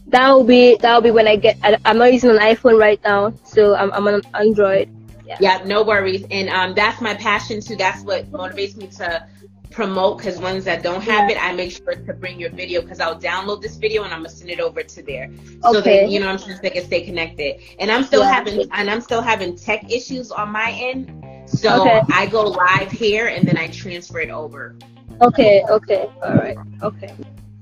That 0.09 0.31
will 0.31 0.45
be 0.45 0.76
that 0.76 0.95
will 0.95 1.03
be 1.03 1.11
when 1.11 1.29
I 1.29 1.37
get. 1.37 1.59
I, 1.62 1.76
am 1.85 1.99
not 1.99 2.12
using 2.12 2.31
an 2.31 2.39
iPhone 2.39 2.79
right 2.79 3.01
now, 3.05 3.35
so 3.45 3.74
I'm 3.74 3.93
I'm 3.93 4.09
on 4.09 4.22
Android. 4.35 4.91
Yeah. 5.26 5.37
yeah, 5.41 5.62
no 5.66 5.83
worries. 5.83 6.24
And 6.31 6.49
um, 6.49 6.74
that's 6.74 7.03
my 7.03 7.12
passion 7.14 7.61
too. 7.61 7.76
That's 7.76 8.03
what 8.03 8.33
motivates 8.33 8.76
me 8.76 8.87
to 8.97 9.26
promote 9.71 10.19
because 10.19 10.39
ones 10.39 10.64
that 10.64 10.83
don't 10.83 11.03
have 11.03 11.31
it, 11.31 11.43
I 11.43 11.53
make 11.53 11.73
sure 11.73 11.95
to 11.95 12.14
bring 12.14 12.41
your 12.41 12.51
video 12.51 12.81
because 12.83 13.01
I'll 13.01 13.19
download 13.19 13.62
this 13.62 13.77
video 13.77 14.03
and 14.05 14.12
I'm 14.12 14.21
gonna 14.21 14.31
send 14.31 14.51
it 14.51 14.61
over 14.61 14.83
to 14.83 15.03
there. 15.03 15.31
So 15.62 15.79
okay. 15.79 16.03
that 16.03 16.11
you 16.11 16.21
know 16.21 16.29
I'm 16.29 16.39
sure 16.39 16.59
they 16.62 16.71
can 16.71 16.85
stay 16.85 17.03
connected. 17.03 17.61
And 17.79 17.91
I'm 17.91 18.05
still 18.05 18.23
yeah. 18.23 18.33
having 18.33 18.69
and 18.73 18.91
I'm 18.91 19.01
still 19.01 19.23
having 19.23 19.57
tech 19.57 19.91
issues 19.91 20.31
on 20.31 20.51
my 20.51 20.71
end. 20.73 21.25
So 21.49 21.83
okay. 21.83 22.03
I 22.12 22.27
go 22.27 22.45
live 22.45 22.91
here 22.91 23.29
and 23.29 23.47
then 23.47 23.57
I 23.57 23.69
transfer 23.69 24.21
it 24.21 24.31
over. 24.31 24.77
Okay, 25.21 25.64
okay, 25.69 26.09
all 26.23 26.35
right, 26.35 26.57
okay. 26.83 27.14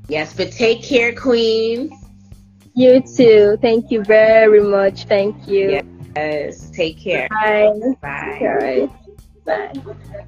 Yes, 0.08 0.34
but 0.34 0.52
take 0.52 0.82
care, 0.82 1.14
Queen. 1.14 1.90
You 2.74 3.00
too. 3.00 3.56
Thank 3.62 3.90
you 3.90 4.04
very 4.04 4.62
much. 4.62 5.04
Thank 5.04 5.48
you. 5.48 5.82
Yes. 6.14 6.70
Take 6.70 6.98
care. 6.98 7.26
Bye. 7.30 7.72
Bye. 8.02 8.38
All 8.42 8.54
right. 8.54 8.90
Bye. 9.46 10.26